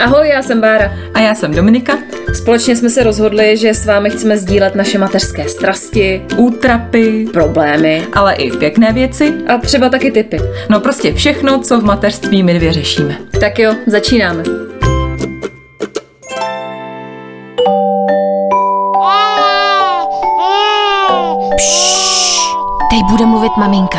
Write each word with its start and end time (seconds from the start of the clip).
Ahoj, 0.00 0.28
já 0.28 0.42
jsem 0.42 0.60
Bára. 0.60 0.92
A 1.14 1.20
já 1.20 1.34
jsem 1.34 1.54
Dominika. 1.54 1.98
Společně 2.34 2.76
jsme 2.76 2.90
se 2.90 3.02
rozhodli, 3.02 3.56
že 3.56 3.74
s 3.74 3.86
vámi 3.86 4.10
chceme 4.10 4.38
sdílet 4.38 4.74
naše 4.74 4.98
mateřské 4.98 5.48
strasti, 5.48 6.22
útrapy, 6.36 7.26
problémy, 7.32 8.06
ale 8.12 8.34
i 8.34 8.50
pěkné 8.50 8.92
věci. 8.92 9.34
A 9.48 9.58
třeba 9.58 9.88
taky 9.88 10.10
typy. 10.10 10.38
No 10.68 10.80
prostě 10.80 11.12
všechno, 11.14 11.60
co 11.60 11.80
v 11.80 11.84
mateřství 11.84 12.42
my 12.42 12.54
dvě 12.54 12.72
řešíme. 12.72 13.18
Tak 13.40 13.58
jo, 13.58 13.74
začínáme. 13.86 14.42
Pšš, 21.56 22.38
teď 22.90 23.00
bude 23.10 23.26
mluvit 23.26 23.52
maminka. 23.58 23.98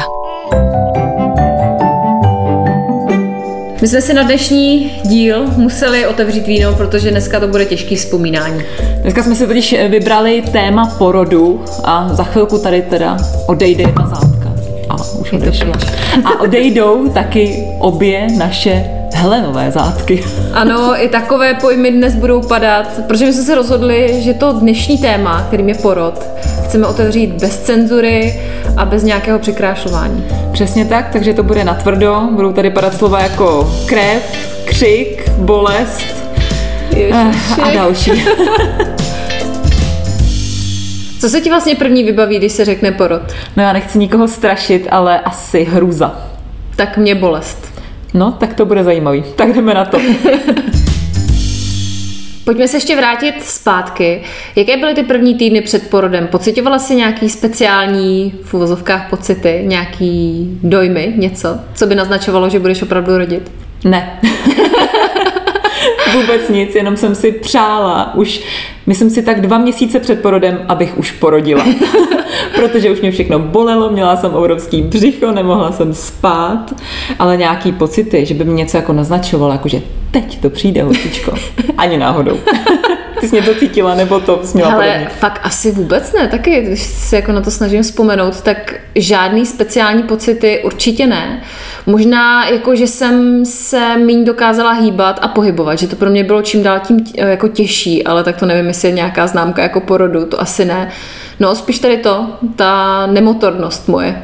My 3.82 3.88
jsme 3.88 4.02
si 4.02 4.14
na 4.14 4.24
dnešní 4.24 4.92
díl 5.04 5.48
museli 5.58 6.08
otevřít 6.08 6.48
víno, 6.48 6.74
protože 6.74 7.12
dneska 7.12 7.40
to 7.40 7.48
bude 7.48 7.66
těžký 7.66 7.96
vzpomínání. 7.96 8.62
Dneska 9.02 9.24
jsme 9.24 9.36
si 9.36 9.48
totiž 9.48 9.76
vybrali 9.90 10.44
téma 10.52 10.86
porodu 10.98 11.66
a 11.84 12.10
za 12.14 12.24
chvilku 12.24 12.58
tady 12.58 12.82
teda 12.82 13.18
odejde 13.46 13.84
jedna 13.84 14.08
zátka. 14.08 14.54
A 14.90 14.96
už 15.20 15.34
odešla. 15.34 15.74
A 16.26 16.42
odejdou 16.42 17.10
taky 17.10 17.68
obě 17.80 18.28
naše 18.38 18.86
Helenové 19.14 19.72
zátky. 19.72 20.24
Ano, 20.54 21.04
i 21.04 21.10
takové 21.10 21.54
pojmy 21.54 21.92
dnes 21.92 22.16
budou 22.16 22.42
padat, 22.42 22.88
protože 23.08 23.26
my 23.26 23.34
jsme 23.34 23.44
se 23.44 23.56
rozhodli, 23.56 24.22
že 24.22 24.34
to 24.34 24.54
dnešní 24.54 24.98
téma, 24.98 25.44
kterým 25.48 25.70
je 25.70 25.76
porod, 25.76 26.26
chceme 26.66 26.88
otevřít 26.88 27.32
bez 27.32 27.60
cenzury 27.60 28.42
a 28.78 28.86
bez 28.86 29.04
nějakého 29.04 29.40
překrášlování. 29.40 30.26
Přesně 30.52 30.86
tak, 30.86 31.10
takže 31.14 31.34
to 31.34 31.44
bude 31.44 31.64
natvrdo, 31.64 32.22
budou 32.32 32.52
tady 32.54 32.70
padat 32.70 32.94
slova 32.94 33.20
jako 33.20 33.76
krev, 33.86 34.24
křik, 34.66 35.30
bolest 35.38 36.06
Ježiši. 36.96 37.18
Eh, 37.58 37.62
a 37.62 37.72
další. 37.72 38.12
Co 41.20 41.30
se 41.30 41.42
ti 41.42 41.50
vlastně 41.50 41.76
první 41.76 42.04
vybaví, 42.04 42.38
když 42.38 42.52
se 42.52 42.66
řekne 42.66 42.92
porod? 42.92 43.22
No 43.58 43.64
já 43.64 43.74
nechci 43.74 43.98
nikoho 43.98 44.28
strašit, 44.28 44.88
ale 44.92 45.20
asi 45.20 45.64
hrůza. 45.64 46.22
Tak 46.76 46.98
mě 46.98 47.16
bolest. 47.16 47.71
No, 48.14 48.32
tak 48.32 48.54
to 48.54 48.66
bude 48.66 48.84
zajímavý. 48.84 49.24
Tak 49.36 49.54
jdeme 49.56 49.74
na 49.74 49.86
to. 49.86 49.98
Pojďme 52.44 52.68
se 52.68 52.78
ještě 52.78 52.96
vrátit 52.96 53.44
zpátky. 53.44 54.22
Jaké 54.56 54.78
byly 54.78 54.94
ty 54.94 55.04
první 55.04 55.36
týdny 55.36 55.62
před 55.62 55.90
porodem? 55.90 56.28
Pocitovala 56.28 56.80
jsi 56.80 56.96
nějaký 56.96 57.30
speciální 57.30 58.34
v 58.44 58.54
uvozovkách 58.54 59.10
pocity, 59.10 59.62
nějaký 59.64 60.48
dojmy, 60.64 61.14
něco, 61.16 61.60
co 61.74 61.88
by 61.88 61.96
naznačovalo, 61.96 62.50
že 62.50 62.60
budeš 62.60 62.82
opravdu 62.82 63.18
rodit? 63.18 63.52
Ne. 63.86 64.20
Vůbec 66.14 66.50
nic, 66.50 66.76
jenom 66.76 66.98
jsem 66.98 67.16
si 67.16 67.32
přála 67.32 68.16
už, 68.16 68.42
myslím 68.88 69.10
si 69.10 69.22
tak 69.22 69.42
dva 69.42 69.58
měsíce 69.58 70.00
před 70.00 70.22
porodem, 70.22 70.66
abych 70.68 70.98
už 70.98 71.12
porodila. 71.12 71.66
Protože 72.56 72.92
už 72.92 73.02
mě 73.02 73.12
všechno 73.12 73.40
bolelo, 73.40 73.90
měla 73.90 74.16
jsem 74.18 74.34
obrovský 74.34 74.82
břicho, 74.82 75.32
nemohla 75.32 75.72
jsem 75.72 75.94
spát, 75.94 76.74
ale 77.20 77.38
nějaký 77.38 77.72
pocity, 77.72 78.26
že 78.26 78.34
by 78.34 78.44
mě 78.44 78.54
něco 78.54 78.78
jako 78.78 78.94
naznačovalo, 78.94 79.52
jako 79.52 79.68
že 79.68 79.82
teď 80.12 80.42
to 80.42 80.50
přijde, 80.50 80.84
holčičko. 80.84 81.34
Ani 81.78 81.98
náhodou. 81.98 82.40
Ty 83.22 83.28
jsi 83.28 83.42
mě 83.42 83.54
to 83.54 83.60
cítila, 83.60 83.96
nebo 83.96 84.20
to 84.20 84.40
jsi 84.44 84.58
měla 84.58 84.74
Ale 84.74 84.86
podobně? 84.86 85.10
fakt 85.20 85.40
asi 85.44 85.72
vůbec 85.72 86.14
ne, 86.14 86.28
taky, 86.28 86.62
když 86.62 86.82
se 86.82 87.16
jako 87.16 87.32
na 87.32 87.42
to 87.42 87.52
snažím 87.52 87.84
vzpomenout, 87.84 88.42
tak 88.42 88.76
žádný 88.96 89.46
speciální 89.46 90.04
pocity 90.04 90.62
určitě 90.64 91.08
ne. 91.08 91.42
Možná 91.86 92.50
jako, 92.50 92.76
že 92.76 92.88
jsem 92.88 93.46
se 93.46 93.98
méně 93.98 94.26
dokázala 94.26 94.72
hýbat 94.72 95.20
a 95.22 95.28
pohybovat, 95.28 95.80
že 95.80 95.88
to 95.88 95.96
pro 95.96 96.10
mě 96.10 96.24
bylo 96.24 96.42
čím 96.42 96.64
dál 96.64 96.80
tím 96.80 97.06
jako 97.16 97.48
těžší, 97.48 98.04
ale 98.04 98.24
tak 98.24 98.38
to 98.38 98.46
nevím, 98.46 98.68
jestli 98.68 98.88
je 98.88 98.94
nějaká 98.94 99.28
známka 99.28 99.62
jako 99.62 99.80
porodu, 99.80 100.26
to 100.26 100.42
asi 100.42 100.66
ne. 100.66 100.90
No, 101.40 101.56
spíš 101.56 101.80
tady 101.80 101.98
to, 101.98 102.28
ta 102.56 103.08
nemotornost 103.08 103.88
moje. 103.88 104.24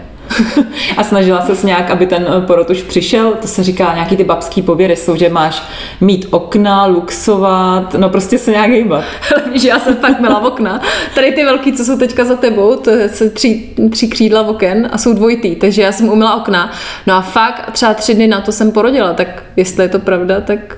A 0.98 1.04
snažila 1.04 1.42
se 1.42 1.68
nějak, 1.68 1.90
aby 1.90 2.08
ten 2.08 2.28
eh, 2.38 2.42
porod 2.42 2.70
už 2.70 2.82
přišel. 2.82 3.34
To 3.42 3.48
se 3.48 3.64
říká, 3.64 3.92
nějaký 3.94 4.18
ty 4.18 4.24
babský 4.24 4.62
pověry 4.62 4.96
jsou, 4.96 5.16
že 5.16 5.30
máš 5.30 5.64
mít 6.02 6.28
okna, 6.30 6.86
luxovat, 6.86 7.94
no 7.94 8.10
prostě 8.10 8.38
se 8.38 8.52
nějak 8.52 8.72
hýbat. 8.72 9.04
Víš, 9.54 9.64
já 9.64 9.80
jsem 9.80 9.96
fakt 9.96 10.20
měla 10.20 10.40
okna. 10.40 10.82
Tady 11.16 11.32
ty 11.32 11.46
velký, 11.46 11.74
co 11.74 11.86
jsou 11.86 11.98
teďka 11.98 12.26
za 12.26 12.36
tebou, 12.36 12.76
to 12.76 12.92
se 13.08 13.30
tři, 13.30 13.70
tři 13.92 14.08
křídla 14.08 14.42
oken 14.42 14.90
a 14.92 14.98
jsou 14.98 15.14
dvojitý, 15.14 15.56
takže 15.56 15.82
já 15.82 15.92
jsem 15.92 16.10
uměla 16.10 16.36
okna. 16.36 16.72
No 17.08 17.14
a 17.14 17.22
fakt 17.22 17.72
třeba 17.72 17.94
tři 17.94 18.14
dny 18.14 18.28
na 18.28 18.42
to 18.42 18.52
jsem 18.52 18.72
porodila, 18.72 19.14
tak 19.14 19.44
jestli 19.56 19.84
je 19.84 19.90
to 19.90 20.00
pravda, 20.00 20.42
tak 20.42 20.78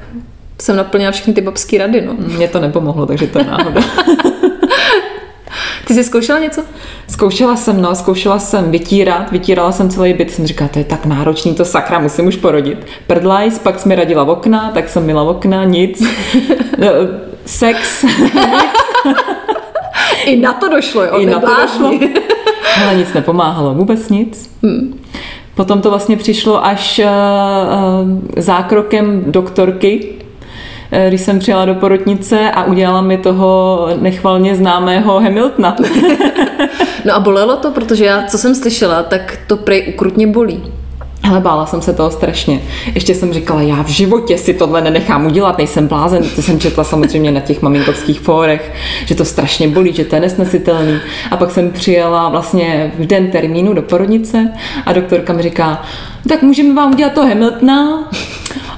jsem 0.62 0.76
naplnila 0.76 1.12
všechny 1.12 1.34
ty 1.34 1.42
babské 1.42 1.78
rady. 1.78 2.02
No. 2.02 2.16
Mně 2.38 2.48
to 2.48 2.60
nepomohlo, 2.60 3.06
takže 3.06 3.28
to 3.28 3.40
je 3.40 3.46
náhoda. 3.46 3.82
Ty 5.90 5.96
jsi 5.96 6.04
zkoušela 6.04 6.40
něco? 6.40 6.62
Zkoušela 7.08 7.56
jsem, 7.56 7.82
no, 7.82 7.96
zkoušela 7.96 8.40
jsem 8.40 8.72
vytírat, 8.72 9.32
vytírala 9.32 9.72
jsem 9.72 9.90
celý 9.90 10.14
byt, 10.14 10.32
jsem 10.32 10.48
říkala, 10.48 10.68
to 10.68 10.80
je 10.80 10.86
tak 10.86 11.06
náročný, 11.06 11.56
to 11.56 11.66
sakra, 11.66 12.00
musím 12.00 12.28
už 12.28 12.36
porodit. 12.36 12.86
Prdlajs, 13.08 13.60
pak 13.60 13.80
jsme 13.80 13.96
radila 13.96 14.24
v 14.24 14.30
okna, 14.30 14.72
tak 14.74 14.90
jsem 14.90 15.04
měla 15.04 15.24
okna, 15.24 15.64
nic. 15.64 16.04
Sex, 17.46 18.06
I 20.26 20.36
na 20.36 20.54
to 20.54 20.70
došlo, 20.70 21.04
jo? 21.04 21.18
I 21.18 21.26
na 21.26 21.40
to 21.40 21.56
došlo. 21.62 22.00
Ale 22.84 22.96
nic 22.96 23.14
nepomáhalo, 23.14 23.74
vůbec 23.74 24.10
nic. 24.10 24.50
Hmm. 24.64 25.00
Potom 25.56 25.82
to 25.82 25.90
vlastně 25.90 26.18
přišlo 26.18 26.66
až 26.66 27.00
uh, 27.00 27.06
uh, 27.06 28.20
zákrokem 28.38 29.24
doktorky, 29.28 30.20
Eh, 30.20 30.29
když 31.08 31.22
jsem 31.22 31.40
přijela 31.40 31.66
do 31.66 31.76
porotnice 31.76 32.52
a 32.52 32.64
udělala 32.64 33.02
mi 33.02 33.18
toho 33.18 33.88
nechvalně 34.02 34.56
známého 34.56 35.20
Hamiltona. 35.20 35.76
no 37.06 37.16
a 37.16 37.20
bolelo 37.20 37.56
to, 37.56 37.72
protože 37.72 38.06
já, 38.06 38.24
co 38.24 38.38
jsem 38.38 38.56
slyšela, 38.56 39.04
tak 39.04 39.38
to 39.48 39.58
prej 39.58 39.94
ukrutně 39.94 40.28
bolí. 40.28 40.64
Ale 41.30 41.40
bála 41.40 41.66
jsem 41.66 41.82
se 41.82 41.94
toho 41.94 42.12
strašně. 42.12 42.62
Ještě 42.96 43.16
jsem 43.16 43.34
říkala, 43.34 43.62
já 43.62 43.84
v 43.84 43.88
životě 43.88 44.38
si 44.38 44.54
tohle 44.54 44.82
nenechám 44.82 45.26
udělat, 45.26 45.58
nejsem 45.58 45.88
blázen. 45.88 46.24
To 46.36 46.42
jsem 46.42 46.60
četla 46.60 46.84
samozřejmě 46.84 47.32
na 47.32 47.40
těch 47.40 47.62
maminkovských 47.62 48.20
fórech, 48.20 48.74
že 49.06 49.16
to 49.16 49.26
strašně 49.26 49.68
bolí, 49.68 49.94
že 49.94 50.06
to 50.06 50.16
je 50.16 50.22
nesnesitelný. 50.22 51.00
A 51.32 51.38
pak 51.38 51.52
jsem 51.52 51.72
přijela 51.72 52.30
vlastně 52.30 52.92
v 53.00 53.06
den 53.06 53.32
termínu 53.32 53.74
do 53.74 53.82
porodnice 53.82 54.52
a 54.86 54.94
doktorka 54.94 55.34
mi 55.34 55.42
říká, 55.42 55.82
tak 56.30 56.42
můžeme 56.42 56.74
vám 56.74 56.92
udělat 56.92 57.14
to 57.14 57.26
Hamiltona 57.26 58.10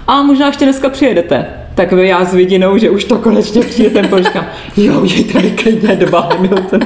a 0.08 0.22
možná 0.24 0.48
ještě 0.48 0.66
dneska 0.66 0.90
přijedete 0.90 1.61
tak 1.76 1.92
já 1.92 2.26
s 2.26 2.34
vidinou, 2.34 2.78
že 2.78 2.90
už 2.90 3.04
to 3.04 3.18
konečně 3.18 3.62
přijde 3.62 3.90
ten 3.90 4.08
počkám, 4.08 4.46
jo, 4.78 5.04
je 5.04 5.24
tady 5.24 5.52
klidně 5.52 5.96
doba 5.96 6.30
Hamilton. 6.34 6.80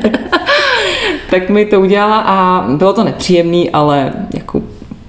tak 1.29 1.50
mi 1.50 1.66
to 1.66 1.81
udělala 1.81 2.19
a 2.19 2.66
bylo 2.72 2.94
to 2.94 3.03
nepříjemný, 3.03 3.69
ale 3.69 4.13
jako 4.34 4.62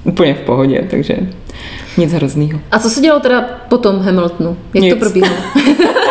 úplně 0.04 0.34
v 0.34 0.40
pohodě, 0.40 0.86
takže 0.90 1.16
nic 1.96 2.12
hroznýho. 2.12 2.60
A 2.70 2.78
co 2.78 2.90
se 2.90 3.00
dělo 3.00 3.20
teda 3.20 3.44
po 3.68 3.78
tom 3.78 3.98
Hamiltonu? 3.98 4.56
Jak 4.74 4.84
nic. 4.84 4.94
to 4.94 5.00
probíhalo? 5.00 5.36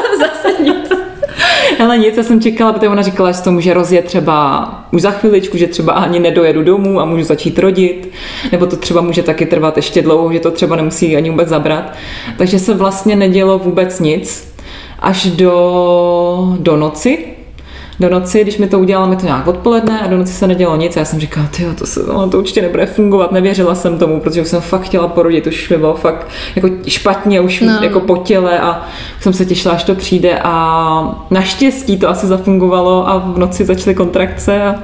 Ale 1.79 1.97
nic, 1.97 2.17
já 2.17 2.23
jsem 2.23 2.41
čekala, 2.41 2.73
protože 2.73 2.89
ona 2.89 3.01
říkala, 3.01 3.31
že 3.31 3.41
to 3.41 3.51
může 3.51 3.73
rozjet 3.73 4.05
třeba 4.05 4.85
už 4.91 5.01
za 5.01 5.11
chviličku, 5.11 5.57
že 5.57 5.67
třeba 5.67 5.93
ani 5.93 6.19
nedojedu 6.19 6.63
domů 6.63 6.99
a 6.99 7.05
můžu 7.05 7.23
začít 7.23 7.59
rodit, 7.59 8.11
nebo 8.51 8.65
to 8.65 8.75
třeba 8.75 9.01
může 9.01 9.23
taky 9.23 9.45
trvat 9.45 9.77
ještě 9.77 10.01
dlouho, 10.01 10.33
že 10.33 10.39
to 10.39 10.51
třeba 10.51 10.75
nemusí 10.75 11.17
ani 11.17 11.29
vůbec 11.29 11.49
zabrat. 11.49 11.93
Takže 12.37 12.59
se 12.59 12.73
vlastně 12.73 13.15
nedělo 13.15 13.59
vůbec 13.59 13.99
nic 13.99 14.55
až 14.99 15.25
do, 15.25 16.55
do 16.59 16.77
noci, 16.77 17.34
do 18.00 18.09
noci, 18.09 18.41
když 18.41 18.57
mi 18.57 18.67
to 18.67 18.79
udělala, 18.79 19.07
mi 19.07 19.16
to 19.16 19.25
nějak 19.25 19.47
odpoledne 19.47 20.01
a 20.01 20.07
do 20.07 20.17
noci 20.17 20.33
se 20.33 20.47
nedělo 20.47 20.75
nic. 20.75 20.97
A 20.97 21.00
já 21.00 21.06
jsem 21.06 21.19
říkala, 21.19 21.47
ty 21.47 21.66
to, 21.75 21.85
se, 21.85 22.00
no, 22.07 22.29
to 22.29 22.38
určitě 22.38 22.61
nebude 22.61 22.85
fungovat. 22.85 23.31
Nevěřila 23.31 23.75
jsem 23.75 23.97
tomu, 23.97 24.22
protože 24.22 24.41
už 24.41 24.47
jsem 24.47 24.61
fakt 24.61 24.81
chtěla 24.81 25.07
porodit, 25.07 25.47
už 25.47 25.69
mi 25.69 25.78
bylo 25.78 25.95
fakt 25.95 26.28
jako 26.55 26.69
špatně, 26.88 27.41
už 27.41 27.61
no. 27.61 27.79
jako 27.81 28.00
po 28.00 28.17
těle 28.17 28.59
a 28.59 28.85
jsem 29.19 29.34
se 29.34 29.45
těšila, 29.45 29.73
až 29.73 29.84
to 29.84 29.95
přijde. 29.95 30.40
A 30.43 31.25
naštěstí 31.31 31.97
to 31.97 32.09
asi 32.09 32.28
zafungovalo 32.28 33.09
a 33.09 33.17
v 33.17 33.37
noci 33.37 33.66
začaly 33.66 33.96
kontrakce 33.96 34.64
a 34.64 34.75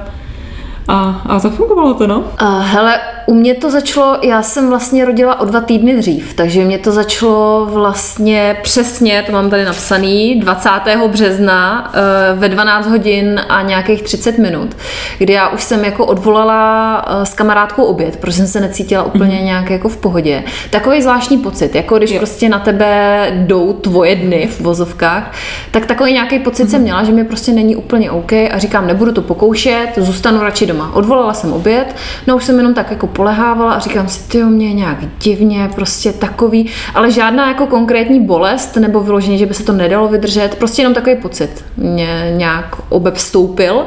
a, 0.88 1.22
a 1.26 1.38
zafungovalo 1.38 1.94
to, 1.94 2.06
no? 2.06 2.18
Uh, 2.18 2.62
hele, 2.62 2.98
u 3.26 3.34
mě 3.34 3.54
to 3.54 3.70
začalo, 3.70 4.18
já 4.22 4.42
jsem 4.42 4.68
vlastně 4.68 5.04
rodila 5.04 5.40
o 5.40 5.44
dva 5.44 5.60
týdny 5.60 5.96
dřív, 5.96 6.34
takže 6.34 6.64
mě 6.64 6.78
to 6.78 6.92
začalo 6.92 7.66
vlastně 7.72 8.56
přesně, 8.62 9.22
to 9.26 9.32
mám 9.32 9.50
tady 9.50 9.64
napsaný, 9.64 10.40
20. 10.40 10.70
března 11.06 11.92
uh, 12.34 12.38
ve 12.38 12.48
12 12.48 12.86
hodin 12.86 13.40
a 13.48 13.62
nějakých 13.62 14.02
30 14.02 14.38
minut, 14.38 14.76
kdy 15.18 15.32
já 15.32 15.48
už 15.48 15.62
jsem 15.62 15.84
jako 15.84 16.06
odvolala 16.06 17.04
uh, 17.06 17.22
s 17.22 17.34
kamarádkou 17.34 17.84
oběd, 17.84 18.16
protože 18.16 18.36
jsem 18.36 18.46
se 18.46 18.60
necítila 18.60 19.02
úplně 19.02 19.38
mm. 19.38 19.44
nějak 19.44 19.70
jako 19.70 19.88
v 19.88 19.96
pohodě. 19.96 20.44
Takový 20.70 21.02
zvláštní 21.02 21.38
pocit, 21.38 21.74
jako 21.74 21.98
když 21.98 22.10
jo. 22.10 22.18
prostě 22.18 22.48
na 22.48 22.58
tebe 22.58 23.26
jdou 23.34 23.72
tvoje 23.72 24.16
dny 24.16 24.46
v 24.46 24.60
vozovkách, 24.60 25.32
tak 25.70 25.86
takový 25.86 26.12
nějaký 26.12 26.38
pocit 26.38 26.64
mm. 26.64 26.68
jsem 26.70 26.82
měla, 26.82 27.04
že 27.04 27.12
mi 27.12 27.24
prostě 27.24 27.52
není 27.52 27.76
úplně 27.76 28.10
OK 28.10 28.32
a 28.32 28.58
říkám, 28.58 28.86
nebudu 28.86 29.12
to 29.12 29.22
pokoušet, 29.22 29.88
zůstanu 29.96 30.42
radši 30.42 30.66
doma. 30.66 30.90
Odvolala 30.94 31.34
jsem 31.34 31.52
oběd, 31.52 31.96
no 32.26 32.36
už 32.36 32.44
jsem 32.44 32.56
jenom 32.58 32.74
tak 32.74 32.90
jako 32.90 33.06
polehávala 33.12 33.72
a 33.72 33.78
říkám 33.78 34.08
si, 34.08 34.28
ty 34.28 34.44
mě 34.44 34.66
je 34.66 34.72
nějak 34.72 34.98
divně, 35.18 35.70
prostě 35.74 36.12
takový, 36.12 36.70
ale 36.94 37.10
žádná 37.10 37.48
jako 37.48 37.66
konkrétní 37.66 38.20
bolest 38.20 38.76
nebo 38.76 39.00
vyložení, 39.00 39.38
že 39.38 39.46
by 39.46 39.54
se 39.54 39.64
to 39.64 39.72
nedalo 39.72 40.08
vydržet, 40.08 40.54
prostě 40.54 40.82
jenom 40.82 40.94
takový 40.94 41.16
pocit 41.16 41.64
mě 41.76 42.32
nějak 42.36 42.76
obevstoupil. 42.88 43.84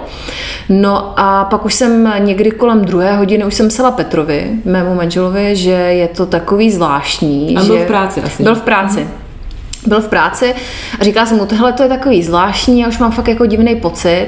No 0.69 1.19
a 1.19 1.43
pak 1.45 1.65
už 1.65 1.73
jsem 1.73 2.13
někdy 2.19 2.51
kolem 2.51 2.85
druhé 2.85 3.17
hodiny 3.17 3.45
už 3.45 3.53
jsem 3.53 3.67
psala 3.67 3.91
Petrovi, 3.91 4.49
mému 4.65 4.95
manželovi, 4.95 5.55
že 5.55 5.71
je 5.71 6.07
to 6.07 6.25
takový 6.25 6.71
zvláštní. 6.71 7.57
A 7.57 7.61
že... 7.61 7.67
byl 7.67 7.77
v 7.77 7.87
práci 7.87 8.21
asi. 8.21 8.43
Byl 8.43 8.55
v 8.55 8.61
práci. 8.61 9.07
Byl 9.87 10.01
v 10.01 10.07
práci 10.07 10.55
a 10.99 11.03
říkala 11.03 11.25
jsem 11.25 11.37
mu, 11.37 11.45
tohle 11.45 11.73
to 11.73 11.83
je 11.83 11.89
takový 11.89 12.23
zvláštní, 12.23 12.79
já 12.79 12.87
už 12.87 12.97
mám 12.97 13.11
fakt 13.11 13.27
jako 13.27 13.45
divný 13.45 13.75
pocit. 13.75 14.27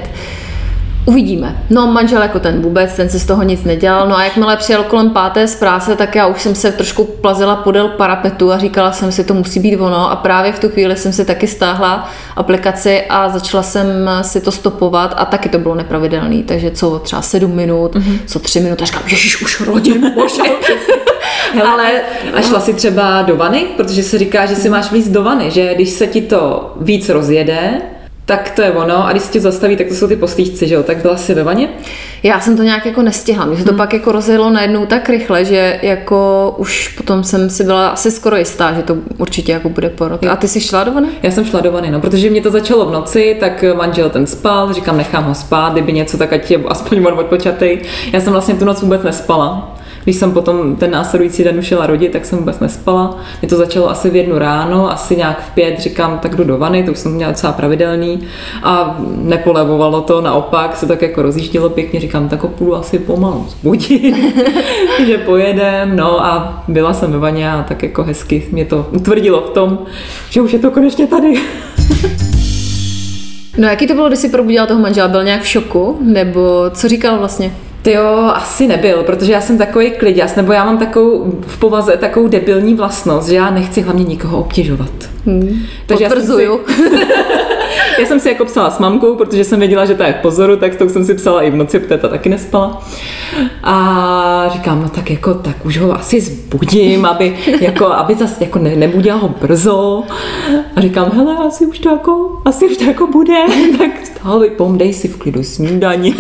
Uvidíme. 1.07 1.63
No 1.69 1.87
manžel 1.87 2.21
jako 2.21 2.39
ten 2.39 2.61
vůbec, 2.61 2.95
ten 2.95 3.09
si 3.09 3.19
z 3.19 3.25
toho 3.25 3.43
nic 3.43 3.63
nedělal. 3.63 4.07
No 4.09 4.17
a 4.17 4.23
jakmile 4.23 4.57
přijel 4.57 4.83
kolem 4.83 5.09
páté 5.09 5.47
z 5.47 5.55
práce, 5.55 5.95
tak 5.95 6.15
já 6.15 6.27
už 6.27 6.41
jsem 6.41 6.55
se 6.55 6.71
trošku 6.71 7.03
plazila 7.03 7.55
podél 7.55 7.87
parapetu 7.87 8.51
a 8.51 8.57
říkala 8.57 8.91
jsem 8.91 9.11
si, 9.11 9.23
to 9.23 9.33
musí 9.33 9.59
být 9.59 9.77
ono. 9.77 10.11
A 10.11 10.15
právě 10.15 10.51
v 10.51 10.59
tu 10.59 10.69
chvíli 10.69 10.95
jsem 10.95 11.13
si 11.13 11.25
taky 11.25 11.47
stáhla 11.47 12.09
aplikaci 12.35 13.01
a 13.09 13.29
začala 13.29 13.63
jsem 13.63 13.87
si 14.21 14.41
to 14.41 14.51
stopovat 14.51 15.13
a 15.17 15.25
taky 15.25 15.49
to 15.49 15.59
bylo 15.59 15.75
nepravidelný. 15.75 16.43
Takže 16.43 16.71
co 16.71 16.99
třeba 16.99 17.21
sedm 17.21 17.51
minut, 17.51 17.95
mm-hmm. 17.95 18.19
co 18.25 18.39
tři 18.39 18.59
minuty, 18.59 18.83
a 18.83 18.85
říkám, 18.85 19.03
ježiš, 19.07 19.41
už 19.41 19.61
rodin, 19.61 20.13
bože. 20.15 20.43
Hele, 21.53 21.69
ale 21.69 22.01
a 22.33 22.41
šla 22.41 22.59
si 22.59 22.73
třeba 22.73 23.21
do 23.21 23.35
vany? 23.35 23.65
Protože 23.77 24.03
se 24.03 24.17
říká, 24.17 24.45
že 24.45 24.55
si 24.55 24.69
máš 24.69 24.91
víc 24.91 25.09
do 25.09 25.23
vany, 25.23 25.51
že 25.51 25.75
když 25.75 25.89
se 25.89 26.07
ti 26.07 26.21
to 26.21 26.73
víc 26.81 27.09
rozjede, 27.09 27.81
tak 28.27 28.51
to 28.51 28.61
je 28.61 28.71
ono. 28.71 29.07
A 29.07 29.11
když 29.11 29.23
se 29.23 29.31
tě 29.31 29.39
zastaví, 29.39 29.75
tak 29.75 29.87
to 29.87 29.93
jsou 29.93 30.07
ty 30.07 30.15
postížci, 30.15 30.67
že 30.67 30.75
jo? 30.75 30.83
Tak 30.83 30.97
byla 30.97 31.17
jsi 31.17 31.33
ve 31.33 31.43
vaně? 31.43 31.69
Já 32.23 32.39
jsem 32.39 32.57
to 32.57 32.63
nějak 32.63 32.85
jako 32.85 33.01
nestihla. 33.01 33.45
Mně 33.45 33.57
se 33.57 33.63
to 33.63 33.69
hmm. 33.69 33.77
pak 33.77 33.93
jako 33.93 34.11
rozjelo 34.11 34.49
najednou 34.49 34.85
tak 34.85 35.09
rychle, 35.09 35.45
že 35.45 35.79
jako 35.81 36.53
už 36.57 36.87
potom 36.87 37.23
jsem 37.23 37.49
si 37.49 37.63
byla 37.63 37.87
asi 37.87 38.11
skoro 38.11 38.35
jistá, 38.35 38.73
že 38.73 38.81
to 38.81 38.97
určitě 39.17 39.51
jako 39.51 39.69
bude 39.69 39.89
porod. 39.89 40.23
A 40.23 40.35
ty 40.35 40.47
jsi 40.47 40.61
šla 40.61 40.83
do 40.83 40.91
vany? 40.91 41.07
Já 41.23 41.31
jsem 41.31 41.45
šla 41.45 41.59
do 41.59 41.71
vany, 41.71 41.91
no, 41.91 42.01
protože 42.01 42.29
mě 42.29 42.41
to 42.41 42.51
začalo 42.51 42.85
v 42.85 42.91
noci, 42.91 43.37
tak 43.39 43.63
manžel 43.75 44.09
ten 44.09 44.27
spal, 44.27 44.73
říkám, 44.73 44.97
nechám 44.97 45.23
ho 45.23 45.35
spát, 45.35 45.73
kdyby 45.73 45.93
něco, 45.93 46.17
tak 46.17 46.33
ať 46.33 46.51
je 46.51 46.59
aspoň 46.67 47.05
on 47.05 47.19
odpočatý. 47.19 47.77
Já 48.13 48.21
jsem 48.21 48.33
vlastně 48.33 48.55
tu 48.55 48.65
noc 48.65 48.81
vůbec 48.81 49.03
nespala. 49.03 49.76
Když 50.07 50.17
jsem 50.17 50.31
potom 50.31 50.75
ten 50.75 50.91
následující 50.91 51.43
den 51.43 51.61
šla 51.61 51.87
rodit, 51.87 52.11
tak 52.11 52.25
jsem 52.25 52.39
vůbec 52.39 52.59
nespala. 52.59 53.17
Mě 53.41 53.49
to 53.49 53.57
začalo 53.57 53.89
asi 53.89 54.09
v 54.09 54.15
jednu 54.15 54.37
ráno, 54.37 54.91
asi 54.91 55.15
nějak 55.15 55.41
v 55.41 55.53
pět, 55.53 55.79
říkám, 55.79 56.19
tak 56.19 56.35
jdu 56.35 56.43
do 56.43 56.57
vany, 56.57 56.83
to 56.83 56.91
už 56.91 56.97
jsem 56.97 57.11
měla 57.11 57.31
docela 57.31 57.53
pravidelný 57.53 58.19
a 58.63 58.97
nepolevovalo 59.21 60.01
to, 60.01 60.21
naopak 60.21 60.77
se 60.77 60.85
tak 60.85 61.01
jako 61.01 61.21
rozjíždělo 61.21 61.69
pěkně, 61.69 61.99
říkám, 61.99 62.29
tak 62.29 62.45
půjdu 62.45 62.75
asi 62.75 62.99
pomalu 62.99 63.45
zbudit, 63.49 64.15
že 65.05 65.17
pojedem, 65.17 65.95
no 65.95 66.25
a 66.25 66.63
byla 66.67 66.93
jsem 66.93 67.11
ve 67.11 67.17
vaně 67.17 67.51
a 67.51 67.63
tak 67.63 67.83
jako 67.83 68.03
hezky 68.03 68.47
mě 68.51 68.65
to 68.65 68.87
utvrdilo 68.91 69.41
v 69.41 69.49
tom, 69.49 69.79
že 70.29 70.41
už 70.41 70.53
je 70.53 70.59
to 70.59 70.71
konečně 70.71 71.07
tady. 71.07 71.33
No 73.57 73.67
jaký 73.67 73.87
to 73.87 73.93
bylo, 73.93 74.07
když 74.07 74.19
jsi 74.19 74.29
probudila 74.29 74.65
toho 74.65 74.79
manžela? 74.79 75.07
Byl 75.07 75.23
nějak 75.23 75.41
v 75.41 75.47
šoku? 75.47 75.97
Nebo 76.01 76.65
co 76.69 76.87
říkal 76.87 77.17
vlastně? 77.17 77.53
Ty 77.81 77.91
jo, 77.91 78.31
asi 78.33 78.67
nebyl, 78.67 79.03
protože 79.03 79.31
já 79.31 79.41
jsem 79.41 79.57
takový 79.57 79.91
kliděs, 79.91 80.35
nebo 80.35 80.53
já 80.53 80.65
mám 80.65 80.77
takovou 80.77 81.33
v 81.47 81.59
povaze 81.59 81.97
takovou 81.97 82.27
debilní 82.27 82.73
vlastnost, 82.73 83.29
že 83.29 83.35
já 83.35 83.49
nechci 83.49 83.81
hlavně 83.81 84.03
nikoho 84.03 84.39
obtěžovat. 84.39 84.91
Hmm. 85.25 85.61
Takže 85.85 86.05
Potvrzuju. 86.05 86.59
Já 86.67 86.75
jsem, 86.75 86.89
si, 86.89 87.05
já 87.99 88.05
jsem 88.05 88.19
si 88.19 88.29
jako 88.29 88.45
psala 88.45 88.71
s 88.71 88.79
mamkou, 88.79 89.15
protože 89.15 89.43
jsem 89.43 89.59
věděla, 89.59 89.85
že 89.85 89.95
to 89.95 90.03
je 90.03 90.13
v 90.13 90.21
pozoru, 90.21 90.57
tak 90.57 90.75
to 90.75 90.89
jsem 90.89 91.05
si 91.05 91.13
psala 91.13 91.41
i 91.41 91.51
v 91.51 91.55
noci, 91.55 91.79
protože 91.79 91.97
ta 91.97 92.07
taky 92.07 92.29
nespala. 92.29 92.81
A 93.63 94.49
říkám, 94.53 94.81
no 94.81 94.89
tak 94.89 95.11
jako, 95.11 95.33
tak 95.33 95.65
už 95.65 95.77
ho 95.77 95.93
asi 95.93 96.21
zbudím, 96.21 97.05
aby, 97.05 97.37
jako, 97.59 97.85
aby 97.85 98.15
zase 98.15 98.43
jako 98.43 98.59
ne, 98.59 98.75
nebudila 98.75 99.17
ho 99.17 99.29
brzo. 99.41 100.03
A 100.75 100.81
říkám, 100.81 101.11
hele, 101.13 101.37
asi 101.47 101.65
už 101.65 101.79
to 101.79 101.89
jako, 101.89 102.41
asi 102.45 102.65
už 102.65 102.77
to 102.77 102.83
jako 102.83 103.07
bude, 103.07 103.37
tak 103.77 103.91
stále 104.03 104.49
pom, 104.49 104.77
dej 104.77 104.93
si 104.93 105.07
v 105.07 105.17
klidu 105.17 105.43
snídaní. 105.43 106.13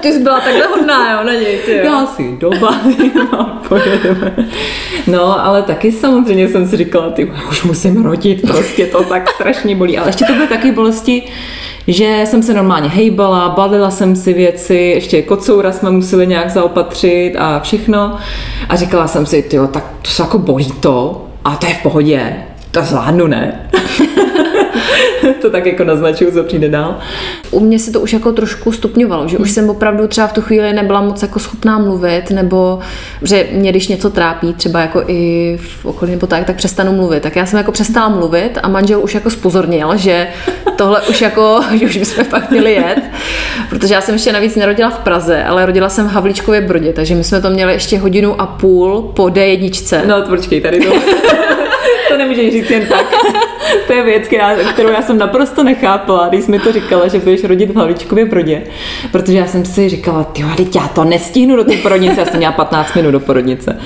Ty 0.00 0.12
jsi 0.12 0.18
byla 0.18 0.40
takhle 0.40 0.66
hodná, 0.66 1.12
jo, 1.12 1.26
na 1.26 1.32
něj, 1.32 1.58
ty 1.66 1.72
jo. 1.72 1.80
Já 1.84 2.06
si 2.06 2.36
dobavím 2.40 3.28
a 3.38 3.44
pojedeme. 3.68 4.48
No, 5.06 5.44
ale 5.44 5.62
taky 5.62 5.92
samozřejmě 5.92 6.48
jsem 6.48 6.68
si 6.68 6.76
říkala, 6.76 7.10
ty 7.10 7.32
už 7.50 7.64
musím 7.64 8.04
rodit, 8.04 8.42
prostě 8.42 8.86
to 8.86 9.04
tak 9.04 9.30
strašně 9.30 9.76
bolí. 9.76 9.98
Ale 9.98 10.08
ještě 10.08 10.24
to 10.24 10.32
byly 10.32 10.46
taky 10.46 10.72
bolesti, 11.00 11.22
že 11.86 12.24
jsem 12.26 12.42
se 12.42 12.54
normálně 12.54 12.88
hejbala, 12.88 13.48
balila 13.48 13.90
jsem 13.90 14.16
si 14.16 14.32
věci, 14.32 14.74
ještě 14.74 15.22
kocoura 15.22 15.72
jsme 15.72 15.90
museli 15.90 16.26
nějak 16.26 16.50
zaopatřit 16.50 17.36
a 17.38 17.60
všechno. 17.60 18.16
A 18.68 18.76
říkala 18.76 19.08
jsem 19.08 19.26
si, 19.26 19.44
jo, 19.52 19.66
tak 19.66 19.84
to 20.02 20.10
se 20.10 20.22
jako 20.22 20.38
bolí 20.38 20.72
to 20.80 21.26
a 21.44 21.56
to 21.56 21.66
je 21.66 21.74
v 21.74 21.82
pohodě, 21.82 22.36
to 22.70 22.82
zvládnu, 22.82 23.26
ne? 23.26 23.70
to 25.40 25.50
tak 25.50 25.66
jako 25.66 25.84
naznačuju, 25.84 26.30
co 26.30 26.44
přijde 26.44 26.68
dál. 26.68 26.98
U 27.50 27.60
mě 27.60 27.78
se 27.78 27.92
to 27.92 28.00
už 28.00 28.12
jako 28.12 28.32
trošku 28.32 28.72
stupňovalo, 28.72 29.28
že 29.28 29.38
už 29.38 29.48
hmm. 29.48 29.54
jsem 29.54 29.70
opravdu 29.70 30.06
třeba 30.06 30.26
v 30.26 30.32
tu 30.32 30.40
chvíli 30.40 30.72
nebyla 30.72 31.00
moc 31.00 31.22
jako 31.22 31.38
schopná 31.38 31.78
mluvit, 31.78 32.30
nebo 32.30 32.78
že 33.22 33.46
mě 33.52 33.70
když 33.70 33.88
něco 33.88 34.10
trápí, 34.10 34.54
třeba 34.54 34.80
jako 34.80 35.04
i 35.06 35.58
v 35.62 35.86
okolí 35.86 36.10
nebo 36.10 36.26
tak, 36.26 36.44
tak 36.44 36.56
přestanu 36.56 36.92
mluvit. 36.92 37.22
Tak 37.22 37.36
já 37.36 37.46
jsem 37.46 37.56
jako 37.56 37.72
přestala 37.72 38.08
mluvit 38.08 38.58
a 38.62 38.68
manžel 38.68 39.00
už 39.02 39.14
jako 39.14 39.30
spozornil, 39.30 39.96
že 39.96 40.28
tohle 40.76 41.02
už 41.02 41.20
jako, 41.20 41.60
že 41.78 41.86
už 41.86 41.96
bychom 41.96 42.24
fakt 42.24 42.50
měli 42.50 42.72
jet, 42.72 43.02
protože 43.70 43.94
já 43.94 44.00
jsem 44.00 44.14
ještě 44.14 44.32
navíc 44.32 44.56
nerodila 44.56 44.90
v 44.90 44.98
Praze, 44.98 45.44
ale 45.44 45.66
rodila 45.66 45.88
jsem 45.88 46.08
v 46.08 46.12
Havlíčkově 46.12 46.60
Brodě, 46.60 46.92
takže 46.92 47.14
my 47.14 47.24
jsme 47.24 47.40
to 47.40 47.50
měli 47.50 47.72
ještě 47.72 47.98
hodinu 47.98 48.40
a 48.40 48.46
půl 48.46 49.12
po 49.16 49.24
D1. 49.24 50.06
No, 50.06 50.22
počkej, 50.22 50.60
tady 50.60 50.80
to. 50.80 50.92
nemůžeš 52.40 52.62
říct 52.62 52.70
jen 52.70 52.86
tak. 52.86 53.06
to 53.86 53.92
je 53.92 54.02
věc, 54.02 54.28
kterou 54.72 54.88
já 54.88 55.02
jsem 55.02 55.18
naprosto 55.18 55.62
nechápala, 55.62 56.28
když 56.28 56.44
jsi 56.44 56.50
mi 56.50 56.58
to 56.58 56.72
říkala, 56.72 57.08
že 57.08 57.18
budeš 57.18 57.44
rodit 57.44 57.70
v 57.70 57.76
Havlíčkově 57.76 58.24
Brodě. 58.24 58.62
Protože 59.12 59.38
já 59.38 59.46
jsem 59.46 59.64
si 59.64 59.88
říkala, 59.88 60.24
ty 60.24 60.44
teď 60.56 60.76
já 60.76 60.88
to 60.88 61.04
nestihnu 61.04 61.56
do 61.56 61.64
té 61.64 61.76
porodnice, 61.76 62.20
já 62.20 62.26
jsem 62.26 62.36
měla 62.36 62.52
15 62.52 62.94
minut 62.94 63.10
do 63.10 63.20
porodnice. 63.20 63.78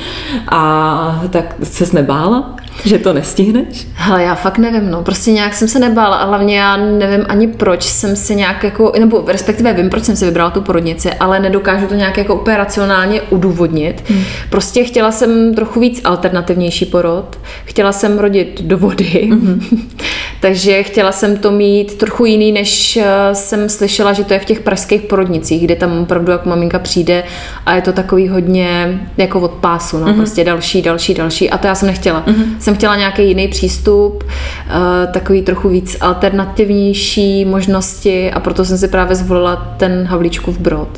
A 0.49 1.25
tak 1.31 1.55
se 1.63 1.85
nebála? 1.93 2.57
Že 2.85 2.99
to 2.99 3.13
nestihneš? 3.13 3.87
Hele, 3.95 4.23
já 4.23 4.35
fakt 4.35 4.59
nevím, 4.59 4.91
no. 4.91 5.03
Prostě 5.03 5.33
nějak 5.33 5.55
jsem 5.55 5.69
se 5.69 5.79
nebála 5.79 6.17
a 6.17 6.25
hlavně 6.25 6.59
já 6.59 6.77
nevím 6.77 7.25
ani 7.29 7.49
proč 7.49 7.83
jsem 7.83 8.17
se 8.17 8.35
nějak 8.35 8.65
jako, 8.65 8.93
nebo 8.99 9.25
respektive 9.27 9.73
vím, 9.73 9.91
proč 9.91 10.05
jsem 10.05 10.17
si 10.17 10.25
vybrala 10.25 10.51
tu 10.51 10.61
porodnici, 10.61 11.11
ale 11.11 11.41
nedokážu 11.41 11.87
to 11.87 11.95
nějak 11.95 12.19
jako 12.19 12.35
úplně 12.35 12.57
racionálně 12.57 13.21
udůvodnit. 13.23 14.05
Hmm. 14.09 14.23
Prostě 14.51 14.85
chtěla 14.85 15.13
jsem 15.13 15.55
trochu 15.55 15.81
víc 15.81 16.01
alternativnější 16.05 16.87
porod. 16.87 17.39
Chtěla 17.65 17.93
jsem 17.93 18.19
rodit 18.19 18.63
do 18.63 18.79
vody. 18.79 19.29
Hmm. 19.31 19.61
Takže 20.41 20.83
chtěla 20.83 21.13
jsem 21.13 21.37
to 21.37 21.51
mít 21.51 21.95
trochu 21.95 22.25
jiný, 22.25 22.53
než 22.53 22.97
eh, 22.97 23.05
jsem 23.33 23.69
slyšela, 23.69 24.13
že 24.13 24.25
to 24.25 24.33
je 24.35 24.41
v 24.41 24.45
těch 24.45 24.61
pražských 24.61 25.01
porodnicích, 25.03 25.65
kde 25.65 25.77
tam 25.77 25.99
opravdu 25.99 26.33
jako 26.33 26.49
maminka 26.49 26.79
přijde 26.79 27.25
a 27.67 27.75
je 27.75 27.83
to 27.83 27.93
takový 27.93 28.29
hodně 28.29 29.01
jako 29.17 29.41
od 29.41 29.51
pásu, 29.51 29.99
no, 29.99 30.07
mm-hmm. 30.07 30.17
prostě 30.17 30.45
další, 30.45 30.83
další, 30.83 31.15
další. 31.15 31.51
A 31.51 31.59
to 31.59 31.67
já 31.67 31.75
jsem 31.75 31.87
nechtěla. 31.87 32.25
Mm-hmm. 32.27 32.45
Jsem 32.65 32.75
chtěla 32.75 32.97
nějaký 32.97 33.29
jiný 33.29 33.49
přístup, 33.49 34.25
eh, 34.25 35.07
takový 35.07 35.43
trochu 35.43 35.69
víc 35.69 35.97
alternativnější 36.01 37.45
možnosti 37.45 38.33
a 38.33 38.41
proto 38.41 38.65
jsem 38.65 38.79
si 38.79 38.89
právě 38.89 39.17
zvolila 39.17 39.75
ten 39.77 40.05
Havlíčkův 40.05 40.59
brod. 40.59 40.89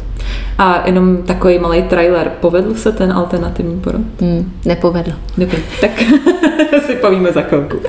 A 0.59 0.83
jenom 0.87 1.17
takový 1.17 1.59
malý 1.59 1.83
trailer. 1.83 2.33
Povedl 2.41 2.75
se 2.75 2.93
ten 2.93 3.13
alternativní 3.13 3.81
porod? 3.81 4.01
Hmm, 4.21 4.53
nepovedl. 4.65 5.13
Dobře, 5.39 5.57
tak 5.81 5.91
si 6.87 6.95
povíme 6.95 7.33
za 7.33 7.43
chvilku. 7.43 7.81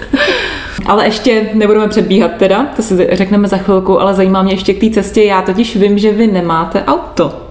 Ale 0.85 1.05
ještě 1.05 1.49
nebudeme 1.53 1.87
předbíhat 1.87 2.31
teda, 2.37 2.65
to 2.75 2.81
si 2.81 3.07
řekneme 3.11 3.47
za 3.47 3.57
chvilku, 3.57 4.01
ale 4.01 4.13
zajímá 4.13 4.43
mě 4.43 4.53
ještě 4.53 4.73
k 4.73 4.79
té 4.79 4.89
cestě. 4.89 5.23
Já 5.23 5.41
totiž 5.41 5.75
vím, 5.75 5.97
že 5.97 6.11
vy 6.11 6.27
nemáte 6.27 6.83
auto. 6.83 7.46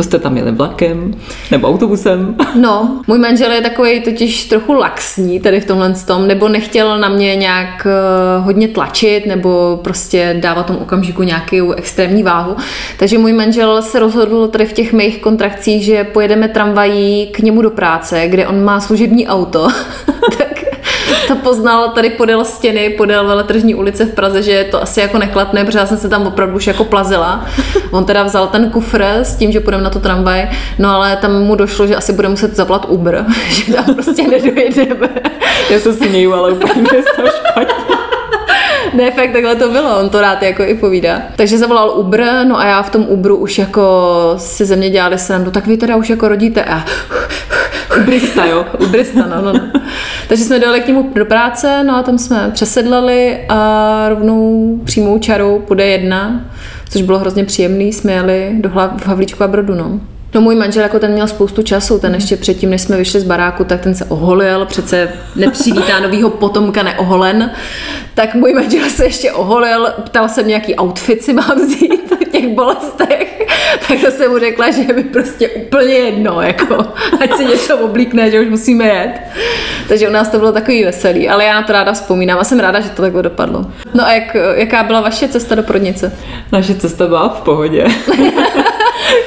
To 0.00 0.04
jste 0.04 0.18
tam 0.18 0.36
jeli 0.36 0.52
vlakem 0.52 1.14
nebo 1.50 1.68
autobusem? 1.68 2.36
No, 2.54 3.02
můj 3.06 3.18
manžel 3.18 3.52
je 3.52 3.60
takový 3.60 4.00
totiž 4.00 4.44
trochu 4.44 4.72
laxní 4.72 5.40
tady 5.40 5.60
v 5.60 5.64
tomhle 5.64 5.94
tom, 6.06 6.26
nebo 6.26 6.48
nechtěl 6.48 6.98
na 6.98 7.08
mě 7.08 7.36
nějak 7.36 7.86
uh, 7.86 8.44
hodně 8.44 8.68
tlačit, 8.68 9.26
nebo 9.26 9.80
prostě 9.84 10.36
dávat 10.40 10.66
tomu 10.66 10.78
okamžiku 10.78 11.22
nějakou 11.22 11.72
extrémní 11.72 12.22
váhu. 12.22 12.56
Takže 12.98 13.18
můj 13.18 13.32
manžel 13.32 13.82
se 13.82 13.98
rozhodl 13.98 14.48
tady 14.48 14.66
v 14.66 14.72
těch 14.72 14.92
mých 14.92 15.18
kontrakcích, 15.18 15.84
že 15.84 16.04
pojedeme 16.04 16.48
tramvají 16.48 17.26
k 17.26 17.38
němu 17.38 17.62
do 17.62 17.70
práce, 17.70 18.28
kde 18.28 18.46
on 18.46 18.64
má 18.64 18.80
služební 18.80 19.28
auto. 19.28 19.68
to 21.30 21.36
poznal 21.36 21.88
tady 21.88 22.10
podél 22.10 22.44
stěny, 22.44 22.90
podél 22.90 23.26
veletržní 23.26 23.74
ulice 23.74 24.04
v 24.04 24.14
Praze, 24.14 24.42
že 24.42 24.50
je 24.50 24.64
to 24.64 24.82
asi 24.82 25.00
jako 25.00 25.18
nekladné, 25.18 25.64
protože 25.64 25.78
já 25.78 25.86
jsem 25.86 25.98
se 25.98 26.08
tam 26.08 26.26
opravdu 26.26 26.56
už 26.56 26.66
jako 26.66 26.84
plazila. 26.84 27.46
On 27.90 28.04
teda 28.04 28.22
vzal 28.22 28.46
ten 28.46 28.70
kufr 28.70 29.02
s 29.02 29.36
tím, 29.36 29.52
že 29.52 29.60
půjdeme 29.60 29.82
na 29.82 29.90
to 29.90 29.98
tramvaj, 29.98 30.48
no 30.78 30.90
ale 30.90 31.16
tam 31.16 31.42
mu 31.42 31.54
došlo, 31.54 31.86
že 31.86 31.96
asi 31.96 32.12
bude 32.12 32.28
muset 32.28 32.56
zaplat 32.56 32.86
Uber, 32.88 33.26
že 33.48 33.74
tam 33.74 33.94
prostě 33.94 34.22
nedojedeme. 34.28 35.08
Já 35.70 35.80
se 35.80 35.92
směju, 35.94 36.34
ale 36.34 36.52
úplně 36.52 36.74
to 37.16 37.22
špatně. 37.26 37.69
ne, 38.96 39.10
fakt 39.10 39.32
takhle 39.32 39.56
to 39.56 39.68
bylo, 39.68 39.98
on 40.00 40.08
to 40.08 40.20
rád 40.20 40.42
jako 40.42 40.62
i 40.62 40.74
povídá. 40.74 41.22
Takže 41.36 41.58
zavolal 41.58 41.90
Uber, 41.90 42.46
no 42.48 42.58
a 42.58 42.66
já 42.66 42.82
v 42.82 42.90
tom 42.90 43.06
Uberu 43.08 43.36
už 43.36 43.58
jako 43.58 44.34
si 44.36 44.64
ze 44.64 44.76
mě 44.76 44.90
dělali 44.90 45.18
srandu, 45.18 45.50
tak 45.50 45.66
vy 45.66 45.76
teda 45.76 45.96
už 45.96 46.10
jako 46.10 46.28
rodíte 46.28 46.64
a 46.64 46.84
Ubrista, 48.00 48.44
jo? 48.46 48.66
Ubrista, 48.78 49.26
no, 49.26 49.42
no, 49.42 49.52
no. 49.52 49.60
Takže 50.28 50.44
jsme 50.44 50.58
dojeli 50.58 50.80
k 50.80 50.86
němu 50.86 51.10
do 51.14 51.24
práce, 51.24 51.84
no 51.84 51.96
a 51.96 52.02
tam 52.02 52.18
jsme 52.18 52.50
přesedlali 52.54 53.38
a 53.48 54.06
rovnou 54.08 54.78
přímou 54.84 55.18
čarou 55.18 55.58
půjde 55.58 55.86
jedna, 55.86 56.40
což 56.90 57.02
bylo 57.02 57.18
hrozně 57.18 57.44
příjemný, 57.44 57.92
jsme 57.92 58.12
jeli 58.12 58.50
do 58.58 58.68
Hla- 58.68 58.98
v 58.98 59.06
Havlíčku 59.06 59.44
a 59.44 59.48
Brodu, 59.48 59.74
no. 59.74 60.00
No 60.34 60.40
můj 60.40 60.54
manžel 60.54 60.82
jako 60.82 60.98
ten 60.98 61.12
měl 61.12 61.26
spoustu 61.26 61.62
času, 61.62 61.98
ten 61.98 62.14
ještě 62.14 62.36
předtím, 62.36 62.70
než 62.70 62.82
jsme 62.82 62.96
vyšli 62.96 63.20
z 63.20 63.24
baráku, 63.24 63.64
tak 63.64 63.80
ten 63.80 63.94
se 63.94 64.04
oholil, 64.04 64.66
přece 64.66 65.12
nepřivítá 65.36 66.00
novýho 66.00 66.30
potomka 66.30 66.82
neoholen, 66.82 67.50
tak 68.14 68.34
můj 68.34 68.54
manžel 68.54 68.90
se 68.90 69.04
ještě 69.04 69.32
oholil, 69.32 69.88
ptal 70.04 70.28
se 70.28 70.42
mě, 70.42 70.54
jaký 70.54 70.76
outfit 70.80 71.22
si 71.22 71.32
mám 71.32 71.60
vzít 71.60 72.12
v 72.20 72.24
těch 72.30 72.48
bolestech, 72.48 73.48
tak 73.88 74.00
to 74.00 74.10
jsem 74.10 74.30
mu 74.30 74.38
řekla, 74.38 74.70
že 74.70 74.82
je 74.82 74.94
mi 74.94 75.02
prostě 75.02 75.48
úplně 75.48 75.94
jedno, 75.94 76.40
jako, 76.40 76.86
ať 77.20 77.36
si 77.36 77.44
něco 77.44 77.78
oblíkne, 77.78 78.30
že 78.30 78.40
už 78.40 78.48
musíme 78.48 78.86
jet. 78.86 79.20
Takže 79.88 80.08
u 80.08 80.12
nás 80.12 80.28
to 80.28 80.38
bylo 80.38 80.52
takový 80.52 80.84
veselý, 80.84 81.28
ale 81.28 81.44
já 81.44 81.54
na 81.54 81.62
to 81.62 81.72
ráda 81.72 81.92
vzpomínám 81.92 82.38
a 82.38 82.44
jsem 82.44 82.60
ráda, 82.60 82.80
že 82.80 82.88
to 82.88 83.02
takhle 83.02 83.22
dopadlo. 83.22 83.66
No 83.94 84.06
a 84.06 84.12
jak, 84.12 84.36
jaká 84.54 84.82
byla 84.82 85.00
vaše 85.00 85.28
cesta 85.28 85.54
do 85.54 85.62
Prodnice? 85.62 86.12
Naše 86.52 86.74
cesta 86.74 87.06
byla 87.06 87.28
v 87.28 87.40
pohodě. 87.40 87.86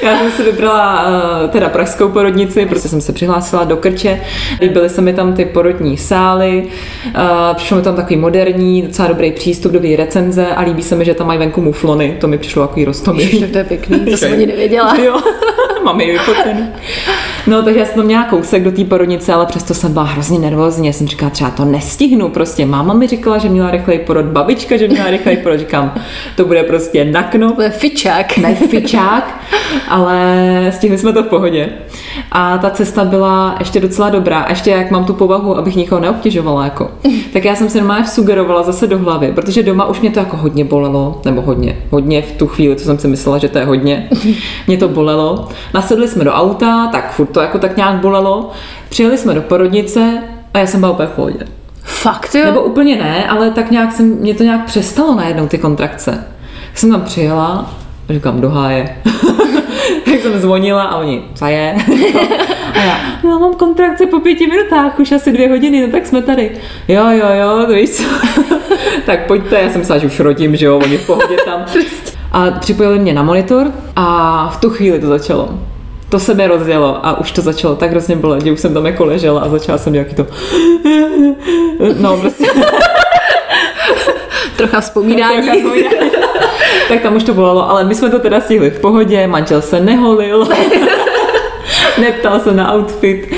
Já 0.02 0.18
jsem 0.18 0.30
si 0.30 0.42
vybrala 0.42 1.06
uh, 1.06 1.50
teda 1.50 1.68
pražskou 1.68 2.08
porodnici, 2.08 2.66
protože 2.66 2.88
jsem 2.88 3.00
se 3.00 3.12
přihlásila 3.12 3.64
do 3.64 3.76
Krče. 3.76 4.20
Líbily 4.60 4.88
se 4.88 5.00
mi 5.00 5.12
tam 5.12 5.32
ty 5.32 5.44
porodní 5.44 5.96
sály, 5.96 6.66
uh, 7.06 7.56
přišlo 7.56 7.76
mi 7.76 7.82
tam 7.82 7.96
takový 7.96 8.16
moderní, 8.16 8.82
docela 8.82 9.08
dobrý 9.08 9.32
přístup, 9.32 9.72
dobrý 9.72 9.96
recenze 9.96 10.46
a 10.46 10.62
líbí 10.62 10.82
se 10.82 10.96
mi, 10.96 11.04
že 11.04 11.14
tam 11.14 11.26
mají 11.26 11.38
venku 11.38 11.60
muflony, 11.60 12.16
to 12.20 12.28
mi 12.28 12.38
přišlo 12.38 12.66
takový 12.66 12.84
roztomilý. 12.84 13.44
To 13.44 13.58
je 13.58 13.64
pěkný, 13.64 14.00
to 14.00 14.16
jsem 14.16 14.32
ani 14.32 14.46
nevěděla. 14.46 14.96
Jo, 15.04 15.20
mám 15.84 16.00
ji 16.00 16.12
vyfocený. 16.12 16.68
No, 17.46 17.62
takže 17.62 17.80
já 17.80 17.86
jsem 17.86 17.94
tam 17.94 18.04
měla 18.04 18.24
kousek 18.24 18.64
do 18.64 18.72
té 18.72 18.84
porodnice, 18.84 19.32
ale 19.32 19.46
přesto 19.46 19.74
jsem 19.74 19.92
byla 19.92 20.04
hrozně 20.04 20.38
nervózní. 20.38 20.86
Já 20.86 20.92
jsem 20.92 21.06
říkala, 21.06 21.30
třeba 21.30 21.50
to 21.50 21.64
nestihnu. 21.64 22.28
Prostě 22.28 22.66
máma 22.66 22.94
mi 22.94 23.06
říkala, 23.06 23.38
že 23.38 23.48
měla 23.48 23.70
rychlej 23.70 23.98
porod, 23.98 24.24
babička, 24.24 24.76
že 24.76 24.88
měla 24.88 25.10
rychlej 25.10 25.36
porod. 25.36 25.58
Říkám, 25.58 25.94
to 26.36 26.44
bude 26.44 26.62
prostě 26.62 27.04
nakno. 27.04 27.52
To 27.52 27.62
je 27.62 27.70
fičák. 27.70 28.38
Ne 28.38 28.54
fičák, 28.54 29.40
ale 29.88 30.72
stihli 30.74 30.98
jsme 30.98 31.12
to 31.12 31.22
v 31.22 31.26
pohodě. 31.26 31.68
A 32.32 32.58
ta 32.58 32.70
cesta 32.70 33.04
byla 33.04 33.56
ještě 33.58 33.80
docela 33.80 34.10
dobrá. 34.10 34.38
A 34.38 34.50
ještě 34.50 34.70
jak 34.70 34.90
mám 34.90 35.04
tu 35.04 35.14
povahu, 35.14 35.58
abych 35.58 35.76
nikoho 35.76 36.00
neobtěžovala, 36.00 36.64
jako, 36.64 36.90
tak 37.32 37.44
já 37.44 37.54
jsem 37.54 37.68
se 37.68 37.78
normálně 37.78 38.06
sugerovala 38.06 38.62
zase 38.62 38.86
do 38.86 38.98
hlavy, 38.98 39.32
protože 39.34 39.62
doma 39.62 39.86
už 39.86 40.00
mě 40.00 40.10
to 40.10 40.18
jako 40.18 40.36
hodně 40.36 40.64
bolelo, 40.64 41.20
nebo 41.24 41.42
hodně, 41.42 41.76
hodně 41.90 42.22
v 42.22 42.32
tu 42.32 42.46
chvíli, 42.46 42.76
co 42.76 42.84
jsem 42.84 42.98
si 42.98 43.08
myslela, 43.08 43.38
že 43.38 43.48
to 43.48 43.58
je 43.58 43.64
hodně. 43.64 44.08
Mě 44.66 44.76
to 44.76 44.88
bolelo. 44.88 45.48
Nasedli 45.74 46.08
jsme 46.08 46.24
do 46.24 46.32
auta, 46.32 46.88
tak 46.92 47.12
furt 47.12 47.33
to 47.34 47.40
jako 47.40 47.58
tak 47.58 47.76
nějak 47.76 47.94
bolelo. 47.94 48.50
Přijeli 48.88 49.18
jsme 49.18 49.34
do 49.34 49.42
porodnice 49.42 50.22
a 50.54 50.58
já 50.58 50.66
jsem 50.66 50.80
byla 50.80 50.92
úplně 50.92 51.08
v 51.08 51.12
pohodě. 51.12 51.38
Fakt 51.82 52.34
jo? 52.34 52.44
Nebo 52.44 52.62
úplně 52.62 52.96
ne, 52.96 53.28
ale 53.28 53.50
tak 53.50 53.70
nějak 53.70 53.92
jsem, 53.92 54.06
mě 54.06 54.34
to 54.34 54.42
nějak 54.42 54.64
přestalo 54.64 55.14
najednou 55.14 55.46
ty 55.46 55.58
kontrakce. 55.58 56.24
Jsem 56.74 56.90
tam 56.90 57.00
přijela 57.00 57.74
a 58.08 58.12
říkám, 58.12 58.40
do 58.40 58.50
háje. 58.50 58.96
tak 60.04 60.20
jsem 60.20 60.40
zvonila 60.40 60.82
a 60.82 60.96
oni, 60.96 61.22
co 61.34 61.46
je? 61.46 61.76
a 62.74 62.78
já, 62.78 62.98
no, 63.24 63.38
mám 63.38 63.54
kontrakce 63.54 64.06
po 64.06 64.20
pěti 64.20 64.46
minutách, 64.46 64.98
už 64.98 65.12
asi 65.12 65.32
dvě 65.32 65.48
hodiny, 65.48 65.86
no 65.86 65.92
tak 65.92 66.06
jsme 66.06 66.22
tady. 66.22 66.50
Jo, 66.88 67.04
jo, 67.10 67.26
jo, 67.40 67.66
to 67.66 67.72
víš 67.72 67.90
co? 67.90 68.04
tak 69.06 69.26
pojďte, 69.26 69.60
já 69.60 69.70
jsem 69.70 69.80
myslela, 69.80 69.98
že 69.98 70.06
už 70.06 70.20
rodím, 70.20 70.56
že 70.56 70.66
jo, 70.66 70.78
oni 70.78 70.98
v 70.98 71.06
pohodě 71.06 71.36
tam. 71.44 71.64
A 72.32 72.50
připojili 72.50 72.98
mě 72.98 73.14
na 73.14 73.22
monitor 73.22 73.72
a 73.96 74.48
v 74.48 74.60
tu 74.60 74.70
chvíli 74.70 74.98
to 74.98 75.06
začalo 75.06 75.48
to 76.14 76.20
se 76.20 76.34
mi 76.34 76.46
rozdělo 76.46 77.06
a 77.06 77.20
už 77.20 77.32
to 77.32 77.42
začalo 77.42 77.76
tak 77.76 77.90
hrozně 77.90 78.16
bolet, 78.16 78.44
že 78.44 78.52
už 78.52 78.60
jsem 78.60 78.74
tam 78.74 78.86
jako 78.86 79.04
ležela 79.04 79.40
a 79.40 79.48
začala 79.48 79.78
jsem 79.78 79.92
nějaký 79.92 80.14
to 80.14 80.26
no 81.98 82.16
prostě 82.16 82.44
Trocha 84.56 84.80
vzpomínání. 84.80 85.42
Trocha 85.42 85.56
vzpomínání. 85.56 86.10
tak 86.88 87.00
tam 87.00 87.16
už 87.16 87.24
to 87.24 87.34
bolelo, 87.34 87.70
ale 87.70 87.84
my 87.84 87.94
jsme 87.94 88.10
to 88.10 88.18
teda 88.18 88.40
stihli 88.40 88.70
v 88.70 88.80
pohodě, 88.80 89.26
manžel 89.26 89.62
se 89.62 89.80
neholil, 89.80 90.48
neptal 92.00 92.40
se 92.40 92.54
na 92.54 92.74
outfit 92.74 93.33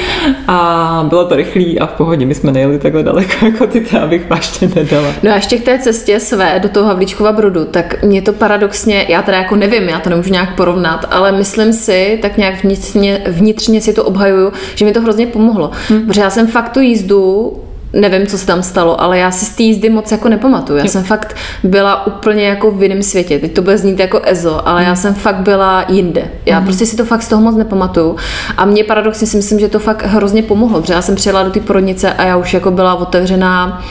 a 0.48 1.06
bylo 1.08 1.24
to 1.24 1.36
rychlý 1.36 1.78
a 1.78 1.86
v 1.86 1.92
pohodě. 1.92 2.26
My 2.26 2.34
jsme 2.34 2.52
nejeli 2.52 2.78
takhle 2.78 3.02
daleko 3.02 3.46
jako 3.46 3.66
ty, 3.66 3.80
to 3.80 4.00
abych 4.00 4.30
vážně 4.30 4.68
nedala. 4.74 5.08
No 5.22 5.32
a 5.32 5.34
ještě 5.34 5.58
k 5.58 5.64
té 5.64 5.78
cestě 5.78 6.20
své 6.20 6.60
do 6.62 6.68
toho 6.68 6.86
Havlíčkova 6.86 7.32
Brodu, 7.32 7.64
tak 7.64 8.02
mě 8.02 8.22
to 8.22 8.32
paradoxně, 8.32 9.06
já 9.08 9.22
teda 9.22 9.38
jako 9.38 9.56
nevím, 9.56 9.88
já 9.88 10.00
to 10.00 10.10
nemůžu 10.10 10.32
nějak 10.32 10.56
porovnat, 10.56 11.06
ale 11.10 11.32
myslím 11.32 11.72
si, 11.72 12.18
tak 12.22 12.36
nějak 12.36 12.64
vnitřně, 12.64 13.22
vnitřně 13.26 13.80
si 13.80 13.92
to 13.92 14.04
obhajuju, 14.04 14.52
že 14.74 14.84
mi 14.84 14.92
to 14.92 15.00
hrozně 15.00 15.26
pomohlo. 15.26 15.70
Hmm. 15.88 16.06
Protože 16.06 16.20
já 16.20 16.30
jsem 16.30 16.46
fakt 16.46 16.68
tu 16.68 16.80
jízdu 16.80 17.52
nevím, 18.00 18.26
co 18.26 18.38
se 18.38 18.46
tam 18.46 18.62
stalo, 18.62 19.00
ale 19.00 19.18
já 19.18 19.30
si 19.30 19.44
z 19.44 19.48
té 19.50 19.62
jízdy 19.62 19.90
moc 19.90 20.12
jako 20.12 20.28
nepamatuju. 20.28 20.78
Já 20.78 20.84
jsem 20.86 21.04
fakt 21.04 21.36
byla 21.62 22.06
úplně 22.06 22.44
jako 22.44 22.70
v 22.70 22.82
jiném 22.82 23.02
světě. 23.02 23.38
Teď 23.38 23.52
to 23.54 23.62
bude 23.62 23.78
znít 23.78 24.00
jako 24.00 24.20
EZO, 24.24 24.68
ale 24.68 24.84
já 24.84 24.94
jsem 24.96 25.14
fakt 25.14 25.36
byla 25.36 25.84
jinde. 25.88 26.24
Já 26.46 26.60
prostě 26.60 26.86
si 26.86 26.96
to 26.96 27.04
fakt 27.04 27.22
z 27.22 27.28
toho 27.28 27.42
moc 27.42 27.56
nepamatuju. 27.56 28.16
A 28.56 28.64
mě 28.64 28.84
paradoxně 28.84 29.26
si 29.26 29.36
myslím, 29.36 29.60
že 29.60 29.68
to 29.68 29.78
fakt 29.78 30.02
hrozně 30.06 30.42
pomohlo, 30.42 30.80
protože 30.80 30.92
já 30.92 31.02
jsem 31.02 31.14
přijela 31.14 31.42
do 31.42 31.50
té 31.50 31.60
porodnice 31.60 32.12
a 32.12 32.24
já 32.24 32.36
už 32.36 32.54
jako 32.54 32.70
byla 32.70 32.94
otevřená 32.94 33.84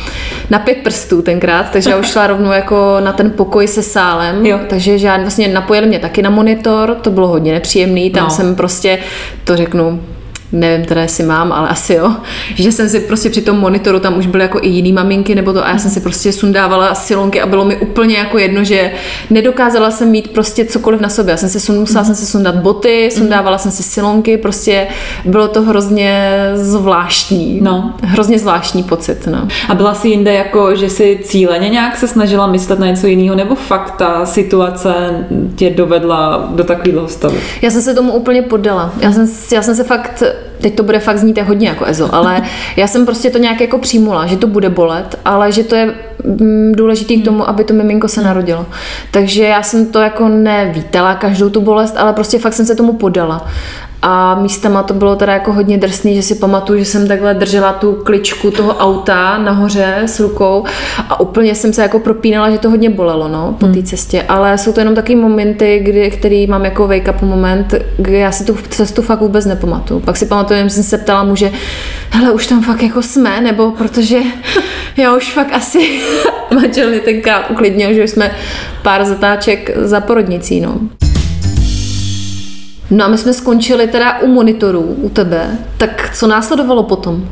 na 0.50 0.60
pět 0.60 0.78
prstů 0.84 1.22
tenkrát, 1.22 1.66
takže 1.72 1.90
já 1.90 1.98
už 1.98 2.08
šla 2.12 2.28
rovnou 2.28 2.52
jako 2.52 2.98
na 3.00 3.14
ten 3.14 3.32
pokoj 3.32 3.68
se 3.68 3.84
sálem. 3.84 4.46
Jo. 4.46 4.60
Takže 4.70 4.98
žádný, 4.98 5.24
vlastně 5.24 5.48
napojili 5.48 5.88
mě 5.88 6.00
taky 6.00 6.22
na 6.22 6.30
monitor, 6.30 6.96
to 7.02 7.10
bylo 7.12 7.28
hodně 7.28 7.54
nepříjemný, 7.54 8.10
tam 8.10 8.24
No. 8.24 8.30
jsem 8.30 8.56
prostě, 8.56 9.00
to 9.44 9.58
řeknu, 9.58 10.02
nevím 10.56 10.86
teda, 10.86 11.02
jestli 11.02 11.24
mám, 11.24 11.52
ale 11.52 11.70
asi 11.70 11.94
jo, 11.94 12.16
že 12.56 12.72
jsem 12.72 12.90
si 12.90 13.00
prostě 13.00 13.30
při 13.30 13.42
tom 13.42 13.58
monitoru, 13.58 14.00
tam 14.00 14.18
už 14.18 14.28
byly 14.28 14.44
jako 14.44 14.60
i 14.62 14.68
jiný 14.68 14.94
maminky 14.94 15.36
nebo 15.36 15.54
to 15.54 15.66
a 15.66 15.70
já 15.70 15.78
jsem 15.78 15.92
si 15.92 16.00
prostě 16.00 16.32
sundávala 16.32 16.96
silonky 16.96 17.42
a 17.42 17.46
bylo 17.46 17.66
mi 17.66 17.78
úplně 17.78 18.18
jako 18.18 18.38
jedno, 18.38 18.64
že 18.64 18.92
nedokázala 19.30 19.92
jsem 19.92 20.10
mít 20.10 20.32
prostě 20.32 20.66
cokoliv 20.66 21.02
na 21.02 21.10
sobě. 21.10 21.32
Já 21.32 21.38
jsem 21.38 21.50
si 21.50 21.60
sun, 21.60 21.80
musela 21.80 22.04
jsem 22.04 22.16
si 22.16 22.26
sundat 22.26 22.56
boty, 22.56 23.10
sundávala 23.12 23.58
jsem 23.58 23.72
si 23.72 23.84
silonky, 23.84 24.38
prostě 24.38 24.88
bylo 25.26 25.48
to 25.48 25.62
hrozně 25.62 26.32
zvláštní. 26.54 27.60
No. 27.62 27.94
Hrozně 28.04 28.40
zvláštní 28.40 28.84
pocit, 28.84 29.28
no. 29.28 29.48
A 29.70 29.76
byla 29.76 29.94
si 29.94 30.08
jinde 30.08 30.34
jako, 30.34 30.76
že 30.76 30.90
si 30.90 31.20
cíleně 31.24 31.70
nějak 31.70 31.98
se 31.98 32.08
snažila 32.08 32.48
myslet 32.48 32.80
na 32.80 32.88
něco 32.88 33.08
jiného, 33.08 33.36
nebo 33.36 33.56
fakt 33.56 33.92
ta 33.92 34.26
situace 34.26 34.94
tě 35.56 35.70
dovedla 35.70 36.50
do 36.56 36.64
takového 36.64 37.08
stavu? 37.08 37.38
Já 37.62 37.72
jsem 37.72 37.82
se 37.82 37.94
tomu 37.94 38.14
úplně 38.14 38.42
poddala. 38.42 38.94
Já 39.00 39.12
jsem, 39.12 39.28
já 39.54 39.62
jsem 39.62 39.76
se 39.76 39.84
fakt, 39.84 40.24
teď 40.62 40.76
to 40.76 40.84
bude 40.84 41.00
fakt 41.00 41.18
znít 41.18 41.42
hodně 41.42 41.68
jako 41.68 41.86
Ezo, 41.86 42.16
ale 42.16 42.42
já 42.76 42.88
jsem 42.88 43.06
prostě 43.06 43.30
to 43.30 43.38
nějak 43.38 43.62
jako 43.62 43.78
přijmula, 43.78 44.26
že 44.26 44.38
to 44.38 44.48
bude 44.48 44.70
bolet, 44.70 45.20
ale 45.26 45.52
že 45.52 45.64
to 45.64 45.76
je 45.76 45.94
mm, 46.24 46.72
důležitý 46.76 47.22
k 47.22 47.26
tomu, 47.26 47.50
aby 47.50 47.64
to 47.64 47.74
miminko 47.74 48.08
se 48.08 48.22
narodilo. 48.22 48.66
Takže 49.12 49.44
já 49.44 49.64
jsem 49.64 49.86
to 49.86 50.00
jako 50.00 50.28
nevítala 50.28 51.16
každou 51.16 51.50
tu 51.50 51.62
bolest, 51.62 51.98
ale 51.98 52.14
prostě 52.14 52.40
fakt 52.40 52.54
jsem 52.54 52.66
se 52.66 52.76
tomu 52.76 52.94
podala. 52.94 53.48
A 54.02 54.36
místama 54.36 54.84
to 54.84 54.94
bylo 54.94 55.16
teda 55.16 55.34
jako 55.34 55.54
hodně 55.54 55.78
drsný, 55.78 56.16
že 56.16 56.22
si 56.22 56.36
pamatuju, 56.36 56.80
že 56.80 56.86
jsem 56.86 57.08
takhle 57.08 57.34
držela 57.34 57.74
tu 57.74 57.94
kličku 57.94 58.52
toho 58.52 58.76
auta 58.76 59.38
nahoře 59.38 60.02
s 60.06 60.20
rukou 60.20 60.64
a 61.10 61.20
úplně 61.20 61.56
jsem 61.56 61.74
se 61.74 61.82
jako 61.82 62.00
propínala, 62.00 62.52
že 62.52 62.58
to 62.58 62.70
hodně 62.70 62.90
bolelo 62.90 63.28
no, 63.28 63.56
po 63.60 63.68
té 63.68 63.84
cestě. 63.84 64.22
Ale 64.22 64.58
jsou 64.58 64.72
to 64.72 64.80
jenom 64.80 64.96
taky 64.96 65.16
momenty, 65.16 65.80
kdy, 65.84 66.12
který 66.12 66.48
mám 66.48 66.66
jako 66.66 66.88
wake 66.88 67.08
up 67.16 67.22
moment, 67.22 67.74
kdy 67.98 68.18
já 68.18 68.32
si 68.32 68.46
tu 68.46 68.58
cestu 68.70 69.02
fakt 69.02 69.22
vůbec 69.22 69.46
nepamatuju. 69.46 70.00
Pak 70.00 70.18
si 70.18 70.26
pamatuju, 70.26 70.64
že 70.64 70.70
jsem 70.70 70.84
se 70.84 70.98
ptala 70.98 71.24
muže, 71.24 71.52
hele, 72.12 72.32
už 72.32 72.48
tam 72.48 72.64
fakt 72.64 72.84
jako 72.84 73.02
jsme, 73.02 73.42
nebo 73.42 73.72
protože 73.72 74.20
já 74.98 75.16
už 75.16 75.34
fakt 75.34 75.54
asi 75.54 76.02
manžel 76.54 76.90
mě 76.90 77.00
tenkrát 77.00 77.50
uklidnil, 77.50 77.94
že 77.94 78.04
už 78.04 78.10
jsme 78.10 78.32
pár 78.84 79.06
zatáček 79.06 79.72
za 79.78 80.02
porodnicí, 80.02 80.62
no. 80.62 80.80
No 82.92 83.06
a 83.06 83.08
my 83.08 83.18
jsme 83.18 83.34
skončili 83.34 83.88
teda 83.88 84.20
u 84.20 84.28
monitorů, 84.28 84.82
u 84.82 85.10
tebe. 85.10 85.58
Tak 85.78 86.12
co 86.16 86.28
následovalo 86.28 86.84
potom? 86.84 87.30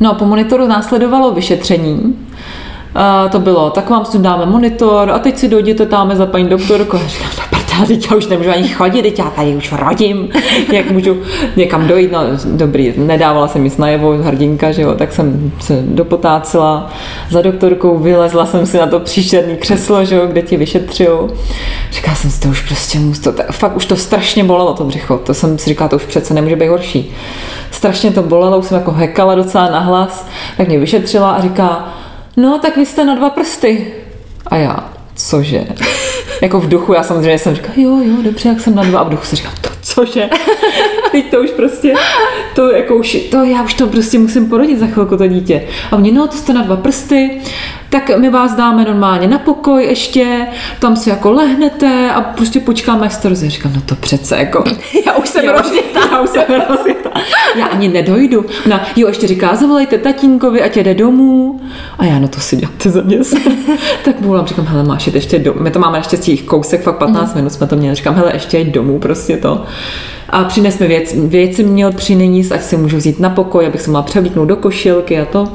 No, 0.00 0.14
po 0.14 0.24
monitoru 0.24 0.66
následovalo 0.66 1.30
vyšetření. 1.30 2.18
A 2.94 3.28
to 3.28 3.38
bylo, 3.38 3.70
tak 3.70 3.90
vám 3.90 4.04
si 4.04 4.18
dáme 4.18 4.46
monitor 4.46 5.10
a 5.10 5.18
teď 5.18 5.38
si 5.38 5.48
dojděte 5.48 5.86
tam 5.86 6.16
za 6.16 6.26
paní 6.26 6.48
doktorku. 6.48 6.98
A 7.82 7.84
říkám, 7.84 7.86
"Ta 7.86 7.86
prdá, 7.86 7.86
teď 7.86 8.10
já 8.10 8.16
už 8.16 8.26
nemůžu 8.26 8.50
ani 8.50 8.68
chodit, 8.68 9.02
teď 9.02 9.18
já 9.18 9.30
tady 9.30 9.56
už 9.56 9.72
rodím, 9.72 10.28
jak 10.72 10.90
můžu 10.90 11.16
někam 11.56 11.86
dojít, 11.86 12.12
no 12.12 12.20
dobrý, 12.44 12.94
nedávala 12.96 13.48
jsem 13.48 13.64
nic 13.64 13.76
najevo, 13.76 14.12
hrdinka, 14.12 14.72
že 14.72 14.82
jo, 14.82 14.94
tak 14.94 15.12
jsem 15.12 15.52
se 15.60 15.82
dopotácela 15.82 16.90
za 17.30 17.42
doktorkou, 17.42 17.98
vylezla 17.98 18.46
jsem 18.46 18.66
si 18.66 18.78
na 18.78 18.86
to 18.86 19.00
příšerný 19.00 19.56
křeslo, 19.56 20.04
že 20.04 20.14
jo, 20.14 20.26
kde 20.26 20.42
ti 20.42 20.56
vyšetřujou. 20.56 21.30
Říkala 21.92 22.16
jsem 22.16 22.30
si, 22.30 22.40
to 22.40 22.48
už 22.48 22.62
prostě 22.62 22.98
musí, 22.98 23.22
to, 23.22 23.34
fakt 23.50 23.76
už 23.76 23.86
to 23.86 23.96
strašně 23.96 24.44
bolelo 24.44 24.74
to 24.74 24.84
břicho, 24.84 25.18
to 25.18 25.34
jsem 25.34 25.58
si 25.58 25.70
říkala, 25.70 25.88
to 25.88 25.96
už 25.96 26.04
přece 26.04 26.34
nemůže 26.34 26.56
být 26.56 26.68
horší. 26.68 27.12
Strašně 27.70 28.10
to 28.10 28.22
bolelo, 28.22 28.58
už 28.58 28.66
jsem 28.66 28.78
jako 28.78 28.92
hekala 28.92 29.34
docela 29.34 29.70
nahlas, 29.70 30.28
tak 30.56 30.68
mě 30.68 30.78
vyšetřila 30.78 31.30
a 31.30 31.42
říká, 31.42 31.94
no 32.36 32.58
tak 32.58 32.76
vy 32.76 32.86
jste 32.86 33.04
na 33.04 33.14
dva 33.14 33.30
prsty. 33.30 33.86
A 34.46 34.56
já, 34.56 34.87
cože? 35.18 35.66
jako 36.42 36.60
v 36.60 36.68
duchu, 36.68 36.92
já 36.92 37.02
samozřejmě 37.02 37.38
jsem 37.38 37.54
říkala, 37.54 37.74
jo, 37.76 38.00
jo, 38.04 38.22
dobře, 38.22 38.48
jak 38.48 38.60
jsem 38.60 38.74
na 38.74 38.82
dva 38.82 39.00
a 39.00 39.02
v 39.02 39.08
duchu 39.08 39.24
si 39.24 39.36
říkám, 39.36 39.52
to 39.60 39.70
cože? 39.80 40.28
Teď 41.12 41.30
to 41.30 41.40
už 41.40 41.50
prostě, 41.50 41.94
to 42.54 42.70
jako 42.70 42.96
už, 42.96 43.16
to 43.30 43.44
já 43.44 43.62
už 43.62 43.74
to 43.74 43.86
prostě 43.86 44.18
musím 44.18 44.48
porodit 44.48 44.78
za 44.78 44.86
chvilku 44.86 45.16
to 45.16 45.26
dítě. 45.26 45.66
A 45.90 45.96
oni, 45.96 46.12
no, 46.12 46.26
to 46.26 46.36
jste 46.36 46.52
na 46.52 46.62
dva 46.62 46.76
prsty, 46.76 47.40
tak 47.90 48.18
my 48.18 48.30
vás 48.30 48.54
dáme 48.54 48.84
normálně 48.84 49.28
na 49.28 49.38
pokoj 49.38 49.84
ještě, 49.84 50.46
tam 50.78 50.96
si 50.96 51.10
jako 51.10 51.32
lehnete 51.32 52.10
a 52.10 52.20
prostě 52.20 52.60
počkáme, 52.60 53.06
až 53.06 53.16
to 53.16 53.28
rozje. 53.28 53.50
Říkám, 53.50 53.72
no 53.74 53.80
to 53.80 53.94
přece 53.94 54.36
jako... 54.36 54.64
Já 55.06 55.12
už 55.12 55.28
jsem 55.28 55.48
rozjetá. 55.48 56.00
Já 56.12 56.20
už 56.20 56.30
jsem 56.30 56.42
rozjetá. 56.68 57.10
Já 57.56 57.66
ani 57.66 57.88
nedojdu. 57.88 58.44
No, 58.66 58.80
jo, 58.96 59.08
ještě 59.08 59.26
říká, 59.26 59.56
zavolejte 59.56 59.98
tatínkovi, 59.98 60.62
ať 60.62 60.76
jede 60.76 60.94
domů. 60.94 61.60
A 61.98 62.04
já, 62.04 62.18
no 62.18 62.28
to 62.28 62.40
si 62.40 62.56
děláte 62.56 62.90
za 62.90 63.02
mě. 63.02 63.18
tak 64.04 64.20
volám, 64.20 64.46
říkám, 64.46 64.66
hele, 64.66 64.84
máš 64.84 65.06
jít 65.06 65.14
ještě 65.14 65.38
domů. 65.38 65.60
My 65.60 65.70
to 65.70 65.78
máme 65.78 65.98
naštěstí 65.98 66.38
kousek, 66.38 66.82
fakt 66.82 66.98
15 66.98 67.30
mm. 67.30 67.36
minut 67.36 67.50
jsme 67.50 67.66
to 67.66 67.76
měli. 67.76 67.94
Říkám, 67.94 68.14
hele, 68.14 68.30
ještě 68.34 68.58
jít 68.58 68.68
domů, 68.68 68.98
prostě 68.98 69.36
to. 69.36 69.64
A 70.28 70.44
přines 70.44 70.78
mi 70.78 70.86
věc, 70.86 71.14
věci 71.16 71.64
měl 71.64 71.92
přinést, 71.92 72.52
ať 72.52 72.62
si 72.62 72.76
můžu 72.76 72.96
vzít 72.96 73.20
na 73.20 73.30
pokoj, 73.30 73.66
abych 73.66 73.80
se 73.80 73.90
mohla 73.90 74.02
převlíknout 74.02 74.48
do 74.48 74.56
košilky 74.56 75.20
a 75.20 75.24
to. 75.24 75.48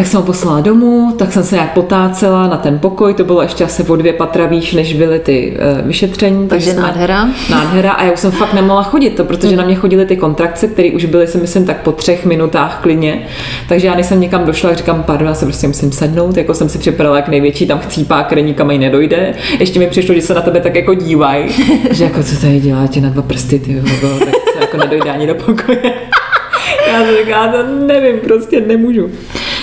Tak 0.00 0.06
jsem 0.06 0.20
ho 0.20 0.26
poslala 0.26 0.60
domů, 0.60 1.14
tak 1.18 1.32
jsem 1.32 1.44
se 1.44 1.54
nějak 1.54 1.72
potácela 1.72 2.46
na 2.46 2.56
ten 2.56 2.78
pokoj, 2.78 3.14
to 3.14 3.24
bylo 3.24 3.42
ještě 3.42 3.64
asi 3.64 3.82
o 3.82 3.96
dvě 3.96 4.12
patra 4.12 4.46
výš, 4.46 4.72
než 4.72 4.94
byly 4.94 5.18
ty 5.18 5.56
uh, 5.80 5.86
vyšetření. 5.86 6.48
Takže 6.48 6.70
jsme, 6.70 6.82
nádhera. 6.82 7.28
Nádhera 7.50 7.90
a 7.90 8.04
já 8.04 8.12
už 8.12 8.20
jsem 8.20 8.30
fakt 8.30 8.54
nemohla 8.54 8.82
chodit, 8.82 9.10
to, 9.10 9.24
protože 9.24 9.56
na 9.56 9.64
mě 9.64 9.74
chodily 9.74 10.06
ty 10.06 10.16
kontrakce, 10.16 10.66
které 10.66 10.90
už 10.90 11.04
byly, 11.04 11.26
si 11.26 11.38
myslím, 11.38 11.66
tak 11.66 11.82
po 11.82 11.92
třech 11.92 12.26
minutách 12.26 12.78
klidně. 12.82 13.26
Takže 13.68 13.86
já 13.86 13.94
než 13.94 14.06
jsem 14.06 14.20
někam 14.20 14.44
došla, 14.44 14.74
říkám, 14.74 15.02
pardon, 15.02 15.28
já 15.28 15.34
se 15.34 15.44
prostě 15.44 15.68
musím 15.68 15.92
sednout, 15.92 16.36
jako 16.36 16.54
jsem 16.54 16.68
si 16.68 16.78
připravila 16.78 17.16
jak 17.16 17.28
největší, 17.28 17.66
tam 17.66 17.78
chcípá, 17.78 18.22
který 18.22 18.42
nikam 18.42 18.70
jí 18.70 18.78
nedojde. 18.78 19.34
Ještě 19.58 19.78
mi 19.78 19.86
přišlo, 19.86 20.14
že 20.14 20.22
se 20.22 20.34
na 20.34 20.40
tebe 20.40 20.60
tak 20.60 20.74
jako 20.74 20.94
dívají, 20.94 21.48
že 21.90 22.04
jako 22.04 22.22
co 22.22 22.40
tady 22.40 22.60
děláte 22.60 23.00
na 23.00 23.08
dva 23.08 23.22
prsty, 23.22 23.58
ty 23.58 23.82
tak 24.00 24.34
se 24.54 24.60
jako 24.60 24.76
nedojde 24.76 25.10
ani 25.10 25.26
do 25.26 25.34
pokoje. 25.34 25.82
Já 26.92 27.04
jsem 27.04 27.16
říkala, 27.24 27.48
to 27.48 27.86
nevím, 27.86 28.20
prostě 28.20 28.60
nemůžu. 28.60 29.10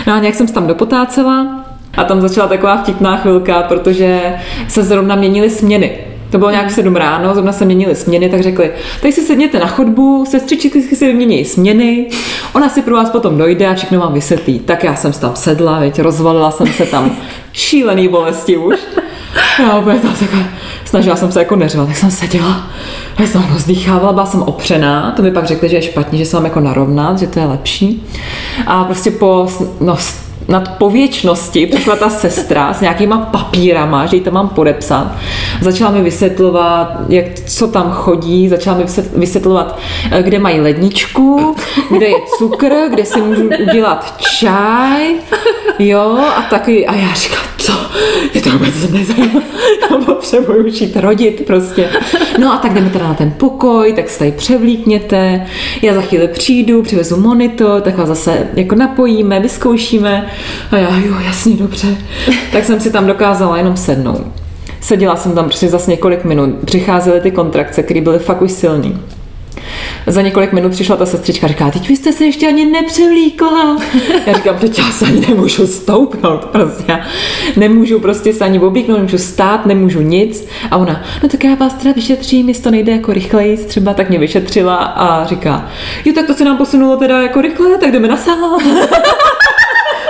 No 0.07 0.13
a 0.13 0.19
nějak 0.19 0.35
jsem 0.35 0.47
se 0.47 0.53
tam 0.53 0.67
dopotácela 0.67 1.65
a 1.97 2.03
tam 2.03 2.21
začala 2.21 2.47
taková 2.47 2.77
vtipná 2.77 3.17
chvilka, 3.17 3.61
protože 3.61 4.33
se 4.67 4.83
zrovna 4.83 5.15
měnily 5.15 5.49
směny. 5.49 5.91
To 6.29 6.37
bylo 6.37 6.49
nějak 6.49 6.67
v 6.67 6.71
7 6.71 6.95
ráno, 6.95 7.33
zrovna 7.33 7.51
se 7.51 7.65
měnily 7.65 7.95
směny, 7.95 8.29
tak 8.29 8.41
řekli, 8.41 8.71
tady 9.01 9.13
si 9.13 9.21
sedněte 9.21 9.59
na 9.59 9.67
chodbu, 9.67 10.25
sestřičky 10.25 10.81
si 10.81 11.07
vymění 11.07 11.45
směny, 11.45 12.09
ona 12.53 12.69
si 12.69 12.81
pro 12.81 12.95
vás 12.95 13.09
potom 13.09 13.37
dojde 13.37 13.67
a 13.67 13.73
všechno 13.73 13.99
vám 13.99 14.13
vysvětlí. 14.13 14.59
Tak 14.59 14.83
já 14.83 14.95
jsem 14.95 15.11
tam 15.11 15.35
sedla, 15.35 15.79
veď, 15.79 15.99
rozvalila 15.99 16.51
jsem 16.51 16.67
se 16.67 16.85
tam 16.85 17.15
šílený 17.53 18.07
bolesti 18.07 18.57
už. 18.57 18.79
Já 19.59 19.77
úplně 19.77 19.99
to 19.99 20.07
takhle, 20.07 20.45
snažila 20.85 21.15
jsem 21.15 21.31
se 21.31 21.39
jako 21.39 21.55
neřvat, 21.55 21.87
tak 21.87 21.97
jsem 21.97 22.11
seděla, 22.11 22.67
já 23.19 23.27
jsem 23.27 23.45
rozdýchávala, 23.53 24.13
byla 24.13 24.25
jsem 24.25 24.41
opřená, 24.41 25.11
to 25.11 25.21
mi 25.21 25.31
pak 25.31 25.45
řekli, 25.45 25.69
že 25.69 25.75
je 25.75 25.81
špatně, 25.81 26.19
že 26.19 26.25
se 26.25 26.37
mám 26.37 26.45
jako 26.45 26.59
narovnat, 26.59 27.19
že 27.19 27.27
to 27.27 27.39
je 27.39 27.45
lepší. 27.45 28.03
A 28.67 28.83
prostě 28.83 29.11
po, 29.11 29.47
no, 29.79 29.97
nad 30.47 30.77
pověčnosti 30.77 31.65
přišla 31.65 31.95
ta 31.95 32.09
sestra 32.09 32.73
s 32.73 32.81
nějakýma 32.81 33.17
papírama, 33.17 34.05
že 34.05 34.15
ji 34.15 34.21
tam 34.21 34.33
mám 34.33 34.49
podepsat. 34.49 35.11
Začala 35.61 35.91
mi 35.91 36.01
vysvětlovat, 36.01 36.97
jak, 37.09 37.25
co 37.45 37.67
tam 37.67 37.91
chodí, 37.91 38.49
začala 38.49 38.77
mi 38.77 38.85
vysvětlovat, 39.15 39.79
eh, 40.11 40.23
kde 40.23 40.39
mají 40.39 40.59
ledničku, 40.59 41.55
kde 41.89 42.05
je 42.05 42.17
cukr, 42.37 42.71
kde 42.89 43.05
si 43.05 43.21
můžu 43.21 43.49
udělat 43.69 44.15
čaj, 44.17 45.15
jo, 45.79 46.17
a 46.37 46.41
taky, 46.41 46.87
a 46.87 46.95
já 46.95 47.13
říkám, 47.13 47.43
co, 47.57 47.73
je 48.33 48.41
to 48.41 48.49
vůbec 48.49 48.89
nezajímavé, 48.91 49.45
já 49.81 49.97
potřebuju 49.97 50.71
šít 50.71 50.97
rodit 50.97 51.43
prostě. 51.47 51.89
No 52.39 52.53
a 52.53 52.57
tak 52.57 52.73
jdeme 52.73 52.89
teda 52.89 53.07
na 53.07 53.13
ten 53.13 53.31
pokoj, 53.37 53.93
tak 53.93 54.09
se 54.09 54.19
tady 54.19 54.31
převlíkněte, 54.31 55.45
já 55.81 55.93
za 55.93 56.01
chvíli 56.01 56.27
přijdu, 56.27 56.81
přivezu 56.81 57.17
monitor, 57.17 57.81
tak 57.81 57.97
vás 57.97 58.07
zase 58.07 58.47
jako 58.53 58.75
napojíme, 58.75 59.39
vyzkoušíme, 59.39 60.29
a 60.71 60.77
já, 60.77 60.97
jo, 60.97 61.15
jasně, 61.25 61.55
dobře. 61.55 61.97
tak 62.51 62.65
jsem 62.65 62.79
si 62.79 62.91
tam 62.91 63.07
dokázala 63.07 63.57
jenom 63.57 63.77
sednout. 63.77 64.21
Seděla 64.81 65.15
jsem 65.15 65.35
tam 65.35 65.45
prostě 65.45 65.67
zase 65.67 65.91
několik 65.91 66.23
minut. 66.23 66.49
Přicházely 66.65 67.21
ty 67.21 67.31
kontrakce, 67.31 67.83
které 67.83 68.01
byly 68.01 68.19
fakt 68.19 68.41
už 68.41 68.51
silný. 68.51 68.99
Za 70.07 70.21
několik 70.21 70.53
minut 70.53 70.71
přišla 70.71 70.95
ta 70.95 71.05
sestřička 71.05 71.45
a 71.45 71.47
říká, 71.47 71.71
teď 71.71 71.87
vy 71.87 71.95
jste 71.95 72.13
se 72.13 72.25
ještě 72.25 72.47
ani 72.47 72.65
nepřevlíkla. 72.65 73.77
Já 74.25 74.33
říkám, 74.33 74.57
teď 74.57 74.79
já 74.79 74.91
se 74.91 75.05
ani 75.05 75.27
nemůžu 75.27 75.67
stoupnout, 75.67 76.45
prostě. 76.45 76.83
Já 76.87 77.05
nemůžu 77.55 77.99
prostě 77.99 78.33
se 78.33 78.45
ani 78.45 78.59
obíknout, 78.59 78.97
nemůžu 78.97 79.17
stát, 79.17 79.65
nemůžu 79.65 80.01
nic. 80.01 80.47
A 80.71 80.77
ona, 80.77 81.03
no 81.23 81.29
tak 81.29 81.43
já 81.43 81.55
vás 81.55 81.73
teda 81.73 81.91
vyšetřím, 81.91 82.47
jestli 82.47 82.63
to 82.63 82.71
nejde 82.71 82.91
jako 82.91 83.13
rychleji, 83.13 83.57
třeba 83.57 83.93
tak 83.93 84.09
mě 84.09 84.19
vyšetřila 84.19 84.75
a 84.75 85.25
říká, 85.25 85.69
jo, 86.05 86.13
tak 86.13 86.27
to 86.27 86.33
se 86.33 86.45
nám 86.45 86.57
posunulo 86.57 86.97
teda 86.97 87.21
jako 87.21 87.41
rychle, 87.41 87.77
tak 87.77 87.91
jdeme 87.91 88.07
na 88.07 88.17
sál. 88.17 88.57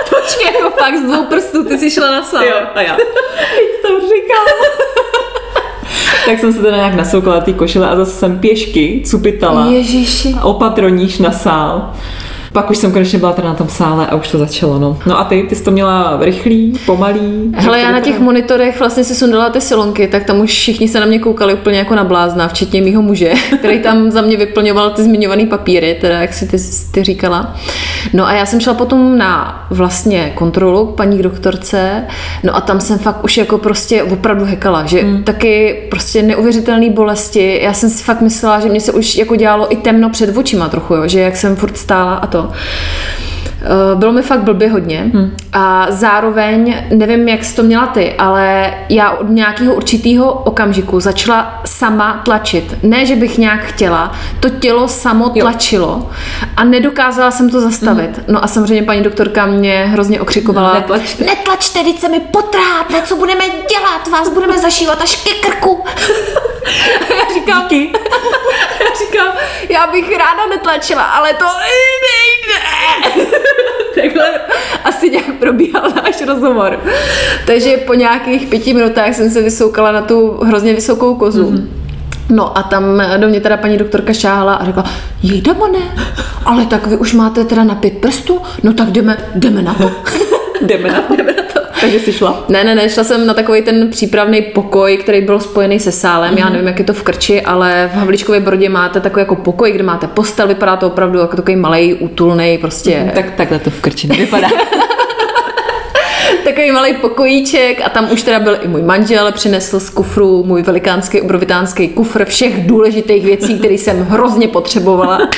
Počkej, 0.08 0.54
jako 0.54 0.70
fakt 0.70 0.96
z 0.96 1.02
dvou 1.02 1.24
prstů, 1.24 1.64
ty 1.64 1.78
jsi 1.78 1.90
šla 1.90 2.10
na 2.10 2.22
sál. 2.22 2.44
Jo, 2.44 2.56
a 2.74 2.82
já. 2.82 2.96
Teď 2.96 3.82
to 3.82 4.00
říkám. 4.00 4.46
Tak 6.28 6.38
jsem 6.40 6.52
se 6.52 6.58
teda 6.58 6.76
nějak 6.76 6.94
nasoukala 6.94 7.40
ty 7.40 7.52
košile 7.52 7.88
a 7.88 7.96
zase 7.96 8.10
jsem 8.10 8.38
pěšky 8.38 9.02
cupitala. 9.04 9.66
Ježiši. 9.66 10.34
Opatroníš 10.42 11.18
na 11.18 11.32
sál. 11.32 11.92
Pak 12.52 12.70
už 12.70 12.78
jsem 12.78 12.92
konečně 12.92 13.18
byla 13.18 13.32
teda 13.32 13.48
na 13.48 13.54
tom 13.54 13.68
sále 13.68 14.06
a 14.06 14.14
už 14.14 14.28
to 14.28 14.38
začalo, 14.38 14.78
no. 14.78 14.98
No 15.06 15.18
a 15.18 15.24
ty, 15.24 15.46
ty 15.48 15.56
jsi 15.56 15.64
to 15.64 15.70
měla 15.70 16.18
rychlý, 16.20 16.72
pomalý? 16.86 17.52
Hele, 17.54 17.80
já 17.80 17.92
na 17.92 18.00
těch 18.00 18.20
monitorech 18.20 18.78
vlastně 18.78 19.04
si 19.04 19.14
sundala 19.14 19.50
ty 19.50 19.60
silonky, 19.60 20.08
tak 20.08 20.24
tam 20.24 20.40
už 20.40 20.50
všichni 20.50 20.88
se 20.88 21.00
na 21.00 21.06
mě 21.06 21.18
koukali 21.18 21.54
úplně 21.54 21.78
jako 21.78 21.94
na 21.94 22.04
blázna, 22.04 22.48
včetně 22.48 22.82
mýho 22.82 23.02
muže, 23.02 23.32
který 23.58 23.78
tam 23.78 24.10
za 24.10 24.22
mě 24.22 24.36
vyplňoval 24.36 24.90
ty 24.90 25.02
zmiňované 25.02 25.46
papíry, 25.46 25.98
teda 26.00 26.20
jak 26.20 26.34
si 26.34 26.46
ty, 26.46 26.56
ty 26.90 27.04
říkala. 27.04 27.56
No 28.12 28.26
a 28.26 28.32
já 28.32 28.46
jsem 28.46 28.60
šla 28.60 28.74
potom 28.74 29.18
na 29.18 29.66
vlastně 29.70 30.32
kontrolu 30.34 30.86
k 30.86 30.96
paní 30.96 31.22
doktorce, 31.22 32.04
no 32.44 32.56
a 32.56 32.60
tam 32.60 32.80
jsem 32.80 32.98
fakt 32.98 33.24
už 33.24 33.36
jako 33.36 33.58
prostě 33.58 34.02
opravdu 34.02 34.44
hekala, 34.44 34.86
že 34.86 35.02
hmm. 35.02 35.22
taky 35.22 35.86
prostě 35.90 36.22
neuvěřitelné 36.22 36.90
bolesti. 36.90 37.60
Já 37.62 37.72
jsem 37.72 37.90
si 37.90 38.04
fakt 38.04 38.20
myslela, 38.20 38.60
že 38.60 38.68
mě 38.68 38.80
se 38.80 38.92
už 38.92 39.16
jako 39.16 39.36
dělalo 39.36 39.72
i 39.72 39.76
temno 39.76 40.10
před 40.10 40.36
očima 40.36 40.68
trochu, 40.68 40.94
jo, 40.94 41.08
že 41.08 41.20
jak 41.20 41.36
jsem 41.36 41.56
furt 41.56 41.76
stála 41.76 42.14
a 42.14 42.26
to. 42.26 42.37
Eh, 43.62 43.96
bylo 43.96 44.12
mi 44.12 44.22
fakt 44.22 44.42
blbě 44.42 44.70
hodně 44.70 45.10
hmm. 45.14 45.36
a 45.52 45.86
zároveň, 45.90 46.76
nevím, 46.94 47.28
jak 47.28 47.44
jsi 47.44 47.56
to 47.56 47.62
měla 47.62 47.86
ty, 47.86 48.14
ale 48.14 48.74
já 48.88 49.10
od 49.10 49.28
nějakého 49.28 49.74
určitého 49.74 50.32
okamžiku 50.32 51.00
začala 51.00 51.60
sama 51.64 52.22
tlačit. 52.24 52.74
Ne, 52.82 53.06
že 53.06 53.16
bych 53.16 53.38
nějak 53.38 53.60
chtěla, 53.64 54.12
to 54.40 54.50
tělo 54.50 54.88
samo 54.88 55.28
tlačilo 55.28 55.88
jo. 55.88 56.10
a 56.56 56.64
nedokázala 56.64 57.30
jsem 57.30 57.50
to 57.50 57.60
zastavit. 57.60 58.16
Hmm. 58.16 58.24
No 58.28 58.44
a 58.44 58.46
samozřejmě 58.46 58.82
paní 58.82 59.02
doktorka 59.02 59.46
mě 59.46 59.86
hrozně 59.86 60.20
okřikovala. 60.20 60.74
Netlačte. 60.74 61.24
Netlačte, 61.24 61.84
teď 61.84 61.98
se 61.98 62.08
mi 62.08 62.20
potrápne, 62.20 63.02
co 63.04 63.16
budeme 63.16 63.44
dělat, 63.44 64.08
vás 64.12 64.28
budeme 64.34 64.58
zašívat 64.58 65.02
až 65.02 65.16
ke 65.16 65.48
krku. 65.48 65.84
a 67.00 67.14
já 67.14 67.34
říkám, 67.34 67.62
Díky. 67.68 67.92
já 68.80 69.06
říkám, 69.06 69.28
já 69.68 69.86
bych 69.86 70.18
ráda 70.18 70.46
netlačila, 70.50 71.02
ale 71.02 71.34
to 71.34 71.44
nejde. 71.44 73.28
Takhle 73.94 74.40
asi 74.84 75.10
nějak 75.10 75.34
probíhal 75.38 75.82
náš 76.04 76.22
rozhovor. 76.26 76.80
Takže 77.46 77.76
po 77.76 77.94
nějakých 77.94 78.46
pěti 78.46 78.74
minutách 78.74 79.14
jsem 79.14 79.30
se 79.30 79.42
vysoukala 79.42 79.92
na 79.92 80.02
tu 80.02 80.38
hrozně 80.42 80.74
vysokou 80.74 81.14
kozu. 81.14 81.50
Mm-hmm. 81.50 81.68
No 82.30 82.58
a 82.58 82.62
tam 82.62 83.02
do 83.16 83.28
mě 83.28 83.40
teda 83.40 83.56
paní 83.56 83.76
doktorka 83.76 84.12
šáhla 84.12 84.54
a 84.54 84.64
řekla, 84.64 84.84
jej 85.22 85.42
ne, 85.72 85.78
ale 86.44 86.66
tak 86.66 86.86
vy 86.86 86.96
už 86.96 87.12
máte 87.12 87.44
teda 87.44 87.64
na 87.64 87.74
pět 87.74 87.98
prstů, 87.98 88.40
no 88.62 88.72
tak 88.72 88.88
jdeme, 88.88 89.16
jdeme 89.34 89.62
na 89.62 89.74
to. 89.74 89.90
jdeme 90.60 90.88
na 90.88 91.00
to. 91.00 91.16
jdeme 91.16 91.32
na 91.32 91.42
to. 91.42 91.47
Takže 91.80 92.00
jsi 92.00 92.12
šla? 92.12 92.44
Ne, 92.48 92.64
ne, 92.64 92.74
ne, 92.74 92.88
šla 92.88 93.04
jsem 93.04 93.26
na 93.26 93.34
takový 93.34 93.62
ten 93.62 93.90
přípravný 93.90 94.42
pokoj, 94.42 94.96
který 94.96 95.20
byl 95.20 95.40
spojený 95.40 95.80
se 95.80 95.92
sálem. 95.92 96.34
Mm-hmm. 96.34 96.38
Já 96.38 96.44
mhm. 96.44 96.52
nevím, 96.52 96.68
jak 96.68 96.78
je 96.78 96.84
to 96.84 96.94
v 96.94 97.02
Krči, 97.02 97.42
ale 97.42 97.90
v 97.92 97.96
Havličkově 97.96 98.40
Brodě 98.40 98.68
máte 98.68 99.00
takový 99.00 99.20
jako 99.20 99.36
pokoj, 99.36 99.72
kde 99.72 99.82
máte 99.82 100.06
postel, 100.06 100.48
vypadá 100.48 100.76
to 100.76 100.86
opravdu 100.86 101.18
jako 101.18 101.36
takový 101.36 101.56
malý, 101.56 101.94
útulný, 101.94 102.58
prostě. 102.58 103.00
Mm, 103.04 103.10
tak 103.10 103.30
takhle 103.30 103.58
to 103.58 103.70
v 103.70 103.80
Krči 103.80 104.08
nevypadá. 104.08 104.48
takový 106.44 106.72
malý 106.72 106.94
pokojíček 106.94 107.80
a 107.84 107.88
tam 107.88 108.08
už 108.12 108.22
teda 108.22 108.40
byl 108.40 108.58
i 108.62 108.68
můj 108.68 108.82
manžel, 108.82 109.32
přinesl 109.32 109.80
z 109.80 109.90
kufru 109.90 110.44
můj 110.44 110.62
velikánský 110.62 111.20
obrovitánský 111.20 111.88
kufr 111.88 112.24
všech 112.24 112.66
důležitých 112.66 113.24
věcí, 113.24 113.58
které 113.58 113.74
jsem 113.74 114.04
hrozně 114.04 114.48
potřebovala. 114.48 115.28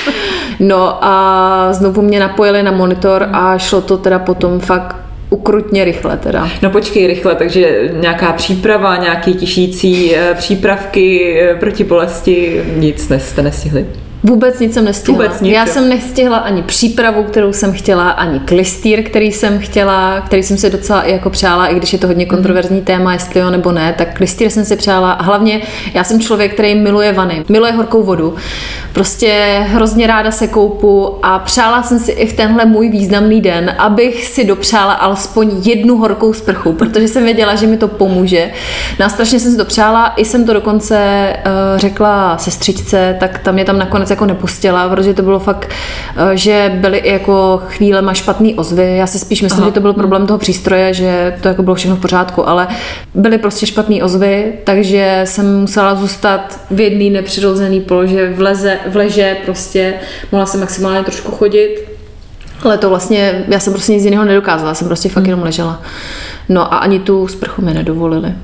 No 0.60 1.04
a 1.04 1.68
znovu 1.72 2.02
mě 2.02 2.20
napojili 2.20 2.62
na 2.62 2.72
monitor 2.72 3.28
a 3.32 3.58
šlo 3.58 3.80
to 3.80 3.96
teda 3.96 4.18
potom 4.18 4.60
fakt 4.60 4.99
ukrutně 5.30 5.84
rychle 5.84 6.16
teda. 6.16 6.48
No 6.62 6.70
počkej 6.70 7.06
rychle, 7.06 7.34
takže 7.34 7.90
nějaká 8.00 8.32
příprava, 8.32 8.96
nějaký 8.96 9.34
tišící 9.34 10.16
eh, 10.16 10.34
přípravky 10.34 11.36
eh, 11.40 11.54
proti 11.54 11.84
bolesti, 11.84 12.64
nic 12.76 13.12
jste 13.18 13.42
nestihli. 13.42 13.86
Vůbec 14.22 14.58
nic 14.58 14.74
jsem 14.74 14.84
nestihla. 14.84 15.22
Vůbec 15.24 15.40
nic, 15.40 15.52
Já 15.54 15.66
jsem 15.66 15.88
nestihla 15.88 16.36
ani 16.38 16.62
přípravu, 16.62 17.22
kterou 17.24 17.52
jsem 17.52 17.72
chtěla, 17.72 18.10
ani 18.10 18.40
klistýr, 18.40 19.02
který 19.02 19.32
jsem 19.32 19.58
chtěla, 19.58 20.20
který 20.20 20.42
jsem 20.42 20.56
si 20.56 20.70
docela 20.70 21.02
i 21.02 21.12
jako 21.12 21.30
přála, 21.30 21.66
i 21.66 21.74
když 21.74 21.92
je 21.92 21.98
to 21.98 22.06
hodně 22.06 22.24
Mhm. 22.26 22.34
kontroverzní 22.34 22.80
téma, 22.82 23.12
jestli 23.12 23.40
jo 23.40 23.50
nebo 23.50 23.72
ne, 23.72 23.94
tak 23.98 24.16
klistýr 24.16 24.50
jsem 24.50 24.64
si 24.64 24.76
přála. 24.76 25.12
A 25.12 25.22
hlavně 25.22 25.60
já 25.94 26.04
jsem 26.04 26.20
člověk, 26.20 26.54
který 26.54 26.74
miluje 26.74 27.12
vany, 27.12 27.44
miluje 27.48 27.72
horkou 27.72 28.02
vodu. 28.02 28.34
Prostě 28.92 29.60
hrozně 29.68 30.06
ráda 30.06 30.30
se 30.30 30.46
koupu 30.48 31.16
a 31.22 31.38
přála 31.38 31.82
jsem 31.82 31.98
si 31.98 32.12
i 32.12 32.26
v 32.26 32.32
tenhle 32.32 32.64
můj 32.64 32.88
významný 32.90 33.40
den, 33.40 33.74
abych 33.78 34.26
si 34.26 34.44
dopřála 34.44 34.92
alespoň 34.92 35.50
jednu 35.64 35.96
horkou 35.96 36.32
sprchu, 36.32 36.72
protože 36.72 37.08
jsem 37.08 37.24
věděla, 37.24 37.54
že 37.54 37.66
mi 37.66 37.76
to 37.76 37.88
pomůže. 37.88 38.50
No 39.00 39.10
strašně 39.10 39.40
jsem 39.40 39.50
si 39.50 39.56
to 39.56 39.64
přála, 39.64 40.12
i 40.16 40.24
jsem 40.24 40.44
to 40.44 40.52
dokonce 40.52 41.32
uh, 41.46 41.78
řekla 41.78 42.38
sestřičce, 42.38 43.16
tak 43.20 43.38
tam 43.38 43.54
mě 43.54 43.64
tam 43.64 43.78
nakonec 43.78 44.09
jako 44.10 44.26
nepustila, 44.26 44.88
protože 44.88 45.14
to 45.14 45.22
bylo 45.22 45.38
fakt, 45.38 45.70
uh, 46.16 46.30
že 46.30 46.72
byly 46.74 46.98
i 46.98 47.12
jako 47.12 47.62
chvílema 47.68 48.14
špatný 48.14 48.54
ozvy. 48.54 48.96
Já 48.96 49.06
si 49.06 49.18
spíš 49.18 49.42
myslím, 49.42 49.62
Aha. 49.62 49.68
že 49.68 49.74
to 49.74 49.80
byl 49.80 49.92
problém 49.92 50.26
toho 50.26 50.38
přístroje, 50.38 50.94
že 50.94 51.36
to 51.40 51.48
jako 51.48 51.62
bylo 51.62 51.74
všechno 51.74 51.96
v 51.96 52.00
pořádku, 52.00 52.48
ale 52.48 52.68
byly 53.14 53.38
prostě 53.38 53.66
špatný 53.66 54.02
ozvy, 54.02 54.52
takže 54.64 55.20
jsem 55.24 55.60
musela 55.60 55.94
zůstat 55.94 56.60
v 56.70 56.80
jedné 56.80 57.10
nepřirozené 57.10 57.80
polože, 57.80 58.32
v, 58.32 58.40
leze, 58.40 58.78
v 58.86 58.96
leže 58.96 59.36
prostě, 59.44 59.94
mohla 60.32 60.46
jsem 60.46 60.60
maximálně 60.60 61.04
trošku 61.04 61.32
chodit, 61.32 61.76
ale 62.62 62.78
to 62.78 62.88
vlastně, 62.88 63.44
já 63.48 63.60
jsem 63.60 63.72
prostě 63.72 63.92
nic 63.92 64.04
jiného 64.04 64.24
nedokázala, 64.24 64.74
jsem 64.74 64.86
prostě 64.86 65.08
fakt 65.08 65.26
jenom 65.26 65.42
ležela. 65.42 65.82
No 66.48 66.74
a 66.74 66.76
ani 66.76 66.98
tu 66.98 67.28
sprchu 67.28 67.62
mi 67.62 67.74
nedovolili. 67.74 68.34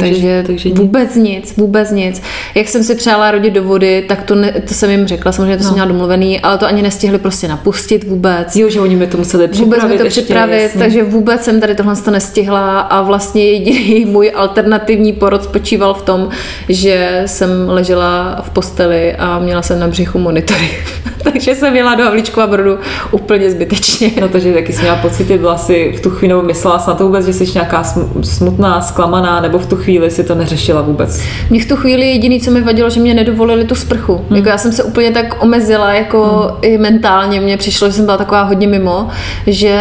Takže- 0.00 0.14
Takže, 0.14 0.42
takže 0.46 0.68
vůbec 0.82 1.14
nic, 1.14 1.56
vůbec 1.56 1.90
nic. 1.90 2.22
Jak 2.54 2.68
jsem 2.68 2.84
si 2.84 2.94
přála 2.94 3.30
rodit 3.30 3.54
do 3.54 3.62
vody, 3.62 4.04
tak 4.08 4.22
to, 4.22 4.34
ne, 4.34 4.52
to 4.68 4.74
jsem 4.74 4.90
jim 4.90 5.06
řekla, 5.06 5.32
samozřejmě 5.32 5.56
to 5.56 5.62
no. 5.62 5.64
jsem 5.64 5.72
měla 5.74 5.88
domluvený, 5.88 6.40
ale 6.40 6.58
to 6.58 6.66
ani 6.66 6.82
nestihli 6.82 7.18
prostě 7.18 7.48
napustit 7.48 8.04
vůbec. 8.04 8.56
Jo, 8.56 8.68
že 8.70 8.80
oni 8.80 8.96
mi 8.96 9.06
to 9.06 9.18
museli 9.18 9.48
připravit 9.48 9.74
Vůbec 9.82 9.92
mi 9.92 9.98
to 9.98 10.04
ještě, 10.04 10.22
připravit, 10.22 10.62
jasně. 10.62 10.80
takže 10.80 11.02
vůbec 11.02 11.44
jsem 11.44 11.60
tady 11.60 11.74
tohle 11.74 11.96
to 11.96 12.10
nestihla 12.10 12.80
a 12.80 13.02
vlastně 13.02 13.50
jediný 13.52 14.04
můj 14.10 14.32
alternativní 14.34 15.12
porod 15.12 15.44
spočíval 15.44 15.94
v 15.94 16.02
tom, 16.02 16.28
že 16.68 17.22
jsem 17.26 17.50
ležela 17.68 18.40
v 18.42 18.50
posteli 18.50 19.14
a 19.14 19.38
měla 19.38 19.62
jsem 19.62 19.80
na 19.80 19.88
břichu 19.88 20.18
monitory. 20.18 20.70
takže 21.32 21.54
jsem 21.54 21.76
jela 21.76 21.94
do 21.94 22.04
Havlíčkova 22.04 22.46
brodu 22.46 22.78
úplně 23.10 23.50
zbytečně. 23.50 24.10
No 24.20 24.28
takže 24.28 24.52
taky 24.52 24.72
jsem 24.72 24.82
měla 24.82 24.96
pocity, 24.96 25.38
byla 25.38 25.58
si 25.58 25.94
v 25.96 26.00
tu 26.00 26.10
chvíli, 26.10 26.28
nebo 26.34 26.42
myslela 26.42 26.78
to 26.78 27.04
vůbec, 27.06 27.26
že 27.26 27.32
jsi 27.32 27.46
nějaká 27.54 27.82
sm- 27.82 28.22
smutná, 28.22 28.80
zklamaná, 28.80 29.40
nebo 29.40 29.58
v 29.58 29.66
tu 29.66 29.76
chvíli 29.84 30.10
si 30.10 30.24
to 30.24 30.34
neřešila 30.34 30.82
vůbec. 30.82 31.20
Mě 31.50 31.60
v 31.60 31.68
tu 31.68 31.76
chvíli 31.76 32.06
jediný, 32.06 32.40
co 32.40 32.50
mi 32.50 32.60
vadilo, 32.60 32.90
že 32.90 33.00
mě 33.00 33.14
nedovolili 33.14 33.64
tu 33.64 33.74
sprchu. 33.74 34.14
Hmm. 34.28 34.36
Jako 34.36 34.48
já 34.48 34.58
jsem 34.58 34.72
se 34.72 34.82
úplně 34.82 35.10
tak 35.10 35.42
omezila, 35.42 35.92
jako 35.92 36.22
hmm. 36.22 36.58
i 36.62 36.78
mentálně. 36.78 37.40
Mně 37.40 37.56
přišlo, 37.56 37.88
že 37.88 37.92
jsem 37.92 38.04
byla 38.04 38.16
taková 38.16 38.42
hodně 38.42 38.66
mimo, 38.66 39.08
že 39.46 39.78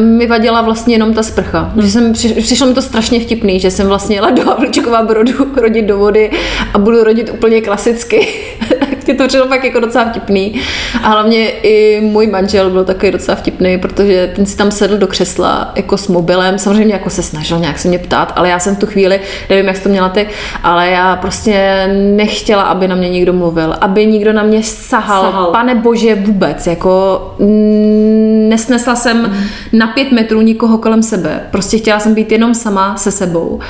mi 0.00 0.26
vadila 0.26 0.62
vlastně 0.62 0.94
jenom 0.94 1.14
ta 1.14 1.22
sprcha. 1.22 1.60
Hmm. 1.74 1.82
Že 1.82 1.90
jsem, 1.90 2.12
při- 2.12 2.34
přišlo 2.34 2.66
mi 2.66 2.74
to 2.74 2.82
strašně 2.82 3.20
vtipný, 3.20 3.60
že 3.60 3.70
jsem 3.70 3.86
vlastně 3.86 4.16
jela 4.16 4.30
do 4.30 4.44
Havlíčkova 4.44 5.02
brodu 5.02 5.32
rodit 5.56 5.84
do 5.84 5.98
vody 5.98 6.30
a 6.74 6.78
budu 6.78 7.04
rodit 7.04 7.30
úplně 7.34 7.60
klasicky. 7.60 8.28
Mě 9.06 9.14
to 9.14 9.28
přišlo 9.28 9.48
fakt 9.48 9.64
jako 9.64 9.80
docela 9.80 10.04
vtipný. 10.04 10.60
A 11.02 11.08
hlavně 11.08 11.50
i 11.50 12.00
můj 12.00 12.26
manžel 12.26 12.70
byl 12.70 12.84
takový 12.84 13.12
docela 13.12 13.36
vtipný, 13.36 13.78
protože 13.78 14.32
ten 14.36 14.46
si 14.46 14.56
tam 14.56 14.70
sedl 14.70 14.98
do 14.98 15.06
křesla 15.06 15.72
jako 15.76 15.96
s 15.96 16.08
mobilem. 16.08 16.58
Samozřejmě 16.58 16.94
jako 16.94 17.10
se 17.10 17.22
snažil 17.22 17.58
nějak 17.58 17.78
se 17.78 17.88
mě 17.88 17.98
ptát, 17.98 18.32
ale 18.36 18.48
já 18.48 18.58
jsem 18.58 18.76
v 18.76 18.78
tu 18.78 18.86
chvíli, 18.86 19.20
nevím, 19.50 19.66
jak 19.66 19.76
jsi 19.76 19.82
to 19.82 19.88
měla 19.88 20.08
ty, 20.08 20.28
ale 20.62 20.88
já 20.90 21.16
prostě 21.16 21.86
nechtěla, 22.16 22.62
aby 22.62 22.88
na 22.88 22.94
mě 22.94 23.10
někdo 23.10 23.32
mluvil, 23.32 23.76
aby 23.80 24.06
někdo 24.06 24.32
na 24.32 24.42
mě 24.42 24.62
sahal. 24.62 25.22
Sahal. 25.22 25.46
Pane 25.46 25.74
bože, 25.74 26.14
vůbec. 26.14 26.66
Jako 26.66 27.20
mm, 27.38 28.48
nesnesla 28.48 28.96
jsem 28.96 29.36
na 29.72 29.86
pět 29.86 30.12
metrů 30.12 30.40
nikoho 30.40 30.78
kolem 30.78 31.02
sebe. 31.02 31.40
Prostě 31.50 31.78
chtěla 31.78 32.00
jsem 32.00 32.14
být 32.14 32.32
jenom 32.32 32.54
sama 32.54 32.96
se 32.96 33.10
sebou. 33.10 33.60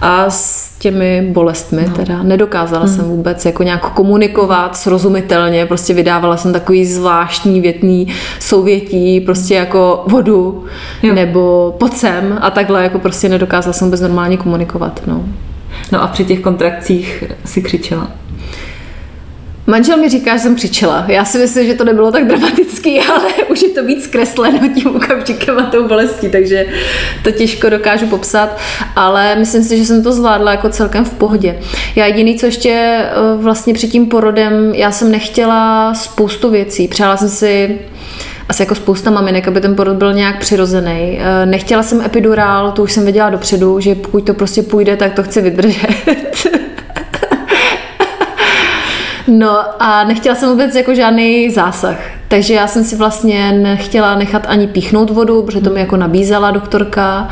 A 0.00 0.30
s 0.30 0.77
těmi 0.78 1.28
bolestmi 1.32 1.84
no. 1.88 1.94
teda 1.94 2.22
nedokázala 2.22 2.86
jsem 2.86 3.04
vůbec 3.04 3.44
jako 3.44 3.62
nějak 3.62 3.92
komunikovat 3.92 4.76
srozumitelně. 4.76 5.66
Prostě 5.66 5.94
vydávala 5.94 6.36
jsem 6.36 6.52
takový 6.52 6.86
zvláštní 6.86 7.60
větný 7.60 8.08
souvětí, 8.40 9.20
prostě 9.20 9.54
jako 9.54 10.04
vodu 10.06 10.64
Jo. 11.02 11.14
nebo 11.14 11.74
pojď 11.78 11.92
sem 11.92 12.38
a 12.40 12.50
takhle 12.50 12.82
jako 12.82 12.98
prostě 12.98 13.28
nedokázala 13.28 13.72
jsem 13.72 13.86
vůbec 13.86 14.00
normálně 14.00 14.36
komunikovat. 14.36 15.00
No. 15.06 15.24
No 15.92 16.02
a 16.02 16.06
při 16.06 16.24
těch 16.24 16.40
kontrakcích 16.40 17.24
si 17.44 17.62
křičela. 17.62 18.10
Manžel 19.68 19.96
mi 19.96 20.08
říká, 20.08 20.36
že 20.36 20.42
jsem 20.42 20.54
křičela. 20.54 21.04
Já 21.08 21.24
si 21.24 21.38
myslím, 21.38 21.66
že 21.66 21.74
to 21.74 21.84
nebylo 21.84 22.12
tak 22.12 22.26
dramatický, 22.26 23.00
ale 23.14 23.24
už 23.50 23.62
je 23.62 23.68
to 23.68 23.84
víc 23.84 24.04
zkresleno 24.04 24.58
tím 24.74 24.96
okamžikem 24.96 25.58
a 25.58 25.62
tou 25.62 25.88
bolestí, 25.88 26.28
takže 26.28 26.66
to 27.24 27.30
těžko 27.30 27.68
dokážu 27.68 28.06
popsat, 28.06 28.58
ale 28.96 29.34
myslím 29.34 29.62
si, 29.62 29.78
že 29.78 29.84
jsem 29.84 30.02
to 30.02 30.12
zvládla 30.12 30.50
jako 30.50 30.68
celkem 30.68 31.04
v 31.04 31.14
pohodě. 31.14 31.58
Já 31.96 32.06
jediný, 32.06 32.38
co 32.38 32.46
ještě 32.46 32.70
eh, 32.70 33.12
vlastně 33.36 33.74
před 33.74 33.88
tím 33.88 34.06
porodem, 34.06 34.74
já 34.74 34.90
jsem 34.90 35.10
nechtěla 35.10 35.94
spoustu 35.94 36.50
věcí. 36.50 36.88
Přála 36.88 37.16
jsem 37.16 37.28
si 37.28 37.78
asi 38.48 38.62
jako 38.62 38.74
spousta 38.74 39.10
maminek, 39.10 39.48
aby 39.48 39.60
ten 39.60 39.76
porod 39.76 39.96
byl 39.96 40.12
nějak 40.12 40.38
přirozený. 40.38 41.18
Eh, 41.20 41.46
Nechtěla 41.46 41.82
jsem 41.82 42.00
epidurál, 42.00 42.72
to 42.72 42.82
už 42.82 42.92
jsem 42.92 43.02
věděla 43.02 43.30
dopředu, 43.30 43.80
že 43.80 43.94
pokud 43.94 44.26
to 44.26 44.34
prostě 44.34 44.62
půjde, 44.62 44.96
tak 44.96 45.14
to 45.14 45.22
chci 45.22 45.40
vydržet. 45.42 45.88
No 49.28 49.82
a 49.82 50.04
nechtěla 50.04 50.34
jsem 50.34 50.48
vůbec 50.48 50.74
jako 50.74 50.94
žádný 50.94 51.50
zásah. 51.50 51.96
Takže 52.28 52.54
já 52.54 52.66
jsem 52.66 52.84
si 52.84 52.96
vlastně 52.96 53.52
nechtěla 53.52 54.14
nechat 54.14 54.46
ani 54.48 54.66
píchnout 54.66 55.10
vodu, 55.10 55.42
protože 55.42 55.60
to 55.60 55.70
mi 55.70 55.80
jako 55.80 55.96
nabízela 55.96 56.50
doktorka. 56.50 57.28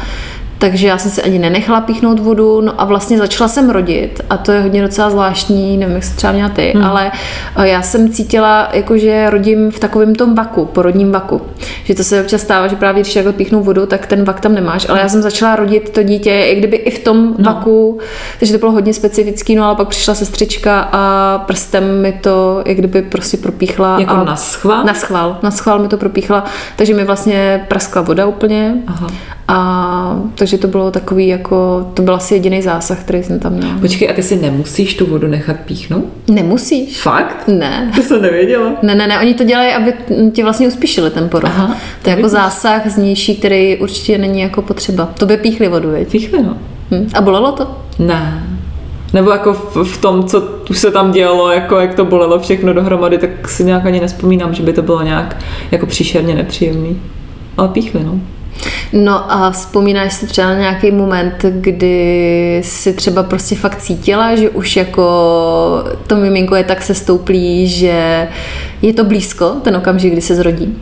Takže 0.58 0.86
já 0.86 0.98
jsem 0.98 1.10
si 1.10 1.22
ani 1.22 1.38
nenechala 1.38 1.80
píchnout 1.80 2.18
vodu, 2.18 2.60
no 2.60 2.80
a 2.80 2.84
vlastně 2.84 3.18
začala 3.18 3.48
jsem 3.48 3.70
rodit 3.70 4.20
a 4.30 4.36
to 4.36 4.52
je 4.52 4.60
hodně 4.60 4.82
docela 4.82 5.10
zvláštní, 5.10 5.76
nevím, 5.76 5.94
jak 5.94 6.04
jsi 6.04 6.16
třeba 6.16 6.32
měla 6.32 6.48
ty, 6.48 6.72
hmm. 6.74 6.84
ale 6.84 7.12
eh, 7.56 7.68
já 7.68 7.82
jsem 7.82 8.12
cítila, 8.12 8.68
jako 8.72 8.98
že 8.98 9.30
rodím 9.30 9.70
v 9.70 9.78
takovém 9.78 10.14
tom 10.14 10.34
vaku, 10.34 10.64
porodním 10.64 11.12
vaku. 11.12 11.42
Že 11.84 11.94
to 11.94 12.04
se 12.04 12.20
občas 12.20 12.40
stává, 12.40 12.66
že 12.66 12.76
právě 12.76 13.02
když 13.02 13.14
takhle 13.14 13.32
píchnu 13.32 13.62
vodu, 13.62 13.86
tak 13.86 14.06
ten 14.06 14.24
vak 14.24 14.40
tam 14.40 14.54
nemáš, 14.54 14.88
ale 14.88 15.00
já 15.00 15.08
jsem 15.08 15.22
začala 15.22 15.56
rodit 15.56 15.90
to 15.90 16.02
dítě, 16.02 16.44
i 16.44 16.54
kdyby 16.58 16.76
i 16.76 16.90
v 16.90 17.04
tom 17.04 17.34
no. 17.38 17.54
vaku, 17.54 17.98
takže 18.38 18.52
to 18.52 18.58
bylo 18.58 18.72
hodně 18.72 18.94
specifický, 18.94 19.56
no 19.56 19.64
ale 19.64 19.76
pak 19.76 19.88
přišla 19.88 20.14
sestřička 20.14 20.88
a 20.92 21.38
prstem 21.46 22.02
mi 22.02 22.12
to, 22.12 22.62
jak 22.66 22.76
kdyby 22.76 23.02
prostě 23.02 23.36
propíchla. 23.36 24.00
Jako 24.00 24.14
a 24.14 24.24
na 24.24 24.36
schvál? 24.36 24.84
Na 24.84 24.94
schvál, 24.94 25.38
na 25.42 25.50
schvál 25.50 25.78
mi 25.78 25.88
to 25.88 25.96
propíchla, 25.96 26.44
takže 26.76 26.94
mi 26.94 27.04
vlastně 27.04 27.64
praskla 27.68 28.02
voda 28.02 28.26
úplně. 28.26 28.74
Aha. 28.86 29.06
A 29.48 30.20
takže 30.34 30.58
to 30.58 30.68
bylo 30.68 30.90
takový 30.90 31.26
jako, 31.26 31.86
to 31.94 32.02
byl 32.02 32.14
asi 32.14 32.34
jediný 32.34 32.62
zásah, 32.62 33.00
který 33.00 33.22
jsem 33.22 33.38
tam 33.38 33.52
měla. 33.52 33.78
Počkej, 33.80 34.10
a 34.10 34.12
ty 34.12 34.22
si 34.22 34.36
nemusíš 34.36 34.94
tu 34.94 35.06
vodu 35.06 35.28
nechat 35.28 35.56
píchnout? 35.64 36.04
Nemusíš. 36.30 37.00
Fakt? 37.00 37.48
Ne. 37.48 37.92
To 37.96 38.02
jsem 38.02 38.22
nevěděla. 38.22 38.72
Ne, 38.82 38.94
ne, 38.94 39.06
ne, 39.06 39.20
oni 39.20 39.34
to 39.34 39.44
dělají, 39.44 39.72
aby 39.72 39.94
tě 40.32 40.42
vlastně 40.42 40.68
uspíšili 40.68 41.10
ten 41.10 41.28
porod. 41.28 41.50
Aha, 41.50 41.76
to 42.02 42.10
je 42.10 42.16
jako 42.16 42.28
zásah 42.28 42.86
znější, 42.86 43.36
který 43.36 43.76
určitě 43.76 44.18
není 44.18 44.40
jako 44.40 44.62
potřeba. 44.62 45.08
To 45.18 45.26
by 45.26 45.36
píchli 45.36 45.68
vodu, 45.68 45.90
veď? 45.90 46.08
Píchli, 46.08 46.42
no. 46.42 46.56
Hm. 46.90 47.08
A 47.14 47.20
bolelo 47.20 47.52
to? 47.52 47.76
Ne. 47.98 48.46
Nebo 49.12 49.30
jako 49.30 49.52
v, 49.54 49.76
v 49.84 50.00
tom, 50.00 50.24
co 50.24 50.40
tu 50.40 50.74
se 50.74 50.90
tam 50.90 51.12
dělo, 51.12 51.50
jako 51.50 51.76
jak 51.76 51.94
to 51.94 52.04
bolelo 52.04 52.40
všechno 52.40 52.72
dohromady, 52.72 53.18
tak 53.18 53.48
si 53.48 53.64
nějak 53.64 53.86
ani 53.86 54.00
nespomínám, 54.00 54.54
že 54.54 54.62
by 54.62 54.72
to 54.72 54.82
bylo 54.82 55.02
nějak 55.02 55.36
jako 55.70 55.86
příšerně 55.86 56.34
nepříjemný. 56.34 57.00
Ale 57.56 57.68
píchli, 57.68 58.04
no. 58.04 58.20
No 58.92 59.32
a 59.32 59.50
vzpomínáš 59.50 60.12
si 60.12 60.26
třeba 60.26 60.48
na 60.48 60.58
nějaký 60.58 60.90
moment, 60.90 61.44
kdy 61.50 62.60
si 62.64 62.92
třeba 62.92 63.22
prostě 63.22 63.56
fakt 63.56 63.76
cítila, 63.82 64.36
že 64.36 64.50
už 64.50 64.76
jako 64.76 65.04
to 66.06 66.16
miminko 66.16 66.56
je 66.56 66.64
tak 66.64 66.82
sestouplý, 66.82 67.68
že 67.68 68.28
je 68.82 68.92
to 68.92 69.04
blízko, 69.04 69.56
ten 69.62 69.76
okamžik, 69.76 70.12
kdy 70.12 70.20
se 70.20 70.34
zrodí? 70.34 70.78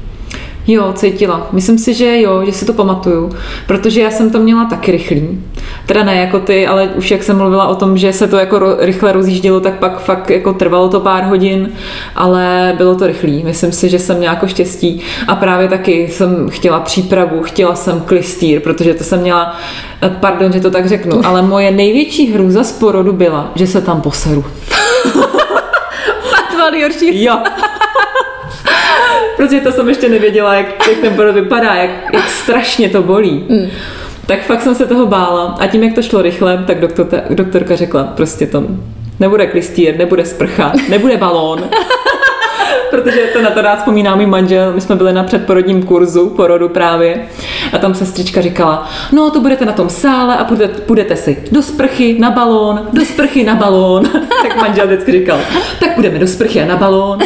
Jo, 0.66 0.92
cítila. 0.94 1.48
Myslím 1.53 1.79
si, 1.79 1.94
že 1.94 2.20
jo, 2.20 2.42
že 2.46 2.53
si 2.53 2.64
to 2.64 2.72
pamatuju, 2.72 3.31
protože 3.66 4.00
já 4.00 4.11
jsem 4.11 4.31
to 4.31 4.38
měla 4.38 4.64
taky 4.64 4.90
rychlý. 4.92 5.40
Teda 5.87 6.05
ne 6.05 6.14
jako 6.16 6.38
ty, 6.40 6.66
ale 6.66 6.88
už 6.94 7.11
jak 7.11 7.22
jsem 7.22 7.38
mluvila 7.38 7.66
o 7.68 7.74
tom, 7.74 7.96
že 7.98 8.12
se 8.12 8.29
to 8.29 8.37
jako 8.37 8.57
ro- 8.59 8.77
rychle 8.79 9.12
rozjíždělo, 9.12 9.61
tak 9.61 9.74
pak 9.79 10.00
fakt 10.00 10.31
jako 10.31 10.53
trvalo 10.53 10.88
to 10.88 11.00
pár 11.00 11.24
hodin, 11.24 11.68
ale 12.16 12.74
bylo 12.77 12.94
to 12.94 13.07
rychlý. 13.07 13.42
Myslím 13.44 13.72
si, 13.72 13.88
že 13.88 13.98
jsem 13.98 14.16
měla 14.18 14.35
jako 14.35 14.46
štěstí 14.48 15.00
a 15.29 15.37
právě 15.37 15.68
taky 15.68 16.09
jsem 16.12 16.48
chtěla 16.50 16.81
přípravu, 16.81 17.42
chtěla 17.42 17.74
jsem 17.74 18.00
klistýr, 18.00 18.61
protože 18.61 18.94
to 18.94 19.05
jsem 19.05 19.20
měla, 19.20 19.57
eh, 20.03 20.16
pardon, 20.20 20.53
že 20.53 20.61
to 20.61 20.70
tak 20.70 20.88
řeknu, 20.88 21.27
ale 21.27 21.42
moje 21.42 21.70
největší 21.70 22.33
hrůza 22.33 22.64
z 22.64 22.72
porodu 22.72 23.12
byla, 23.12 23.53
že 23.55 23.66
se 23.66 23.81
tam 23.81 24.00
poseru. 24.00 24.44
Fatval 26.31 26.74
Jorší. 26.74 27.24
Jo. 27.24 27.38
Protože 29.44 29.61
to 29.61 29.72
jsem 29.72 29.88
ještě 29.88 30.09
nevěděla, 30.09 30.54
jak, 30.54 30.88
jak 30.88 30.98
ten 30.98 31.14
porod 31.14 31.35
vypadá, 31.35 31.74
jak, 31.74 31.90
jak 32.12 32.28
strašně 32.28 32.88
to 32.88 33.02
bolí. 33.02 33.44
Mm. 33.48 33.66
Tak 34.26 34.42
fakt 34.42 34.62
jsem 34.62 34.74
se 34.74 34.87
toho 34.87 35.07
bála. 35.07 35.57
A 35.61 35.66
tím, 35.66 35.83
jak 35.83 35.94
to 35.94 36.02
šlo 36.02 36.22
rychle, 36.22 36.64
tak 36.66 36.80
doktorka, 36.80 37.20
doktorka 37.30 37.76
řekla 37.76 38.04
prostě 38.04 38.46
to 38.46 38.64
nebude 39.20 39.46
klistýr, 39.46 39.98
nebude 39.98 40.24
sprcha, 40.24 40.72
nebude 40.88 41.16
balón. 41.16 41.64
Protože 42.94 43.20
to 43.33 43.42
na 43.42 43.50
to 43.50 43.62
rád 43.62 43.76
vzpomíná 43.78 44.16
můj 44.16 44.26
manžel. 44.26 44.72
My 44.74 44.80
jsme 44.80 44.96
byli 44.96 45.12
na 45.12 45.24
předporodním 45.24 45.83
kurzu 45.83 46.30
porodu 46.30 46.68
právě 46.68 47.20
a 47.72 47.78
tam 47.78 47.94
sestřička 47.94 48.40
říkala, 48.40 48.88
no 49.12 49.30
to 49.30 49.40
budete 49.40 49.64
na 49.64 49.72
tom 49.72 49.90
sále 49.90 50.37
a 50.37 50.44
půjdete, 50.44 50.80
půjdete 50.80 51.16
si 51.16 51.37
do 51.52 51.62
sprchy, 51.62 52.16
na 52.18 52.30
balón, 52.30 52.80
do 52.92 53.04
sprchy, 53.04 53.44
na 53.44 53.54
balón. 53.54 54.04
tak 54.42 54.57
manžel 54.57 54.87
vždycky 54.87 55.12
říkal, 55.12 55.38
tak 55.80 55.94
půjdeme 55.94 56.18
do 56.18 56.26
sprchy 56.26 56.62
a 56.62 56.66
na 56.66 56.76
balón. 56.76 57.18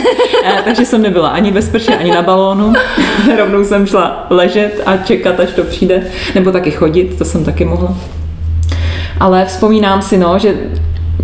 A, 0.47 0.63
takže 0.65 0.85
jsem 0.85 1.03
nebyla 1.03 1.29
ani 1.29 1.51
ve 1.51 1.63
sprše, 1.63 1.97
ani 1.97 2.11
na 2.11 2.23
balónu. 2.23 2.73
Rovnou 3.39 3.65
jsem 3.65 3.87
šla 3.87 4.27
ležet 4.31 4.83
a 4.87 4.97
čekat, 4.97 5.41
až 5.41 5.53
to 5.53 5.63
přijde. 5.63 6.07
Nebo 6.35 6.53
taky 6.53 6.71
chodit, 6.71 7.19
to 7.19 7.25
jsem 7.25 7.45
taky 7.45 7.65
mohla. 7.65 7.95
Ale 9.21 9.45
vzpomínám 9.45 10.03
si, 10.03 10.19
no, 10.19 10.39
že 10.39 10.55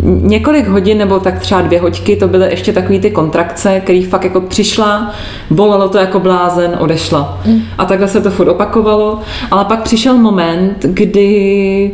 několik 0.05 0.67
hodin 0.67 0.97
nebo 0.97 1.19
tak 1.19 1.39
třeba 1.39 1.61
dvě 1.61 1.79
hoďky, 1.79 2.15
to 2.15 2.27
byly 2.27 2.49
ještě 2.49 2.73
takové 2.73 2.99
ty 2.99 3.11
kontrakce, 3.11 3.79
který 3.79 4.03
fakt 4.03 4.23
jako 4.23 4.41
přišla, 4.41 5.13
bolelo 5.49 5.89
to 5.89 5.97
jako 5.97 6.19
blázen, 6.19 6.75
odešla. 6.79 7.41
Mm. 7.45 7.61
A 7.77 7.85
takhle 7.85 8.07
se 8.07 8.21
to 8.21 8.31
furt 8.31 8.49
opakovalo, 8.49 9.19
ale 9.51 9.65
pak 9.65 9.83
přišel 9.83 10.17
moment, 10.17 10.77
kdy 10.81 11.91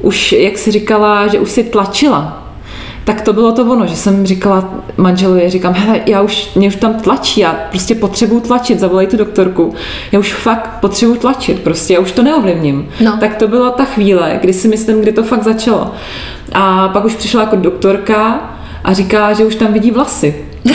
už, 0.00 0.32
jak 0.32 0.58
si 0.58 0.70
říkala, 0.70 1.26
že 1.26 1.38
už 1.38 1.50
si 1.50 1.64
tlačila 1.64 2.42
tak 3.04 3.20
to 3.20 3.32
bylo 3.32 3.52
to 3.52 3.62
ono, 3.62 3.86
že 3.86 3.96
jsem 3.96 4.26
říkala 4.26 4.74
manželovi, 4.96 5.50
říkám, 5.50 5.74
hele, 5.74 6.00
já 6.06 6.22
už, 6.22 6.54
mě 6.54 6.68
už 6.68 6.76
tam 6.76 6.94
tlačí, 6.94 7.40
já 7.40 7.52
prostě 7.70 7.94
potřebuju 7.94 8.40
tlačit, 8.40 8.80
zavolej 8.80 9.06
tu 9.06 9.16
doktorku, 9.16 9.74
já 10.12 10.18
už 10.18 10.34
fakt 10.34 10.70
potřebuju 10.80 11.18
tlačit, 11.18 11.60
prostě 11.60 11.94
já 11.94 12.00
už 12.00 12.12
to 12.12 12.22
neovlivním. 12.22 12.88
No. 13.00 13.16
Tak 13.20 13.36
to 13.36 13.48
byla 13.48 13.70
ta 13.70 13.84
chvíle, 13.84 14.38
kdy 14.40 14.52
si 14.52 14.68
myslím, 14.68 15.00
kdy 15.00 15.12
to 15.12 15.22
fakt 15.22 15.42
začalo. 15.42 15.90
A 16.54 16.88
pak 16.88 17.04
už 17.04 17.14
přišla 17.14 17.40
jako 17.40 17.56
doktorka 17.56 18.40
a 18.84 18.92
říká, 18.92 19.32
že 19.32 19.44
už 19.44 19.54
tam 19.54 19.72
vidí 19.72 19.90
vlasy. 19.90 20.46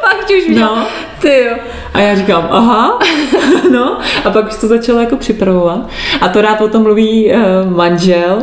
fakt 0.00 0.30
už. 0.38 0.56
No. 0.56 0.84
Ty 1.20 1.44
jo. 1.44 1.56
A 1.94 2.00
já 2.00 2.14
říkám, 2.14 2.48
aha, 2.50 2.98
no. 3.72 3.98
A 4.24 4.30
pak 4.30 4.48
už 4.48 4.56
to 4.56 4.66
začalo 4.66 5.00
jako 5.00 5.16
připravovat. 5.16 5.88
A 6.20 6.28
to 6.28 6.42
rád 6.42 6.60
o 6.60 6.68
tom 6.68 6.82
mluví 6.82 7.32
uh, 7.32 7.76
manžel, 7.76 8.42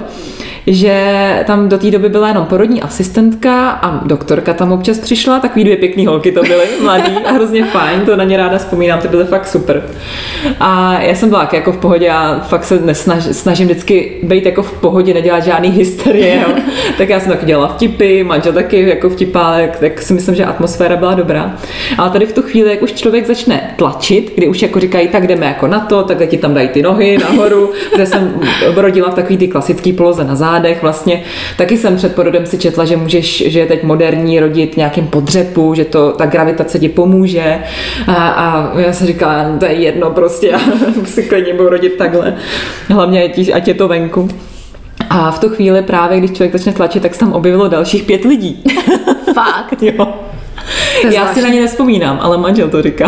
že 0.67 1.43
tam 1.47 1.69
do 1.69 1.77
té 1.77 1.91
doby 1.91 2.09
byla 2.09 2.27
jenom 2.27 2.45
porodní 2.45 2.81
asistentka 2.81 3.69
a 3.69 4.07
doktorka 4.07 4.53
tam 4.53 4.71
občas 4.71 4.99
přišla, 4.99 5.39
takový 5.39 5.63
dvě 5.63 5.77
pěkné 5.77 6.07
holky 6.07 6.31
to 6.31 6.41
byly, 6.41 6.65
mladý 6.83 7.11
a 7.25 7.31
hrozně 7.31 7.65
fajn, 7.65 8.01
to 8.05 8.15
na 8.15 8.23
ně 8.23 8.37
ráda 8.37 8.57
vzpomínám, 8.57 8.99
ty 8.99 9.07
byly 9.07 9.25
fakt 9.25 9.47
super. 9.47 9.83
A 10.59 11.01
já 11.01 11.15
jsem 11.15 11.29
byla 11.29 11.49
jako 11.53 11.71
v 11.71 11.77
pohodě 11.77 12.09
a 12.09 12.39
fakt 12.39 12.63
se 12.63 12.79
nesnaž, 12.79 13.23
snažím 13.23 13.67
vždycky 13.67 14.17
být 14.23 14.45
jako 14.45 14.63
v 14.63 14.73
pohodě, 14.81 15.13
nedělat 15.13 15.43
žádný 15.43 15.69
hysterie, 15.69 16.43
jo. 16.47 16.55
tak 16.97 17.09
já 17.09 17.19
jsem 17.19 17.31
taky 17.31 17.45
dělala 17.45 17.67
vtipy, 17.67 18.23
manžel 18.23 18.53
taky 18.53 18.89
jako 18.89 19.09
vtipálek, 19.09 19.79
tak 19.79 20.01
si 20.01 20.13
myslím, 20.13 20.35
že 20.35 20.45
atmosféra 20.45 20.95
byla 20.95 21.13
dobrá. 21.13 21.55
Ale 21.97 22.09
tady 22.09 22.25
v 22.25 22.33
tu 22.33 22.41
chvíli, 22.41 22.69
jak 22.69 22.81
už 22.81 22.93
člověk 22.93 23.27
začne 23.27 23.73
tlačit, 23.75 24.33
kdy 24.35 24.47
už 24.47 24.61
jako 24.61 24.79
říkají, 24.79 25.07
tak 25.07 25.27
jdeme 25.27 25.45
jako 25.45 25.67
na 25.67 25.79
to, 25.79 26.03
tak 26.03 26.29
ti 26.29 26.37
tam 26.37 26.53
dají 26.53 26.67
ty 26.67 26.81
nohy 26.81 27.17
nahoru, 27.17 27.71
kde 27.95 28.05
jsem 28.05 28.33
rodila 28.75 29.11
v 29.11 29.15
takový 29.15 29.37
ty 29.37 29.47
klasický 29.47 29.93
poloze 29.93 30.23
na 30.23 30.35
zád 30.35 30.54
zádech 30.55 30.81
vlastně. 30.81 31.23
Taky 31.57 31.77
jsem 31.77 31.95
před 31.95 32.15
porodem 32.15 32.45
si 32.45 32.57
četla, 32.57 32.85
že 32.85 32.97
můžeš, 32.97 33.43
že 33.47 33.59
je 33.59 33.65
teď 33.65 33.83
moderní 33.83 34.39
rodit 34.39 34.77
nějakým 34.77 35.07
podřepu, 35.07 35.73
že 35.73 35.85
to, 35.85 36.11
ta 36.11 36.25
gravitace 36.25 36.79
ti 36.79 36.89
pomůže. 36.89 37.59
A, 38.07 38.13
a 38.13 38.79
já 38.79 38.93
jsem 38.93 39.07
říkala, 39.07 39.43
no, 39.43 39.59
to 39.59 39.65
je 39.65 39.73
jedno 39.73 40.11
prostě, 40.11 40.47
já 40.51 40.59
si 41.05 41.23
klidně 41.23 41.53
budu 41.53 41.69
rodit 41.69 41.95
takhle. 41.97 42.35
Hlavně 42.89 43.31
ať 43.53 43.67
je 43.67 43.73
to 43.73 43.87
venku. 43.87 44.29
A 45.09 45.31
v 45.31 45.39
tu 45.39 45.49
chvíli 45.49 45.81
právě, 45.81 46.17
když 46.17 46.31
člověk 46.31 46.53
začne 46.53 46.73
tlačit, 46.73 47.03
tak 47.03 47.13
se 47.13 47.19
tam 47.19 47.33
objevilo 47.33 47.67
dalších 47.67 48.03
pět 48.03 48.25
lidí. 48.25 48.63
Fakt? 49.33 49.83
jo. 49.83 50.07
To 51.01 51.07
já 51.07 51.33
si 51.33 51.41
na 51.41 51.49
ně 51.49 51.61
nespomínám, 51.61 52.19
ale 52.21 52.37
manžel 52.37 52.69
to 52.69 52.81
říká. 52.81 53.07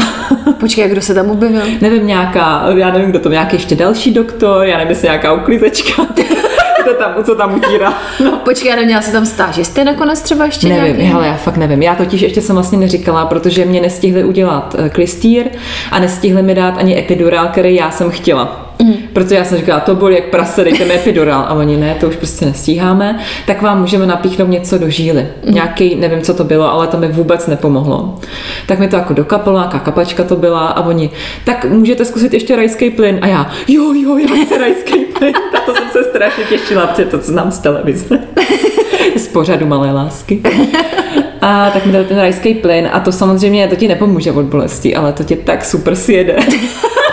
Počkej, 0.59 0.89
kdo 0.89 1.01
se 1.01 1.13
tam 1.13 1.29
objevil? 1.29 1.61
Nevím, 1.81 2.07
nějaká, 2.07 2.63
já 2.75 2.91
nevím, 2.91 3.09
kdo 3.09 3.19
to, 3.19 3.29
nějaký 3.29 3.55
ještě 3.55 3.75
další 3.75 4.13
doktor, 4.13 4.65
já 4.65 4.77
nevím, 4.77 4.89
jestli 4.89 5.07
nějaká 5.07 5.33
uklizečka 5.33 6.03
to 6.87 6.93
tam, 7.03 7.23
co 7.23 7.35
tam 7.35 7.55
utírá. 7.55 7.93
No. 8.23 8.31
Počkej, 8.31 8.73
ale 8.73 8.85
měla 8.85 9.01
se 9.01 9.11
tam 9.11 9.25
stážisty 9.25 9.83
nakonec 9.83 10.21
třeba 10.21 10.45
ještě 10.45 10.67
Nevím, 10.67 10.97
nějaký? 10.97 11.13
ale 11.15 11.27
já 11.27 11.33
fakt 11.33 11.57
nevím. 11.57 11.81
Já 11.81 11.95
totiž 11.95 12.21
ještě 12.21 12.41
jsem 12.41 12.55
vlastně 12.55 12.77
neříkala, 12.77 13.25
protože 13.25 13.65
mě 13.65 13.81
nestihli 13.81 14.23
udělat 14.23 14.75
eh, 14.79 14.89
klistýr 14.89 15.45
a 15.91 15.99
nestihli 15.99 16.41
mi 16.43 16.55
dát 16.55 16.77
ani 16.77 16.99
epidurál, 16.99 17.47
který 17.47 17.75
já 17.75 17.91
jsem 17.91 18.09
chtěla. 18.11 18.66
Mm. 18.83 18.93
Protože 19.13 19.35
já 19.35 19.43
jsem 19.43 19.57
říkala, 19.57 19.79
to 19.79 19.95
bolí 19.95 20.15
jak 20.15 20.25
prase, 20.25 20.63
dejte 20.63 20.85
mi 20.85 20.93
epidural. 20.93 21.45
A 21.47 21.53
oni 21.53 21.77
ne, 21.77 21.95
to 21.99 22.07
už 22.07 22.15
prostě 22.15 22.45
nestíháme. 22.45 23.19
Tak 23.45 23.61
vám 23.61 23.81
můžeme 23.81 24.05
napíchnout 24.05 24.49
něco 24.49 24.77
do 24.77 24.89
žíly. 24.89 25.27
Mm. 25.45 25.53
Nějaký, 25.53 25.95
nevím, 25.95 26.21
co 26.21 26.33
to 26.33 26.43
bylo, 26.43 26.71
ale 26.71 26.87
to 26.87 26.97
mi 26.97 27.07
vůbec 27.07 27.47
nepomohlo. 27.47 28.19
Tak 28.65 28.79
mi 28.79 28.87
to 28.87 28.95
jako 28.95 29.13
dokapalo, 29.13 29.57
nějaká 29.57 29.79
kapačka 29.79 30.23
to 30.23 30.35
byla 30.35 30.67
a 30.67 30.85
oni, 30.85 31.09
tak 31.43 31.65
můžete 31.65 32.05
zkusit 32.05 32.33
ještě 32.33 32.55
rajský 32.55 32.89
plyn. 32.89 33.19
A 33.21 33.27
já, 33.27 33.51
jo, 33.67 33.93
jo, 33.93 34.17
já 34.17 34.45
chci 34.45 34.57
rajský 34.57 35.05
plyn. 35.05 35.33
Tak 35.51 35.65
to 35.65 35.75
jsem 35.75 35.89
se 35.91 36.03
strašně 36.03 36.43
těšila, 36.43 36.87
protože 36.87 37.05
to 37.05 37.17
znám 37.17 37.51
z 37.51 37.59
televize. 37.59 38.19
z 39.15 39.27
pořadu 39.27 39.65
Malé 39.65 39.91
lásky. 39.91 40.41
A 41.41 41.69
tak 41.69 41.85
mi 41.85 41.91
dali 41.91 42.05
ten 42.05 42.17
rajský 42.17 42.53
plyn 42.53 42.89
a 42.93 42.99
to 42.99 43.11
samozřejmě, 43.11 43.67
to 43.67 43.75
ti 43.75 43.87
nepomůže 43.87 44.31
od 44.31 44.45
bolesti, 44.45 44.95
ale 44.95 45.13
to 45.13 45.23
tě 45.23 45.35
tak 45.35 45.65
super 45.65 45.95
sjede. 45.95 46.35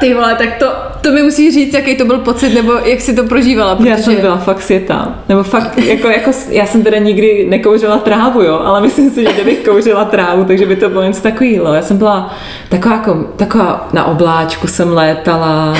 Ty 0.00 0.14
vole, 0.14 0.34
tak 0.34 0.56
to, 0.58 0.66
to 1.00 1.12
mi 1.12 1.22
musí 1.22 1.50
říct, 1.50 1.74
jaký 1.74 1.96
to 1.96 2.04
byl 2.04 2.18
pocit, 2.18 2.54
nebo 2.54 2.72
jak 2.72 3.00
si 3.00 3.14
to 3.14 3.24
prožívala. 3.24 3.74
Protože... 3.76 3.90
Já 3.90 3.96
jsem 3.96 4.16
byla 4.16 4.36
fakt 4.36 4.62
světa. 4.62 5.14
Nebo 5.28 5.42
fakt, 5.42 5.78
jako, 5.78 6.08
jako, 6.08 6.30
já 6.48 6.66
jsem 6.66 6.82
teda 6.82 6.98
nikdy 6.98 7.46
nekouřila 7.48 7.98
trávu, 7.98 8.42
jo, 8.42 8.60
ale 8.64 8.80
myslím 8.80 9.10
si, 9.10 9.24
že 9.24 9.32
kdybych 9.32 9.58
kouřila 9.58 10.04
trávu, 10.04 10.44
takže 10.44 10.66
by 10.66 10.76
to 10.76 10.88
bylo 10.88 11.02
něco 11.02 11.22
takového. 11.22 11.74
Já 11.74 11.82
jsem 11.82 11.96
byla 11.96 12.34
taková, 12.68 12.94
jako, 12.94 13.14
taková 13.36 13.88
na 13.92 14.04
obláčku 14.04 14.66
jsem 14.66 14.92
létala, 14.92 15.74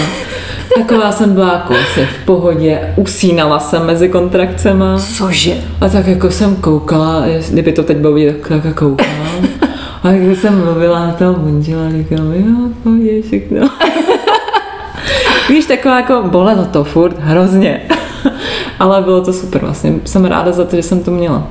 Taková 0.74 1.12
jsem 1.12 1.34
byla 1.34 1.52
jako 1.52 1.74
asi 1.74 2.06
v 2.06 2.24
pohodě, 2.24 2.94
usínala 2.96 3.58
jsem 3.58 3.86
mezi 3.86 4.08
kontrakcema. 4.08 4.98
Cože? 5.16 5.54
A 5.80 5.88
tak 5.88 6.06
jako 6.06 6.30
jsem 6.30 6.56
koukala, 6.56 7.24
kdyby 7.50 7.72
to 7.72 7.82
teď 7.82 7.96
bylo 7.96 8.12
vidět, 8.12 8.36
tak 8.48 8.64
jako 8.64 8.88
koukala. 8.88 9.69
A 10.02 10.12
když 10.12 10.38
jsem 10.38 10.64
mluvila 10.64 11.06
na 11.06 11.12
toho 11.12 11.38
manžela, 11.38 11.90
říkám, 11.90 12.32
jo, 12.32 12.68
pohodě, 12.82 13.22
všechno. 13.22 13.68
Víš, 15.48 15.66
taková 15.66 15.96
jako 15.96 16.22
bolelo 16.26 16.64
to 16.64 16.84
furt 16.84 17.16
hrozně. 17.20 17.82
Ale 18.78 19.02
bylo 19.02 19.20
to 19.20 19.32
super 19.32 19.60
vlastně. 19.60 19.94
Jsem 20.04 20.24
ráda 20.24 20.52
za 20.52 20.64
to, 20.64 20.76
že 20.76 20.82
jsem 20.82 21.00
to 21.00 21.10
měla. 21.10 21.46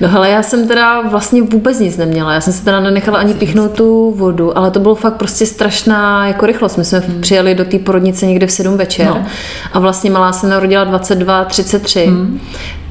No 0.00 0.08
hele, 0.08 0.30
já 0.30 0.42
jsem 0.42 0.68
teda 0.68 1.00
vlastně 1.00 1.42
vůbec 1.42 1.80
nic 1.80 1.96
neměla. 1.96 2.32
Já 2.32 2.40
jsem 2.40 2.52
se 2.52 2.64
teda 2.64 2.80
nenechala 2.80 3.18
ani 3.18 3.34
pichnout 3.34 3.70
tu 3.70 4.10
vodu, 4.16 4.58
ale 4.58 4.70
to 4.70 4.80
bylo 4.80 4.94
fakt 4.94 5.14
prostě 5.14 5.46
strašná 5.46 6.26
jako 6.26 6.46
rychlost. 6.46 6.76
My 6.76 6.84
jsme 6.84 6.98
hmm. 6.98 7.20
přijeli 7.20 7.54
do 7.54 7.64
té 7.64 7.78
porodnice 7.78 8.26
někde 8.26 8.46
v 8.46 8.52
7 8.52 8.76
večer 8.76 9.06
no. 9.06 9.26
a 9.72 9.78
vlastně 9.78 10.10
malá 10.10 10.32
se 10.32 10.46
narodila 10.46 10.84
22, 10.84 11.44
33. 11.44 12.06
Hmm. 12.06 12.40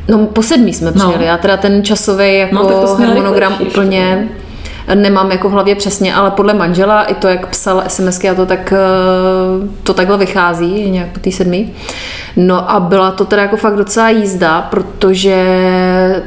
No 0.07 0.25
po 0.25 0.41
sedmí 0.43 0.73
jsme 0.73 0.91
přijeli. 0.91 1.17
No. 1.17 1.25
Já 1.25 1.37
teda 1.37 1.57
ten 1.57 1.83
časový 1.83 2.37
jako 2.37 2.55
no, 2.55 2.95
harmonogram 2.95 3.57
úplně 3.61 4.29
nemám 4.95 5.31
jako 5.31 5.49
v 5.49 5.51
hlavě 5.51 5.75
přesně, 5.75 6.15
ale 6.15 6.31
podle 6.31 6.53
manžela 6.53 7.03
i 7.03 7.13
to, 7.13 7.27
jak 7.27 7.47
psal 7.47 7.83
SMSky 7.87 8.29
a 8.29 8.35
to, 8.35 8.45
tak 8.45 8.73
eh, 8.73 9.67
to 9.83 9.93
takhle 9.93 10.17
vychází, 10.17 10.91
nějak 10.91 11.07
po 11.07 11.19
té 11.19 11.31
sedmi. 11.31 11.69
No 12.35 12.71
a 12.71 12.79
byla 12.79 13.11
to 13.11 13.25
teda 13.25 13.41
jako 13.41 13.57
fakt 13.57 13.75
docela 13.75 14.09
jízda, 14.09 14.61
protože 14.61 15.35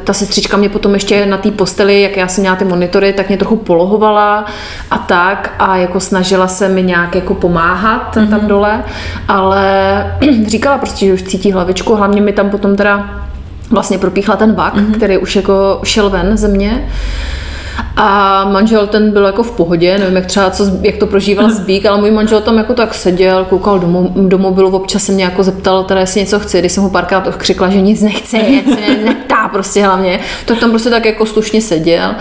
ta 0.05 0.13
sestřička 0.13 0.57
mě 0.57 0.69
potom 0.69 0.95
ještě 0.95 1.27
na 1.27 1.37
té 1.37 1.51
posteli, 1.51 2.03
jak 2.03 2.17
já 2.17 2.29
jsem 2.29 2.43
měla 2.43 2.57
ty 2.57 2.65
monitory, 2.65 3.13
tak 3.13 3.29
mě 3.29 3.37
trochu 3.37 3.57
polohovala 3.57 4.45
a 4.91 4.99
tak 4.99 5.55
a 5.59 5.77
jako 5.77 6.01
snažila 6.01 6.49
se 6.49 6.69
mi 6.69 6.83
nějak 6.83 7.15
jako 7.15 7.35
pomáhat 7.35 8.17
mm-hmm. 8.17 8.31
tam 8.31 8.47
dole, 8.47 8.85
ale 9.29 9.67
říkala 10.47 10.79
prostě, 10.79 11.07
že 11.07 11.13
už 11.13 11.23
cítí 11.23 11.53
hlavičku, 11.53 11.95
hlavně 11.95 12.21
mi 12.21 12.33
tam 12.33 12.51
potom 12.51 12.77
teda 12.77 13.23
vlastně 13.71 13.99
propíchla 13.99 14.37
ten 14.37 14.55
vak, 14.55 14.75
mm-hmm. 14.75 14.95
který 14.95 15.19
už 15.19 15.37
jako 15.37 15.81
šel 15.85 16.11
ven 16.11 16.37
ze 16.37 16.49
mě. 16.49 16.89
A 17.97 18.45
manžel 18.53 18.87
ten 18.87 19.13
byl 19.13 19.25
jako 19.25 19.43
v 19.43 19.51
pohodě, 19.51 19.99
nevím, 19.99 20.17
jak 20.17 20.27
třeba, 20.27 20.51
co, 20.51 20.65
jak 20.83 20.97
to 20.97 21.07
prožíval 21.07 21.51
zbík, 21.55 21.87
ale 21.87 22.01
můj 22.01 22.11
manžel 22.11 22.41
tam 22.41 22.59
jako 22.59 22.75
tak 22.75 22.95
seděl, 22.95 23.45
koukal 23.45 23.79
do, 23.79 23.87
mo, 23.87 24.11
do 24.15 24.39
mobilu, 24.39 24.71
občas 24.71 25.05
se 25.05 25.13
mě 25.13 25.25
jako 25.25 25.43
zeptal, 25.43 25.85
teda 25.85 26.01
jestli 26.01 26.21
něco 26.21 26.39
chce, 26.39 26.59
když 26.59 26.73
jsem 26.73 26.83
mu 26.83 26.91
párkrát 26.91 27.37
křikla, 27.37 27.69
že 27.71 27.81
nic 27.81 28.03
nechce, 28.03 28.39
nic 28.39 28.65
se 28.65 29.05
neptá 29.05 29.46
prostě 29.49 29.83
hlavně, 29.83 30.21
to 30.45 30.57
tam 30.57 30.71
prostě 30.71 30.91
tak 30.91 31.07
jako 31.07 31.27
slušně 31.27 31.61
seděl. 31.61 32.15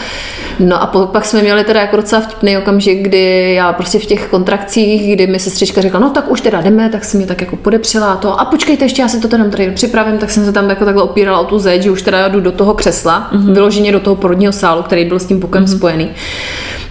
No 0.60 0.82
a 0.82 0.88
pak 1.06 1.26
jsme 1.26 1.42
měli 1.42 1.64
teda 1.64 1.82
jako 1.82 1.96
docela 1.96 2.22
vtipný 2.22 2.58
okamžik, 2.58 3.02
kdy 3.02 3.54
já 3.54 3.74
prostě 3.74 4.00
v 4.00 4.06
těch 4.06 4.28
kontrakcích, 4.28 5.16
kdy 5.16 5.28
mi 5.28 5.40
sestřička 5.40 5.82
řekla, 5.82 6.00
no 6.00 6.10
tak 6.10 6.32
už 6.32 6.42
teda 6.42 6.62
jdeme, 6.62 6.90
tak 6.90 7.06
si 7.06 7.18
mě 7.18 7.26
tak 7.26 7.42
jako 7.42 7.56
podepřela 7.56 8.16
to 8.16 8.40
a 8.40 8.46
počkejte, 8.46 8.86
ještě 8.86 9.02
já 9.02 9.08
si 9.08 9.20
to 9.20 9.28
teda 9.28 9.50
tady 9.50 9.72
připravím, 9.72 10.18
tak 10.18 10.30
jsem 10.30 10.46
se 10.46 10.52
tam 10.52 10.70
jako 10.70 10.86
takhle 10.86 11.04
opírala 11.04 11.40
o 11.40 11.46
tu 11.46 11.60
zeď, 11.60 11.82
že 11.82 11.92
už 11.92 12.02
teda 12.02 12.28
jdu 12.28 12.40
do 12.42 12.52
toho 12.52 12.74
křesla, 12.74 13.30
mm-hmm. 13.32 13.54
vyloženě 13.54 13.92
do 13.92 14.00
toho 14.00 14.16
porodního 14.16 14.54
sálu, 14.54 14.84
který 14.84 15.06
byl 15.06 15.20
s 15.20 15.26
tím 15.26 15.40
pukem 15.40 15.66
mm-hmm. 15.66 15.78
spojený 15.78 16.10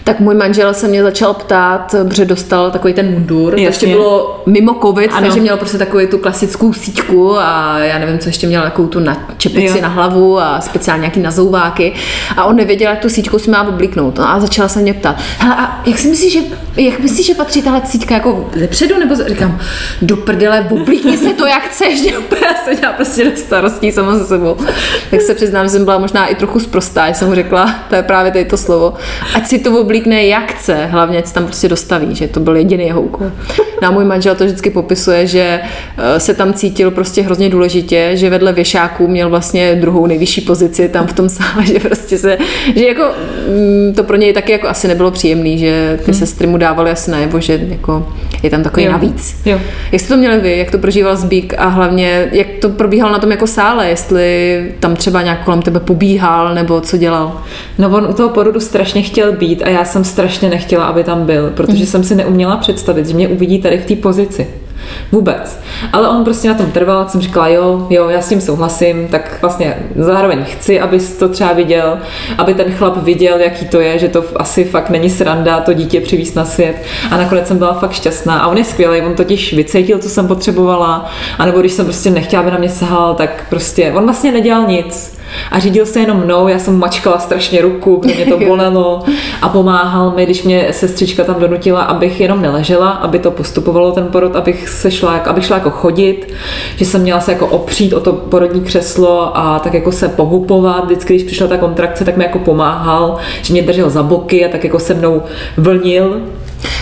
tak 0.05 0.21
můj 0.21 0.35
manžel 0.35 0.75
se 0.75 0.89
mě 0.89 1.03
začal 1.03 1.35
ptát, 1.35 1.95
protože 2.09 2.25
dostal 2.25 2.71
takový 2.71 2.95
ten 2.95 3.11
mundur. 3.11 3.55
To 3.55 3.61
ještě 3.61 3.87
bylo 3.87 4.43
mimo 4.47 4.75
covid, 4.83 5.11
ano. 5.13 5.21
takže 5.21 5.41
měl 5.41 5.57
prostě 5.57 5.79
takovou 5.79 6.07
tu 6.07 6.19
klasickou 6.19 6.73
síťku 6.73 7.39
a 7.39 7.79
já 7.79 7.99
nevím, 7.99 8.19
co 8.19 8.29
ještě 8.29 8.47
měl, 8.47 8.63
takovou 8.63 8.89
tu 8.89 9.01
na 9.01 9.27
čepici 9.39 9.77
jo. 9.77 9.83
na 9.83 9.89
hlavu 9.89 10.39
a 10.41 10.61
speciálně 10.61 11.01
nějaký 11.01 11.21
nazouváky. 11.21 11.93
A 12.37 12.45
on 12.45 12.57
nevěděl, 12.57 12.91
jak 12.91 13.01
tu 13.01 13.09
síťku 13.09 13.39
si 13.39 13.51
má 13.51 13.69
oblíknout. 13.69 14.19
No 14.19 14.29
a 14.29 14.41
začala 14.41 14.69
se 14.69 14.81
mě 14.81 14.95
ptát, 14.95 15.17
hele, 15.39 15.57
a 15.59 15.83
jak 15.87 15.99
si 15.99 16.09
myslíš, 16.09 16.33
že, 16.33 16.39
jak 16.77 17.01
myslíš, 17.01 17.27
že 17.27 17.35
patří 17.35 17.63
tahle 17.63 17.81
cítka 17.81 18.15
jako 18.15 18.51
zepředu, 18.57 18.99
nebo 18.99 19.15
za-" 19.15 19.29
říkám, 19.29 19.59
do 20.03 20.17
prdele, 20.17 20.67
oblíkni 20.71 21.19
se 21.19 21.31
to, 21.31 21.47
jak 21.47 21.63
chceš, 21.63 22.03
že 22.03 22.19
úplně 22.25 22.47
se 22.65 22.75
dělá 22.75 22.93
prostě 22.93 23.25
do 23.25 23.37
starostí 23.37 23.93
sama 23.93 24.19
se 24.19 24.25
sebou. 24.25 24.57
Tak 25.11 25.21
se 25.21 25.35
přiznám, 25.35 25.67
že 25.67 25.71
jsem 25.71 25.85
byla 25.85 25.99
možná 25.99 26.27
i 26.27 26.35
trochu 26.35 26.61
zprostá, 26.61 27.09
že 27.09 27.15
jsem 27.15 27.29
mu 27.29 27.35
řekla, 27.35 27.75
to 27.89 27.95
je 27.95 28.03
právě 28.03 28.33
tady 28.33 28.45
to 28.45 28.57
slovo, 28.57 28.95
ať 29.35 29.47
si 29.47 29.59
to 29.59 29.71
oblíkne 29.95 30.27
jak 30.27 30.53
chce, 30.53 30.87
hlavně 30.87 31.23
se 31.25 31.35
tam 31.35 31.45
prostě 31.45 31.69
dostaví, 31.69 32.15
že 32.15 32.29
to 32.29 32.41
byl 32.41 32.57
jediný 32.57 32.87
jeho 32.87 33.03
úkol. 33.03 33.27
No 33.83 33.89
a 33.89 33.91
můj 33.91 34.05
manžel 34.05 34.35
to 34.35 34.45
vždycky 34.45 34.71
popisuje, 34.71 35.27
že 35.27 35.61
eh, 35.99 36.21
se 36.21 36.35
tam 36.35 36.53
cítil 36.53 36.91
prostě 36.91 37.23
hrozně 37.23 37.49
důležitě, 37.49 38.11
že 38.15 38.31
vedle 38.31 38.53
věšáků 38.53 39.09
měl 39.09 39.31
vlastně 39.31 39.75
druhou 39.75 40.07
nejvyšší 40.07 40.41
pozici 40.41 40.89
tam 40.89 41.07
v 41.07 41.13
tom 41.13 41.29
sále, 41.29 41.67
že 41.73 41.81
prostě 41.81 42.19
se, 42.19 42.39
že 42.77 42.87
jako 42.87 43.03
mm, 43.49 43.95
to 43.95 44.05
pro 44.05 44.17
něj 44.17 44.33
taky 44.33 44.53
jako 44.53 44.69
asi 44.69 44.89
nebylo 44.89 45.11
příjemný, 45.11 45.59
že 45.59 45.99
ty 46.05 46.11
hmm. 46.11 46.15
sestry 46.15 46.47
mu 46.47 46.57
dávaly 46.59 46.91
asi 46.91 47.11
najevo, 47.11 47.41
že 47.41 47.61
jako 47.69 48.07
je 48.43 48.51
tam 48.51 48.63
takový 48.63 48.87
Jo. 48.87 48.93
navíc. 48.93 49.41
Jo. 49.45 49.61
Jak 49.93 50.01
jste 50.01 50.15
to 50.15 50.17
měli 50.19 50.41
vy, 50.41 50.59
jak 50.59 50.71
to 50.71 50.79
prožíval 50.79 51.17
Zbík 51.17 51.55
a 51.59 51.67
hlavně 51.69 52.29
jak 52.33 52.47
to 52.61 52.69
probíhalo 52.69 53.13
na 53.13 53.19
tom 53.19 53.31
jako 53.31 53.47
sále, 53.47 53.89
jestli 53.89 54.73
tam 54.81 54.97
třeba 54.97 55.23
nějak 55.23 55.45
kolem 55.45 55.63
tebe 55.63 55.81
pobíhal 55.81 56.55
nebo 56.55 56.81
co 56.81 56.97
dělal? 56.97 57.43
No 57.79 57.89
on 57.89 58.07
u 58.11 58.13
toho 58.13 58.29
porodu 58.29 58.61
strašně 58.61 59.03
chtěl 59.03 59.33
být 59.33 59.63
a 59.63 59.69
já 59.69 59.85
jsem 59.85 60.05
strašně 60.05 60.49
nechtěla, 60.51 60.85
aby 60.85 61.05
tam 61.05 61.27
byl, 61.27 61.51
protože 61.51 61.87
jsem 61.87 62.05
si 62.05 62.15
neuměla 62.15 62.57
představit, 62.57 63.07
že 63.07 63.15
mě 63.15 63.29
uvidí 63.29 63.59
tady 63.59 63.79
v 63.79 63.87
té 63.87 63.97
pozici. 63.97 64.47
Vůbec. 65.13 65.61
Ale 65.93 66.09
on 66.09 66.25
prostě 66.25 66.49
na 66.49 66.55
tom 66.55 66.71
trval, 66.71 67.09
jsem 67.09 67.21
říkala, 67.21 67.49
jo, 67.49 67.87
jo, 67.91 68.09
já 68.09 68.21
s 68.21 68.29
tím 68.29 68.41
souhlasím, 68.41 69.09
tak 69.09 69.39
vlastně 69.41 69.77
zároveň 69.97 70.45
chci, 70.45 70.81
abys 70.81 71.17
to 71.17 71.29
třeba 71.29 71.53
viděl, 71.53 71.99
aby 72.39 72.55
ten 72.55 72.73
chlap 72.73 72.97
viděl, 73.03 73.39
jaký 73.39 73.67
to 73.67 73.81
je, 73.81 73.99
že 73.99 74.09
to 74.09 74.25
asi 74.37 74.65
fakt 74.65 74.91
není 74.91 75.11
sranda 75.11 75.61
to 75.61 75.73
dítě 75.73 76.01
přivízt 76.01 76.37
na 76.37 76.45
svět. 76.45 76.77
A 77.11 77.17
nakonec 77.17 77.49
jsem 77.49 77.59
byla 77.59 77.75
fakt 77.75 77.93
šťastná. 77.93 78.39
A 78.39 78.47
on 78.47 78.59
je 78.59 78.65
skvělý, 78.65 79.01
on 79.01 79.15
totiž 79.15 79.55
vycítil, 79.55 79.99
co 79.99 80.09
jsem 80.09 80.29
potřebovala, 80.29 81.11
a 81.39 81.47
nebo 81.47 81.61
když 81.61 81.73
jsem 81.73 81.85
prostě 81.85 82.11
nechtěla, 82.11 82.43
aby 82.43 82.51
na 82.51 82.59
mě 82.59 82.69
sahal, 82.69 83.15
tak 83.15 83.47
prostě 83.49 83.93
on 83.93 84.05
vlastně 84.05 84.33
nedělal 84.33 84.67
nic. 84.67 85.15
A 85.51 85.59
řídil 85.59 85.87
se 85.87 86.01
jenom 86.01 86.19
mnou, 86.19 86.49
já 86.49 86.59
jsem 86.59 86.79
mačkala 86.79 87.19
strašně 87.19 87.63
ruku, 87.63 87.97
protože 87.97 88.15
mě 88.15 88.27
to 88.27 88.45
bolelo 88.45 89.03
a 89.43 89.49
pomáhal 89.49 90.11
mi, 90.17 90.25
když 90.25 90.43
mě 90.43 90.69
sestřička 90.71 91.25
tam 91.25 91.41
donutila, 91.41 91.83
abych 91.83 92.21
jenom 92.21 92.43
neležela, 92.43 92.91
aby 92.91 93.19
to 93.19 93.31
postupovalo 93.31 93.93
ten 93.93 94.07
porod, 94.07 94.37
abych 94.37 94.69
se 94.69 94.91
šla, 94.91 95.13
abych 95.13 95.45
šla 95.45 95.57
jako 95.57 95.71
chodit, 95.71 96.35
že 96.77 96.85
jsem 96.85 97.03
měla 97.03 97.21
se 97.21 97.33
jako 97.33 97.47
opřít 97.47 97.93
o 97.93 98.01
to 98.01 98.13
porodní 98.13 98.61
křeslo 98.61 99.39
a 99.39 99.59
tak 99.59 99.75
jako 99.75 99.93
se 99.93 100.09
pohupovat. 100.09 100.85
Vždycky, 100.85 101.15
když 101.15 101.27
přišla 101.27 101.47
ta 101.47 101.57
kontrakce, 101.57 102.05
tak 102.05 102.17
mi 102.17 102.25
jako 102.25 102.39
pomáhal, 102.39 103.17
že 103.43 103.53
mě 103.53 103.63
držel 103.63 103.91
za 103.91 104.03
boky 104.03 104.47
a 104.47 104.49
tak 104.49 104.65
jako 104.65 104.79
se 104.79 104.95
mnou 104.95 105.23
vlnil. 105.57 106.21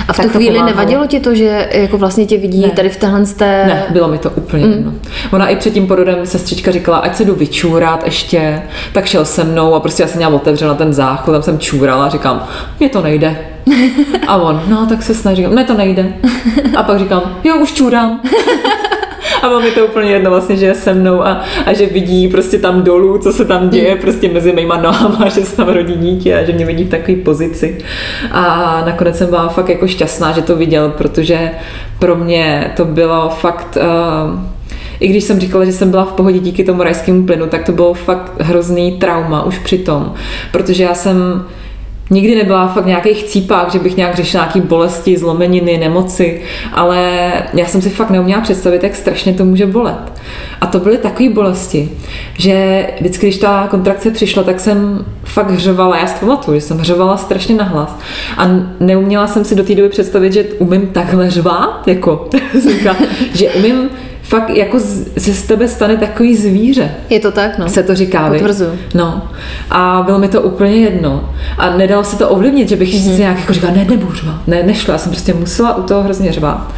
A 0.09 0.13
v 0.13 0.17
Tak 0.17 0.27
tu 0.27 0.33
chvíli 0.33 0.51
pomáhalo. 0.55 0.77
nevadilo 0.77 1.07
ti 1.07 1.21
to, 1.21 1.35
že 1.35 1.69
jako 1.73 1.99
vlastně 1.99 2.27
tě 2.27 2.39
vidí 2.39 2.61
Ne. 2.63 2.71
tady 2.71 2.89
v 2.89 2.97
téhle 2.97 3.25
té... 3.27 3.65
Ne, 3.67 3.85
bylo 3.91 4.09
mi 4.09 4.19
to 4.19 4.31
úplně 4.31 4.67
mm. 4.67 4.73
jedno. 4.73 4.93
Ona 5.33 5.49
i 5.49 5.57
před 5.57 5.75
tím 5.75 5.87
porodem 5.87 6.27
sestřička 6.27 6.71
říkala, 6.71 6.99
ať 6.99 7.17
se 7.17 7.25
jdu 7.25 7.35
vyčůrat 7.35 8.05
ještě, 8.05 8.63
tak 8.93 9.07
šel 9.07 9.25
se 9.25 9.45
mnou 9.45 9.75
a 9.75 9.81
prostě 9.81 10.03
já 10.03 10.09
jsem 10.09 10.17
měla 10.19 10.35
otevřena 10.35 10.75
ten 10.75 10.93
záchod, 10.93 11.33
tam 11.33 11.43
jsem 11.43 11.59
čůrala 11.59 12.05
a 12.07 12.09
říkám, 12.09 12.47
mně 12.81 12.89
to 12.89 13.03
nejde. 13.03 13.37
A 14.27 14.37
on, 14.37 14.63
no 14.69 14.87
tak 14.87 15.03
se 15.03 15.15
snaží, 15.15 15.47
ne 15.47 15.65
to 15.65 15.75
nejde. 15.75 16.13
A 16.77 16.83
pak 16.83 16.99
říkám, 16.99 17.23
jo, 17.45 17.57
už 17.57 17.73
čůrám. 17.73 18.21
A 19.43 19.49
bylo 19.49 19.61
mi 19.61 19.71
to 19.71 19.87
úplně 19.87 20.11
jedno 20.11 20.31
vlastně, 20.31 20.57
že 20.57 20.67
je 20.67 20.75
se 20.75 20.95
mnou 20.95 21.23
a, 21.23 21.43
a 21.67 21.73
že 21.73 21.87
vidí 21.87 22.29
prostě 22.29 22.59
tam 22.59 22.83
dolů, 22.83 23.19
co 23.19 23.33
se 23.33 23.45
tam 23.45 23.71
děje, 23.71 23.97
prostě 23.97 24.29
mezi 24.29 24.53
mýma 24.53 24.77
nohama, 24.77 25.29
že 25.35 25.41
se 25.45 25.57
tam 25.57 25.69
rodí 25.69 25.95
dítě 25.95 26.39
a 26.39 26.45
že 26.45 26.53
mě 26.53 26.67
vidí 26.67 26.85
v 26.85 26.91
takové 26.91 27.17
pozici. 27.17 27.79
A 28.33 28.83
nakonec 28.87 29.19
jsem 29.19 29.29
byla 29.29 29.49
fakt 29.49 29.69
jako 29.69 29.89
šťastná, 29.89 30.33
že 30.33 30.43
to 30.43 30.57
viděl, 30.57 30.89
protože 30.89 31.51
pro 31.99 32.17
mě 32.17 32.73
to 32.77 32.85
bylo 32.85 33.29
fakt... 33.29 33.79
Uh, 33.81 34.41
i 35.01 35.09
když 35.09 35.25
jsem 35.25 35.41
říkala, 35.41 35.65
že 35.65 35.73
jsem 35.73 35.91
byla 35.91 36.05
v 36.05 36.13
pohodě 36.13 36.39
díky 36.39 36.65
tomu 36.65 36.83
rajskému 36.83 37.27
plynu, 37.27 37.47
tak 37.47 37.67
to 37.67 37.73
bylo 37.73 37.95
fakt 37.95 38.33
hrozný 38.41 38.93
trauma 38.93 39.45
už 39.45 39.59
přitom, 39.59 40.15
protože 40.53 40.83
já 40.83 40.95
jsem 40.95 41.45
Nikdy 42.13 42.35
nebyla 42.35 42.69
fakt 42.69 42.87
nějakých 42.87 43.21
chcípách, 43.21 43.73
že 43.73 43.79
bych 43.79 43.97
nějak 43.97 44.17
řešila 44.17 44.43
nějaké 44.43 44.61
bolesti, 44.61 45.19
zlomeniny, 45.19 45.79
nemoci, 45.79 46.43
ale 46.73 47.33
já 47.55 47.67
jsem 47.67 47.83
si 47.83 47.91
fakt 47.91 48.11
neuměla 48.11 48.41
představit, 48.41 48.83
jak 48.83 48.95
strašně 48.95 49.33
to 49.33 49.45
může 49.45 49.67
bolet. 49.67 50.13
A 50.61 50.67
to 50.67 50.79
byly 50.79 50.99
takové 50.99 51.29
bolesti, 51.29 51.89
že 52.39 52.87
vždycky, 53.01 53.27
když 53.27 53.39
ta 53.39 53.67
kontrakce 53.71 54.11
přišla, 54.11 54.43
tak 54.43 54.61
jsem 54.61 55.05
fakt 55.25 55.51
hřovala. 55.51 55.99
Já 55.99 56.07
si 56.07 56.21
pamatuju, 56.21 56.61
že 56.61 56.67
jsem 56.67 56.79
hřovala 56.79 57.17
strašně 57.17 57.55
nahlas. 57.55 57.99
A 58.37 58.49
neuměla 58.81 59.27
jsem 59.27 59.45
si 59.45 59.55
do 59.55 59.65
té 59.65 59.75
doby 59.75 59.89
představit, 59.89 60.33
že 60.33 60.45
umím 60.59 60.87
takhle 60.87 61.31
řvát, 61.31 61.89
jako, 61.89 62.29
že 63.35 63.51
umím 63.51 63.91
fakt 64.23 64.51
jako 64.51 64.79
z, 64.79 65.09
se 65.19 65.35
z 65.35 65.43
tebe 65.43 65.69
stane 65.69 65.97
takový 65.97 66.37
zvíře. 66.37 66.91
Je 67.11 67.21
to 67.21 67.33
tak, 67.33 67.59
no. 67.59 67.69
Se 67.69 67.83
to 67.83 67.95
říká? 67.95 68.31
Potvrzuju. 68.31 68.71
No. 68.95 69.23
A 69.71 70.03
bylo 70.07 70.19
mi 70.19 70.29
to 70.29 70.43
úplně 70.43 70.77
jedno. 70.77 71.31
A 71.59 71.77
nedalo 71.77 72.05
se 72.05 72.19
to 72.19 72.29
ovlivnit, 72.29 72.69
že 72.69 72.77
bych 72.77 72.95
mm-hmm. 72.95 73.15
si 73.15 73.21
nějak 73.21 73.39
jako 73.39 73.53
říkala, 73.53 73.73
ne, 73.73 73.87
nebudu 73.91 74.15
řvát. 74.15 74.41
Ne, 74.47 74.63
nešla. 74.63 74.93
Já 74.93 74.99
jsem 74.99 75.13
prostě 75.13 75.35
musela 75.35 75.77
u 75.77 75.83
toho 75.83 76.03
hrozně 76.03 76.33
řvát. 76.33 76.73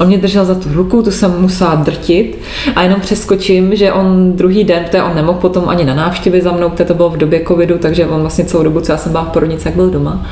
On 0.00 0.06
mě 0.06 0.18
držel 0.18 0.44
za 0.44 0.54
tu 0.54 0.68
ruku, 0.72 1.02
tu 1.02 1.10
jsem 1.10 1.40
musela 1.40 1.74
drtit 1.74 2.38
a 2.76 2.82
jenom 2.82 3.00
přeskočím, 3.00 3.76
že 3.76 3.92
on 3.92 4.32
druhý 4.36 4.64
den, 4.64 4.84
protože 4.84 5.02
on 5.02 5.14
nemohl 5.14 5.38
potom 5.38 5.68
ani 5.68 5.84
na 5.84 5.94
návštěvy 5.94 6.40
za 6.40 6.52
mnou, 6.52 6.70
protože 6.70 6.84
to 6.84 6.94
bylo 6.94 7.10
v 7.10 7.16
době 7.16 7.44
covidu, 7.48 7.78
takže 7.78 8.06
on 8.06 8.20
vlastně 8.20 8.44
celou 8.44 8.62
dobu, 8.62 8.80
co 8.80 8.92
já 8.92 8.98
jsem 8.98 9.12
byla 9.12 9.24
v 9.24 9.28
porodnici, 9.28 9.68
jak 9.68 9.74
byl 9.74 9.90
doma. 9.90 10.26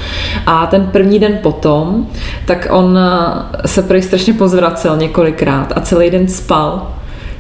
A 0.47 0.67
ten 0.67 0.87
první 0.93 1.19
den 1.19 1.39
potom, 1.43 2.07
tak 2.47 2.69
on 2.71 2.99
eh, 2.99 3.69
se 3.69 3.83
prej 3.83 4.03
strašně 4.03 4.33
pozvracel 4.33 4.97
několikrát 4.97 5.73
a 5.77 5.81
celý 5.81 6.11
den 6.11 6.29
spal, 6.29 6.50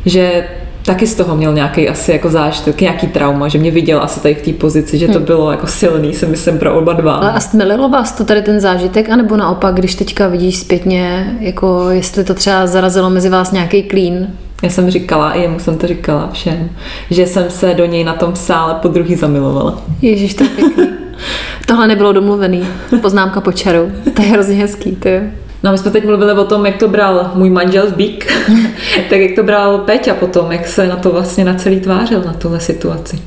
že 0.06 0.44
taky 0.86 1.06
z 1.06 1.14
toho 1.14 1.36
měl 1.36 1.52
nějaký 1.54 1.88
asi 1.88 2.12
jako 2.12 2.30
zážitek, 2.30 2.80
nějaký 2.80 3.06
trauma, 3.06 3.48
že 3.48 3.58
mě 3.58 3.70
viděl 3.70 4.02
asi 4.02 4.20
tady 4.20 4.34
v 4.34 4.42
té 4.42 4.52
pozici, 4.52 4.98
že 4.98 5.08
to 5.08 5.18
Hm. 5.20 5.24
bylo 5.24 5.50
jako 5.50 5.66
silný, 5.66 6.14
si 6.14 6.26
myslím, 6.26 6.58
pro 6.58 6.78
oba 6.78 6.92
dva. 6.92 7.12
Ale 7.14 7.32
a 7.32 7.40
stmelilo 7.40 7.88
vás 7.88 8.12
to 8.12 8.24
tady 8.24 8.42
ten 8.42 8.60
zážitek, 8.60 9.10
anebo 9.10 9.36
naopak, 9.36 9.74
když 9.74 9.94
teďka 9.94 10.28
vidíš 10.28 10.56
zpětně, 10.58 11.36
jako 11.40 11.86
jestli 11.90 12.24
to 12.24 12.34
třeba 12.34 12.66
zarazilo 12.66 13.10
mezi 13.10 13.28
vás 13.28 13.52
nějaký 13.52 13.82
klín? 13.82 14.28
Já 14.62 14.70
jsem 14.70 14.90
říkala, 14.90 15.32
i 15.32 15.42
jemu 15.42 15.58
jsem 15.58 15.78
to 15.78 15.86
říkala 15.86 16.28
všem, 16.32 16.70
že 17.10 17.26
jsem 17.26 17.50
se 17.50 17.74
do 17.74 17.86
něj 17.86 18.04
na 18.04 18.12
tom 18.12 18.36
sále 18.36 18.74
po 18.74 18.88
druhý 18.88 19.14
zamilovala. 19.16 19.82
Ježíš, 20.02 20.34
to 20.34 20.44
je 20.44 20.50
pěkný. 20.50 20.86
Tohle 21.66 21.88
nebylo 21.88 22.12
domluvený. 22.12 22.66
Poznámka 23.02 23.40
po 23.40 23.52
čaru. 23.52 23.92
To 24.14 24.22
je 24.22 24.28
hrozně 24.28 24.54
hezký, 24.54 24.96
ty. 24.96 25.20
No 25.62 25.72
my 25.72 25.78
jsme 25.78 25.90
teď 25.90 26.04
mluvili 26.04 26.32
o 26.32 26.44
tom, 26.44 26.66
jak 26.66 26.76
to 26.76 26.88
bral 26.88 27.30
můj 27.34 27.50
manžel 27.50 27.88
Zbík, 27.88 28.32
tak 29.10 29.18
jak 29.18 29.34
to 29.36 29.42
bral 29.42 29.78
Péťa 29.78 30.14
potom, 30.14 30.52
jak 30.52 30.66
se 30.66 30.86
na 30.86 30.96
to 30.96 31.10
vlastně 31.10 31.44
na 31.44 31.54
celý 31.54 31.80
tvářil, 31.80 32.22
na 32.26 32.32
tuhle 32.32 32.60
situaci. 32.60 33.20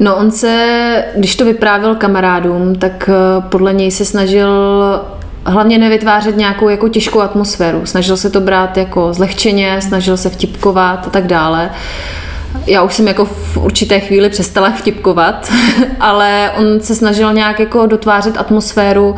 No 0.00 0.16
on 0.16 0.30
se, 0.30 1.04
když 1.16 1.36
to 1.36 1.44
vyprávěl 1.44 1.94
kamarádům, 1.94 2.74
tak 2.74 3.10
eh, 3.12 3.42
podle 3.48 3.72
něj 3.72 3.90
se 3.90 4.04
snažil 4.04 4.50
hlavně 5.46 5.78
nevytvářet 5.78 6.36
nějakou 6.36 6.68
jako 6.68 6.88
těžkou 6.88 7.20
atmosféru. 7.20 7.86
Snažil 7.86 8.16
se 8.16 8.30
to 8.30 8.40
brát 8.40 8.76
jako 8.76 9.12
zlehčeně, 9.12 9.80
snažil 9.80 10.16
se 10.16 10.30
vtipkovat 10.30 11.06
a 11.06 11.10
tak 11.10 11.26
dále. 11.26 11.70
Já 12.66 12.82
už 12.82 12.94
jsem 12.94 13.08
jako 13.08 13.24
v 13.24 13.56
určité 13.56 14.00
chvíli 14.00 14.30
přestala 14.30 14.70
vtipkovat, 14.70 15.52
ale 16.00 16.52
on 16.58 16.80
se 16.80 16.94
snažil 16.94 17.32
nějak 17.32 17.60
jako 17.60 17.86
dotvářet 17.86 18.38
atmosféru 18.38 19.16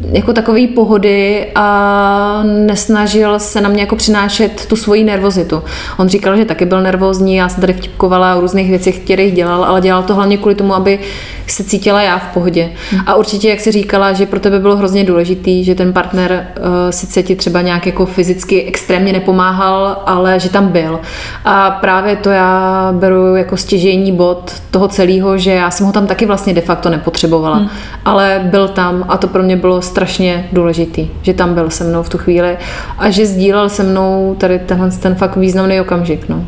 jako 0.00 0.32
takový 0.32 0.66
pohody 0.66 1.46
a 1.54 2.42
nesnažil 2.44 3.38
se 3.38 3.60
na 3.60 3.68
mě 3.68 3.80
jako 3.80 3.96
přinášet 3.96 4.66
tu 4.66 4.76
svoji 4.76 5.04
nervozitu. 5.04 5.62
On 5.98 6.08
říkal, 6.08 6.36
že 6.36 6.44
taky 6.44 6.64
byl 6.64 6.80
nervózní, 6.80 7.36
já 7.36 7.48
jsem 7.48 7.60
tady 7.60 7.72
vtipkovala 7.72 8.34
o 8.34 8.40
různých 8.40 8.70
věcech, 8.70 8.98
kterých 8.98 9.34
dělal, 9.34 9.64
ale 9.64 9.80
dělal 9.80 10.02
to 10.02 10.14
hlavně 10.14 10.36
kvůli 10.38 10.54
tomu, 10.54 10.74
aby 10.74 10.98
se 11.46 11.64
cítila 11.64 12.02
já 12.02 12.18
v 12.18 12.26
pohodě. 12.34 12.70
A 13.06 13.14
určitě, 13.14 13.48
jak 13.48 13.60
si 13.60 13.72
říkala, 13.72 14.12
že 14.12 14.26
pro 14.26 14.40
tebe 14.40 14.58
bylo 14.58 14.76
hrozně 14.76 15.04
důležitý, 15.04 15.64
že 15.64 15.74
ten 15.74 15.92
partner 15.92 16.46
uh, 16.58 16.64
sice 16.90 17.22
ti 17.22 17.36
třeba 17.36 17.60
nějak 17.60 17.86
jako 17.86 18.06
fyzicky 18.06 18.62
extrémně 18.62 19.12
nepomáhal, 19.12 20.02
ale 20.06 20.40
že 20.40 20.48
tam 20.48 20.68
byl. 20.68 21.00
A 21.44 21.70
právě 21.70 22.16
to 22.16 22.30
já 22.30 22.88
beru 22.92 23.36
jako 23.36 23.56
stěžejní 23.56 24.12
bod 24.12 24.52
toho 24.70 24.88
celého, 24.88 25.38
že 25.38 25.50
já 25.50 25.70
jsem 25.70 25.86
ho 25.86 25.92
tam 25.92 26.06
taky 26.06 26.26
vlastně 26.26 26.54
de 26.54 26.60
facto 26.60 26.90
nepotřebovala, 26.90 27.56
hmm. 27.56 27.68
ale 28.04 28.40
byl 28.50 28.68
tam 28.68 29.04
a 29.08 29.16
to 29.16 29.28
pro 29.28 29.42
mě 29.42 29.56
bylo 29.56 29.82
strašně 29.88 30.48
důležitý, 30.52 31.08
že 31.22 31.34
tam 31.34 31.54
byl 31.54 31.70
se 31.70 31.84
mnou 31.84 32.02
v 32.02 32.08
tu 32.08 32.18
chvíli 32.18 32.56
a 32.98 33.10
že 33.10 33.26
sdílel 33.26 33.68
se 33.68 33.82
mnou 33.82 34.36
tady 34.38 34.58
tenhle 34.58 34.90
ten 34.90 35.14
fakt 35.14 35.36
významný 35.36 35.80
okamžik. 35.80 36.28
No. 36.28 36.44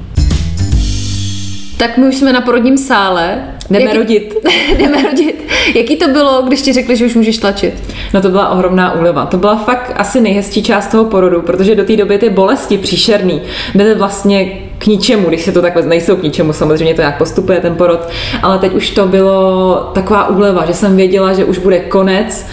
Tak 1.76 1.98
my 1.98 2.08
už 2.08 2.16
jsme 2.16 2.32
na 2.32 2.40
porodním 2.40 2.78
sále. 2.78 3.38
Jdeme 3.70 3.84
Jaký- 3.84 3.96
rodit. 3.98 4.34
Jdeme 4.78 5.02
rodit. 5.02 5.44
Jaký 5.74 5.96
to 5.96 6.08
bylo, 6.08 6.42
když 6.42 6.62
ti 6.62 6.72
řekli, 6.72 6.96
že 6.96 7.06
už 7.06 7.14
můžeš 7.14 7.38
tlačit? 7.38 7.74
No 8.14 8.20
to 8.20 8.28
byla 8.28 8.48
ohromná 8.48 8.92
úleva. 8.92 9.26
To 9.26 9.36
byla 9.36 9.56
fakt 9.56 9.92
asi 9.96 10.20
nejhezčí 10.20 10.62
část 10.62 10.86
toho 10.86 11.04
porodu, 11.04 11.42
protože 11.42 11.74
do 11.74 11.84
té 11.84 11.96
doby 11.96 12.18
ty 12.18 12.30
bolesti 12.30 12.78
příšerný 12.78 13.42
byly 13.74 13.94
vlastně 13.94 14.52
k 14.80 14.86
ničemu, 14.86 15.28
když 15.28 15.42
se 15.42 15.52
to 15.52 15.62
takhle 15.62 15.82
nejsou 15.82 16.16
k 16.16 16.22
ničemu, 16.22 16.52
samozřejmě 16.52 16.94
to 16.94 17.02
jak 17.02 17.18
postupuje 17.18 17.60
ten 17.60 17.74
porod, 17.74 18.08
ale 18.42 18.58
teď 18.58 18.74
už 18.74 18.90
to 18.90 19.06
bylo 19.06 19.74
taková 19.94 20.28
úleva, 20.28 20.66
že 20.66 20.74
jsem 20.74 20.96
věděla, 20.96 21.32
že 21.32 21.44
už 21.44 21.58
bude 21.58 21.78
konec, 21.78 22.46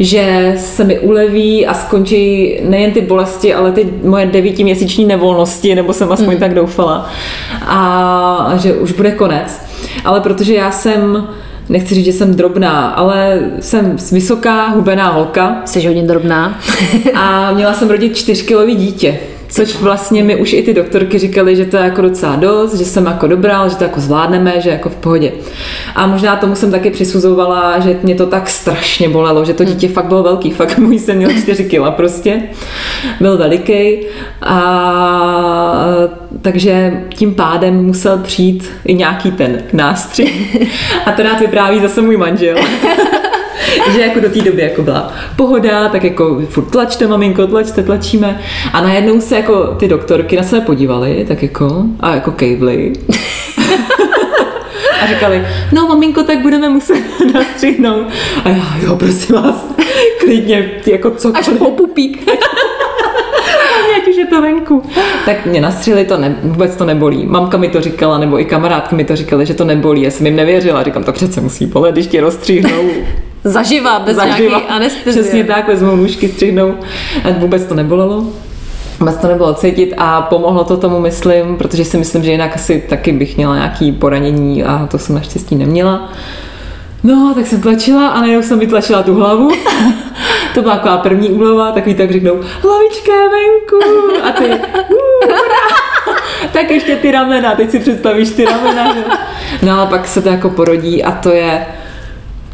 že 0.00 0.54
se 0.58 0.84
mi 0.84 0.98
uleví 0.98 1.66
a 1.66 1.74
skončí 1.74 2.54
nejen 2.64 2.92
ty 2.92 3.00
bolesti, 3.00 3.54
ale 3.54 3.72
ty 3.72 3.88
moje 4.02 4.26
devítiměsíční 4.26 5.04
nevolnosti, 5.04 5.74
nebo 5.74 5.92
jsem 5.92 6.12
aspoň 6.12 6.34
mm. 6.34 6.40
tak 6.40 6.54
doufala. 6.54 7.10
A 7.66 8.52
že 8.56 8.72
už 8.72 8.92
bude 8.92 9.10
konec. 9.10 9.60
Ale 10.04 10.20
protože 10.20 10.54
já 10.54 10.70
jsem 10.70 11.28
nechci 11.68 11.94
říct, 11.94 12.04
že 12.04 12.12
jsem 12.12 12.34
drobná, 12.34 12.88
ale 12.88 13.40
jsem 13.60 13.96
vysoká, 14.12 14.68
hubená 14.68 15.10
holka. 15.10 15.62
Jsi 15.64 15.86
hodně 15.86 16.02
drobná. 16.02 16.58
a 17.14 17.52
měla 17.52 17.72
jsem 17.74 17.90
rodit 17.90 18.16
čtyřkilový 18.16 18.74
dítě. 18.74 19.18
Což 19.54 19.76
vlastně 19.80 20.24
mi 20.24 20.36
už 20.36 20.52
i 20.52 20.62
ty 20.62 20.74
doktorky 20.74 21.18
říkali, 21.18 21.56
že 21.56 21.64
to 21.64 21.76
je 21.76 21.82
jako 21.82 22.02
docela 22.02 22.36
dost, 22.36 22.74
že 22.74 22.84
jsem 22.84 23.06
jako 23.06 23.26
dobrá, 23.26 23.68
že 23.68 23.76
to 23.76 23.84
jako 23.84 24.00
zvládneme, 24.00 24.60
že 24.60 24.70
jako 24.70 24.88
v 24.88 24.96
pohodě. 24.96 25.32
A 25.94 26.06
možná 26.06 26.36
tomu 26.36 26.54
jsem 26.54 26.70
taky 26.70 26.90
přisuzovala, 26.90 27.78
že 27.78 27.96
mě 28.02 28.14
to 28.14 28.26
tak 28.26 28.48
strašně 28.48 29.08
bolelo, 29.08 29.44
že 29.44 29.54
to 29.54 29.64
dítě 29.64 29.88
fakt 29.88 30.06
bylo 30.06 30.22
velký, 30.22 30.50
fakt 30.50 30.78
můj 30.78 30.98
jsem 30.98 31.16
měl 31.16 31.30
4 31.32 31.64
kila 31.64 31.90
prostě. 31.90 32.42
Byl 33.20 33.38
veliký 33.38 33.98
a 34.42 35.84
takže 36.42 37.02
tím 37.14 37.34
pádem 37.34 37.84
musel 37.84 38.18
přijít 38.18 38.70
i 38.84 38.94
nějaký 38.94 39.30
ten 39.30 39.62
nástřih. 39.72 40.56
A 41.06 41.12
to 41.12 41.22
rád 41.22 41.40
vypráví 41.40 41.80
zase 41.80 42.00
můj 42.00 42.16
manžel. 42.16 42.56
že 43.92 44.00
jako 44.00 44.20
do 44.20 44.28
té 44.28 44.40
doby 44.40 44.62
jako 44.62 44.82
byla 44.82 45.12
pohoda, 45.36 45.88
tak 45.88 46.04
jako 46.04 46.40
furt 46.48 46.64
tlačte 46.64 47.06
maminko, 47.06 47.46
tlačte, 47.46 47.82
tlačíme 47.82 48.40
a 48.72 48.80
najednou 48.80 49.20
se 49.20 49.36
jako 49.36 49.66
ty 49.66 49.88
doktorky 49.88 50.36
na 50.36 50.42
sebe 50.42 50.66
podívaly, 50.66 51.24
tak 51.28 51.42
jako 51.42 51.84
a 52.00 52.14
jako 52.14 52.30
kejvly. 52.30 52.92
a 55.00 55.06
říkali, 55.06 55.46
no 55.72 55.88
maminko, 55.88 56.22
tak 56.22 56.38
budeme 56.38 56.68
muset 56.68 57.02
nastřihnout. 57.34 58.06
A 58.44 58.48
já, 58.48 58.76
jo, 58.82 58.96
prosím 58.96 59.34
vás, 59.34 59.66
klidně, 60.20 60.70
jako 60.86 61.10
cokoliv. 61.10 61.48
Až 61.48 61.58
po 61.58 61.70
pupík. 61.70 62.28
ať 63.96 64.08
už 64.08 64.16
je 64.16 64.26
to 64.26 64.42
venku. 64.42 64.82
Tak 65.26 65.46
mě 65.46 65.60
nastřili, 65.60 66.04
to 66.04 66.18
ne, 66.18 66.36
vůbec 66.42 66.76
to 66.76 66.84
nebolí. 66.84 67.26
Mamka 67.26 67.56
mi 67.56 67.68
to 67.68 67.80
říkala, 67.80 68.18
nebo 68.18 68.40
i 68.40 68.44
kamarádky 68.44 68.94
mi 68.94 69.04
to 69.04 69.16
říkali, 69.16 69.46
že 69.46 69.54
to 69.54 69.64
nebolí. 69.64 70.02
Já 70.02 70.10
jsem 70.10 70.26
jim 70.26 70.36
nevěřila. 70.36 70.82
Říkám, 70.82 71.04
to 71.04 71.12
přece 71.12 71.40
musí 71.40 71.66
bolet, 71.66 71.92
když 71.92 72.06
tě 72.06 72.20
rozstříhnou 72.20 72.90
Zaživa, 73.44 73.98
bez 73.98 74.16
Zaživa. 74.16 74.48
nějaký 74.48 74.66
anestezie. 74.66 75.22
Přesně 75.22 75.44
tak, 75.44 75.68
vezmou 75.68 75.96
nůžky, 75.96 76.28
střihnou. 76.28 76.74
A 77.24 77.30
vůbec 77.38 77.66
to 77.66 77.74
nebolelo. 77.74 78.24
Vůbec 79.00 79.16
to 79.16 79.28
nebylo 79.28 79.54
cítit 79.54 79.94
a 79.98 80.22
pomohlo 80.22 80.64
to 80.64 80.76
tomu, 80.76 81.00
myslím, 81.00 81.56
protože 81.56 81.84
si 81.84 81.98
myslím, 81.98 82.24
že 82.24 82.30
jinak 82.30 82.54
asi 82.54 82.84
taky 82.88 83.12
bych 83.12 83.36
měla 83.36 83.54
nějaký 83.54 83.92
poranění 83.92 84.64
a 84.64 84.86
to 84.90 84.98
jsem 84.98 85.14
naštěstí 85.14 85.56
neměla. 85.56 86.12
No, 87.02 87.32
tak 87.34 87.46
jsem 87.46 87.60
tlačila 87.60 88.08
a 88.08 88.20
najednou 88.20 88.42
jsem 88.42 88.58
vytlačila 88.58 89.02
tu 89.02 89.14
hlavu. 89.14 89.50
to 90.54 90.62
byla 90.62 90.74
taková 90.74 90.96
první 90.96 91.28
úlova, 91.28 91.72
takový 91.72 91.94
tak 91.94 92.10
řeknou, 92.10 92.34
hlavička 92.62 93.12
je 93.12 93.28
venku. 93.28 93.78
A 94.24 94.30
ty, 94.30 94.44
uh, 94.44 95.34
tak 96.52 96.70
ještě 96.70 96.96
ty 96.96 97.10
ramena, 97.10 97.54
teď 97.54 97.70
si 97.70 97.78
představíš 97.78 98.30
ty 98.30 98.44
ramena. 98.44 98.94
Že? 98.94 99.04
No 99.62 99.80
a 99.80 99.86
pak 99.86 100.08
se 100.08 100.22
to 100.22 100.28
jako 100.28 100.50
porodí 100.50 101.04
a 101.04 101.12
to 101.12 101.30
je, 101.30 101.66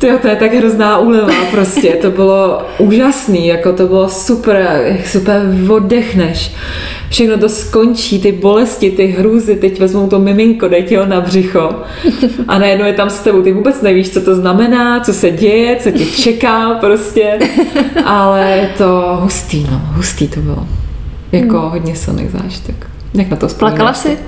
Tyjo, 0.01 0.19
to 0.19 0.29
je 0.29 0.37
tak 0.37 0.55
hrozná 0.55 0.99
úleva 0.99 1.33
prostě, 1.51 1.89
to 1.89 2.11
bylo 2.11 2.63
úžasný, 2.79 3.47
jako 3.47 3.73
to 3.73 3.87
bylo 3.87 4.09
super, 4.09 4.97
super 5.05 5.43
oddechneš. 5.69 6.53
Všechno 7.11 7.39
to 7.39 7.49
skončí, 7.49 8.21
ty 8.21 8.33
bolesti, 8.33 8.91
ty 8.91 9.07
hrůzy, 9.07 9.57
teď 9.57 9.81
vezmou 9.81 10.09
to 10.09 10.19
miminko, 10.19 10.69
dej 10.69 10.83
ti 10.83 10.97
ho 10.97 11.07
na 11.07 11.21
břicho 11.21 11.73
a 12.49 12.59
najednou 12.59 12.87
je 12.87 12.93
tam 12.93 13.11
s 13.11 13.21
tebou, 13.21 13.43
ty 13.43 13.53
vůbec 13.53 13.83
nevíš, 13.83 14.11
co 14.11 14.21
to 14.21 14.35
znamená, 14.35 15.01
co 15.01 15.13
se 15.13 15.31
děje, 15.31 15.77
co 15.77 15.91
tě 15.91 16.07
čeká 16.07 16.75
prostě, 16.75 17.39
ale 18.05 18.51
je 18.51 18.71
to 18.79 19.19
hustý, 19.21 19.67
no, 19.71 19.81
hustý 19.85 20.29
to 20.29 20.41
bylo. 20.41 20.67
Jako 21.33 21.61
hmm. 21.61 21.71
hodně 21.71 21.97
silných 21.97 22.31
zážitek. 22.31 22.87
Jak 23.15 23.31
na 23.31 23.37
to 23.37 23.49
vzpomínáš? 23.49 23.77
Plakala 23.77 23.95
jsi? 23.95 24.19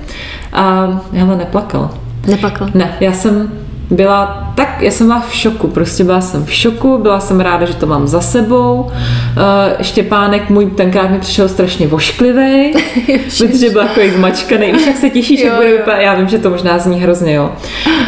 A 0.53 1.01
já 1.13 1.25
neplakala. 1.25 1.97
Neplakala? 2.27 2.71
Ne, 2.73 2.97
já 2.99 3.13
jsem 3.13 3.51
byla 3.89 4.53
tak, 4.55 4.81
já 4.81 4.91
jsem 4.91 5.07
byla 5.07 5.19
v 5.19 5.35
šoku, 5.35 5.67
prostě 5.67 6.03
byla 6.03 6.21
jsem 6.21 6.45
v 6.45 6.53
šoku, 6.53 6.97
byla 6.97 7.19
jsem 7.19 7.39
ráda, 7.39 7.65
že 7.65 7.73
to 7.73 7.85
mám 7.85 8.07
za 8.07 8.21
sebou. 8.21 8.81
Uh, 8.81 8.91
Štěpánek 9.81 10.49
můj 10.49 10.65
tenkrát 10.65 11.11
mi 11.11 11.19
přišel 11.19 11.49
strašně 11.49 11.87
vošklivý, 11.87 12.73
protože 13.37 13.69
byl 13.69 13.81
takový 13.81 14.09
zmačkaný. 14.09 14.73
Už 14.73 14.87
jak 14.87 14.97
se 14.97 15.09
těšíš, 15.09 15.41
jak 15.41 15.55
bude 15.55 15.71
vypadat, 15.71 16.01
já 16.01 16.15
vím, 16.15 16.27
že 16.27 16.37
to 16.37 16.49
možná 16.49 16.79
zní 16.79 17.01
hrozně, 17.01 17.33
jo. 17.33 17.51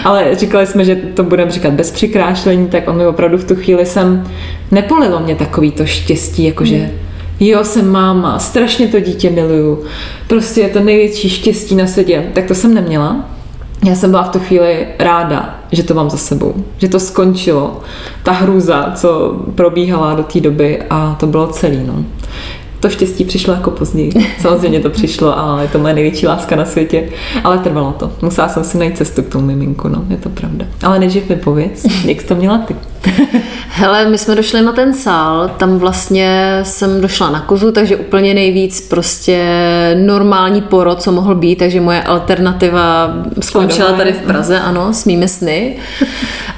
Ale 0.03 0.36
říkali 0.36 0.67
jsme, 0.67 0.86
že 0.86 0.95
to 0.95 1.23
budeme 1.23 1.51
říkat 1.51 1.73
bez 1.73 1.91
přikrášlení, 1.91 2.67
tak 2.67 2.88
on 2.88 2.97
mi 2.97 3.07
opravdu 3.07 3.38
v 3.38 3.43
tu 3.43 3.55
chvíli 3.55 3.86
jsem, 3.86 4.23
nepolilo 4.71 5.19
mě 5.19 5.36
takový 5.36 5.71
to 5.71 5.86
štěstí, 5.86 6.43
jakože 6.43 6.76
hmm. 6.76 6.89
Jo, 7.39 7.63
jsem 7.63 7.91
máma, 7.91 8.39
strašně 8.39 8.88
to 8.88 8.99
dítě 8.99 9.30
miluju. 9.30 9.84
Prostě 10.28 10.61
je 10.61 10.69
to 10.69 10.80
největší 10.80 11.30
štěstí 11.30 11.76
na 11.76 11.88
světě. 11.88 12.23
Tak 12.34 12.45
to 12.45 12.55
jsem 12.55 12.73
neměla 12.73 13.26
já 13.86 13.95
jsem 13.95 14.11
byla 14.11 14.23
v 14.23 14.30
tu 14.30 14.39
chvíli 14.39 14.88
ráda, 14.99 15.59
že 15.76 15.84
to 15.84 15.93
mám 15.93 16.09
za 16.09 16.17
sebou, 16.17 16.53
že 16.78 16.88
to 16.88 16.99
skončilo. 16.99 17.82
Ta 18.23 18.32
hrůza, 18.32 18.91
co 18.95 19.39
probíhala 19.55 20.15
do 20.15 20.23
té 20.23 20.39
doby 20.39 20.84
a 20.89 21.15
to 21.19 21.28
bylo 21.28 21.47
celý. 21.47 21.80
No. 21.86 22.05
To 22.86 22.89
štěstí 22.89 23.25
přišlo 23.25 23.53
jako 23.53 23.71
později. 23.71 24.11
Samozřejmě 24.41 24.79
to 24.79 24.89
přišlo 24.89 25.39
a 25.39 25.61
je 25.61 25.67
to 25.67 25.79
moje 25.79 25.93
největší 25.93 26.27
láska 26.27 26.55
na 26.55 26.65
světě. 26.65 27.09
Ale 27.43 27.57
trvalo 27.57 27.91
to. 27.99 28.11
Musela 28.21 28.49
jsem 28.49 28.63
si 28.63 28.77
najít 28.77 28.97
cestu 28.97 29.23
k 29.23 29.27
tomu 29.27 29.45
miminku, 29.45 29.88
no, 29.88 30.05
je 30.09 30.17
to 30.17 30.29
pravda. 30.29 30.65
Ale 30.83 30.99
než 30.99 31.13
mi 31.29 31.36
pověz, 31.36 31.86
jak 32.05 32.21
jsi 32.21 32.27
to 32.27 32.36
měla 32.36 32.57
ty? 32.57 32.75
Hele, 33.69 34.05
my 34.09 34.17
jsme 34.17 34.36
došli 34.36 34.61
na 34.61 34.71
ten 34.71 34.93
sál, 34.93 35.51
tam 35.57 35.77
vlastně 35.77 36.59
jsem 36.63 37.01
došla 37.01 37.29
na 37.29 37.39
kozu, 37.39 37.71
takže 37.71 37.97
úplně 37.97 38.33
nejvíc 38.33 38.81
prostě 38.81 39.45
normální 40.05 40.61
porod, 40.61 41.01
co 41.01 41.11
mohl 41.11 41.36
být, 41.36 41.55
takže 41.55 41.81
moje 41.81 42.03
alternativa 42.03 43.13
skončila 43.39 43.91
tady 43.91 44.13
v 44.13 44.21
Praze, 44.21 44.59
ano, 44.59 44.93
s 44.93 45.05
mými 45.05 45.27
sny. 45.27 45.77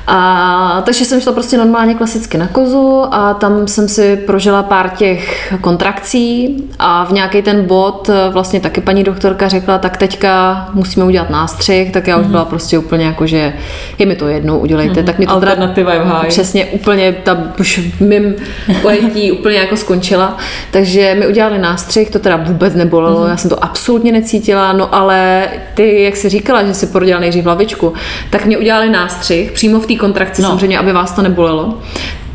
A 0.08 0.82
takže 0.86 1.06
jsem 1.06 1.22
šla 1.22 1.32
prostě 1.34 1.58
normálně 1.58 1.96
klasicky 1.96 2.38
na 2.38 2.48
kozu 2.48 3.04
a 3.12 3.34
tam 3.34 3.68
jsem 3.68 3.88
si 3.88 4.18
prožila 4.18 4.64
pár 4.64 4.90
těch 4.90 5.54
kontrakcí 5.62 6.64
a 6.80 7.06
v 7.06 7.12
nějaký 7.12 7.42
ten 7.42 7.66
bod 7.66 8.10
vlastně 8.32 8.60
taky 8.60 8.82
paní 8.82 9.04
doktorka 9.04 9.48
řekla, 9.48 9.78
tak 9.78 9.98
teďka 9.98 10.66
musíme 10.74 11.06
udělat 11.06 11.30
nástřih, 11.30 11.92
tak 11.92 12.08
já 12.08 12.18
už 12.18 12.24
mhm. 12.24 12.32
byla 12.32 12.46
prostě 12.46 12.78
úplně 12.78 13.06
jako, 13.06 13.28
že 13.28 13.54
je 13.98 14.06
mi 14.06 14.16
to 14.16 14.28
jednou, 14.28 14.60
udělejte. 14.60 15.02
Mm-hmm. 15.02 15.06
Tak 15.06 15.20
mi 15.20 15.26
to 15.26 15.32
Alternativa 15.32 15.94
je 15.94 16.00
v 16.00 16.06
háji. 16.06 16.30
Přesně, 16.30 16.66
úplně 16.66 17.12
ta 17.24 17.38
už 17.60 17.80
v 17.80 18.02
mým 18.02 18.36
pojetí 18.82 19.32
úplně 19.32 19.58
jako 19.58 19.78
skončila. 19.78 20.38
Takže 20.72 21.16
mi 21.20 21.28
udělali 21.28 21.60
nástřih, 21.60 22.10
to 22.10 22.20
teda 22.20 22.36
vůbec 22.36 22.76
nebolelo, 22.76 23.24
mm-hmm. 23.24 23.30
já 23.30 23.38
jsem 23.38 23.50
to 23.50 23.64
absolutně 23.64 24.12
necítila, 24.12 24.74
no 24.74 24.96
ale 24.96 25.48
ty, 25.74 26.04
jak 26.04 26.16
jsi 26.16 26.30
říkala, 26.30 26.64
že 26.64 26.74
si 26.74 26.88
porodila 26.88 27.20
nejdřív 27.20 27.46
hlavičku, 27.46 27.94
tak 28.30 28.46
mě 28.46 28.58
udělali 28.58 28.90
nástřih 28.90 29.52
přímo 29.52 29.80
v 29.80 29.86
té 29.86 29.96
kontrakci, 29.98 30.42
no. 30.42 30.48
samozřejmě, 30.48 30.80
aby 30.80 30.94
vás 30.94 31.12
to 31.12 31.22
nebolelo 31.22 31.78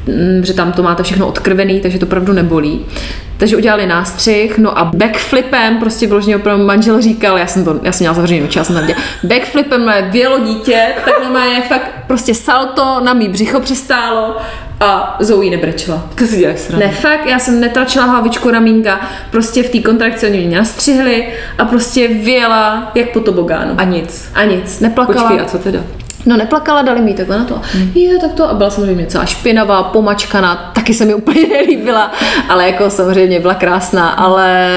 mm, 0.07 0.45
že 0.45 0.55
tam 0.55 0.73
to 0.73 0.83
máte 0.83 1.03
všechno 1.03 1.27
odkrvený, 1.27 1.81
takže 1.81 1.99
to 1.99 2.07
opravdu 2.07 2.33
nebolí. 2.33 2.87
Takže 3.37 3.57
udělali 3.57 3.87
nástřih, 3.87 4.59
no 4.59 4.79
a 4.79 4.85
backflipem, 4.85 5.79
prostě 5.79 6.07
vyloženě 6.07 6.37
opravdu 6.37 6.65
manžel 6.65 7.01
říkal, 7.01 7.39
já 7.39 7.47
jsem 7.47 7.65
to, 7.65 7.81
já 7.83 7.93
jsem 7.93 8.05
měla 8.05 8.15
zavřený 8.15 8.43
oči, 8.43 8.59
já 8.59 8.65
jsem 8.65 8.75
tam 8.75 8.87
viděla, 8.87 9.01
backflipem 9.25 9.85
moje 9.85 10.03
vělo 10.03 10.39
dítě, 10.39 10.87
tak 11.05 11.15
je 11.55 11.63
fakt 11.63 11.91
prostě 12.07 12.35
salto 12.35 13.01
na 13.05 13.15
mý 13.15 13.29
břicho 13.29 13.61
přistálo 13.61 14.37
a 14.81 15.17
Zoe 15.21 15.51
nebrečela. 15.51 16.09
To 16.15 16.25
si 16.25 16.37
děláš 16.37 16.69
Ne, 16.79 16.89
fakt, 16.89 17.27
já 17.27 17.39
jsem 17.39 17.61
netračila 17.61 18.05
hlavičku 18.05 18.51
ramínka, 18.51 19.01
prostě 19.31 19.63
v 19.63 19.71
té 19.71 19.79
kontrakci 19.79 20.27
oni 20.27 20.47
mě 20.47 20.59
nastřihli 20.59 21.29
a 21.59 21.65
prostě 21.65 22.09
věla 22.09 22.93
jak 22.95 23.11
po 23.11 23.21
tobogánu. 23.21 23.75
A 23.79 23.85
nic. 23.85 24.31
A 24.35 24.45
nic, 24.45 24.81
neplakala. 24.81 25.29
Počkej, 25.29 25.41
a 25.41 25.45
co 25.45 25.59
teda? 25.59 25.81
No 26.27 26.37
neplakala, 26.37 26.83
dali 26.83 27.01
mi 27.01 27.15
takhle 27.15 27.39
na 27.39 27.45
to. 27.45 27.61
Hmm. 27.63 27.93
Je, 27.95 28.19
tak 28.19 28.33
to 28.33 28.51
a 28.51 28.55
byla 28.55 28.71
samozřejmě 28.71 29.07
celá 29.07 29.25
špinavá, 29.27 29.83
pomačkaná, 29.83 30.72
taky 30.83 30.95
se 30.95 31.05
mi 31.05 31.15
úplně 31.15 31.47
nelíbila, 31.49 32.13
ale 32.49 32.67
jako 32.67 32.91
samozřejmě 32.91 33.41
byla 33.41 33.55
krásná, 33.55 34.09
ale 34.09 34.69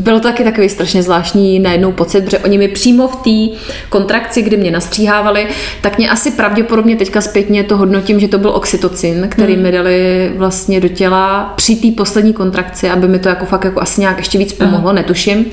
bylo 0.00 0.20
to 0.20 0.28
taky 0.28 0.44
takový 0.44 0.68
strašně 0.68 1.02
zvláštní 1.02 1.58
najednou 1.58 1.92
pocit, 1.92 2.24
protože 2.24 2.38
oni 2.38 2.58
mi 2.58 2.68
přímo 2.68 3.08
v 3.08 3.16
té 3.16 3.58
kontrakci, 3.88 4.42
kdy 4.42 4.56
mě 4.56 4.70
nastříhávali, 4.70 5.48
tak 5.80 5.98
mě 5.98 6.10
asi 6.10 6.30
pravděpodobně 6.30 6.96
teďka 6.96 7.20
zpětně 7.20 7.64
to 7.64 7.76
hodnotím, 7.76 8.20
že 8.20 8.28
to 8.28 8.38
byl 8.38 8.50
oxytocin, 8.50 9.26
který 9.30 9.54
hmm. 9.54 9.62
mi 9.62 9.72
dali 9.72 10.32
vlastně 10.36 10.80
do 10.80 10.88
těla 10.88 11.52
při 11.56 11.76
té 11.76 11.88
poslední 11.96 12.32
kontrakci, 12.32 12.90
aby 12.90 13.08
mi 13.08 13.18
to 13.18 13.28
jako 13.28 13.46
fakt 13.46 13.64
jako 13.64 13.80
asi 13.80 14.00
nějak 14.00 14.18
ještě 14.18 14.38
víc 14.38 14.52
pomohlo, 14.52 14.88
hmm. 14.88 14.96
netuším. 14.96 15.46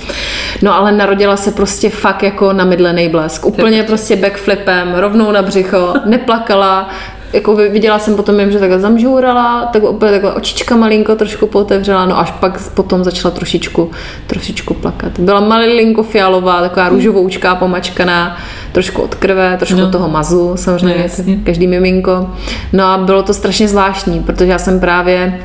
No 0.61 0.75
ale 0.75 0.91
narodila 0.91 1.37
se 1.37 1.51
prostě 1.51 1.89
fakt 1.89 2.23
jako 2.23 2.53
namydlený 2.53 3.09
blesk. 3.09 3.45
Úplně 3.45 3.83
prostě 3.83 4.15
backflipem, 4.15 4.93
rovnou 4.95 5.31
na 5.31 5.41
břicho, 5.41 5.93
neplakala, 6.05 6.89
jako 7.33 7.55
viděla 7.55 7.99
jsem 7.99 8.15
potom 8.15 8.39
jim, 8.39 8.51
že 8.51 8.59
takhle 8.59 8.79
zamžourala, 8.79 9.65
tak 9.73 9.83
opět 9.83 10.11
takhle 10.11 10.33
očička 10.33 10.75
malinko 10.75 11.15
trošku 11.15 11.47
pootevřela, 11.47 12.05
no 12.05 12.19
až 12.19 12.31
pak 12.31 12.69
potom 12.69 13.03
začala 13.03 13.31
trošičku, 13.33 13.91
trošičku 14.27 14.73
plakat. 14.73 15.19
Byla 15.19 15.39
malinko 15.39 16.03
fialová, 16.03 16.61
taková 16.61 16.89
růžovoučká, 16.89 17.55
pomačkaná, 17.55 18.37
trošku 18.71 19.01
od 19.01 19.15
krve, 19.15 19.55
trošku 19.57 19.77
No. 19.77 19.85
no. 19.85 19.91
toho 19.91 20.09
mazu, 20.09 20.51
samozřejmě, 20.55 20.95
No, 20.97 21.01
jasně. 21.03 21.37
každý 21.43 21.67
miminko. 21.67 22.29
No 22.73 22.83
a 22.83 22.97
bylo 22.97 23.23
to 23.23 23.33
strašně 23.33 23.67
zvláštní, 23.67 24.19
protože 24.19 24.51
já 24.51 24.57
jsem 24.59 24.79
právě 24.79 25.39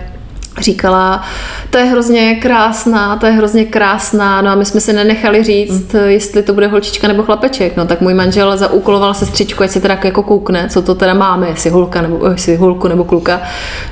říkala, 0.61 1.22
to 1.70 1.78
je 1.78 1.84
hrozně 1.84 2.34
krásná, 2.34 3.16
to 3.16 3.26
je 3.26 3.32
hrozně 3.32 3.64
krásná, 3.64 4.42
no 4.42 4.50
a 4.50 4.54
my 4.54 4.64
jsme 4.64 4.80
si 4.80 4.92
nenechali 4.92 5.44
říct, 5.44 5.92
mm. 5.92 6.00
jestli 6.00 6.42
to 6.42 6.52
bude 6.52 6.66
holčička 6.66 7.09
nebo 7.09 7.22
chlapeček, 7.22 7.76
no 7.76 7.86
tak 7.86 8.00
můj 8.00 8.14
manžel 8.14 8.56
zaúkoloval 8.56 9.14
sestřičku, 9.14 9.62
ať 9.62 9.70
se 9.70 9.80
teda 9.80 9.98
jako 10.04 10.22
koukne, 10.22 10.68
co 10.68 10.82
to 10.82 10.94
teda 10.94 11.14
máme, 11.14 11.48
jestli 11.48 11.70
holka 11.70 12.02
nebo, 12.02 12.26
jestli 12.26 12.56
holku 12.56 12.88
nebo 12.88 13.04
kluka, 13.04 13.42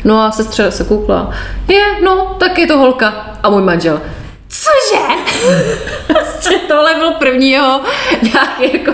no 0.05 0.23
a 0.23 0.31
sestře 0.31 0.71
se 0.71 0.85
koukla, 0.85 1.31
je, 1.69 1.85
no, 2.05 2.37
tak 2.39 2.59
je 2.59 2.67
to 2.67 2.79
holka 2.79 3.15
a 3.43 3.51
můj 3.51 3.63
manžel, 3.63 4.01
cože? 4.49 5.05
Prostě 6.07 6.59
tohle 6.69 6.95
byl 6.95 7.11
první 7.11 7.51
jeho 7.51 7.81
nějaký 8.23 8.79
jako 8.79 8.93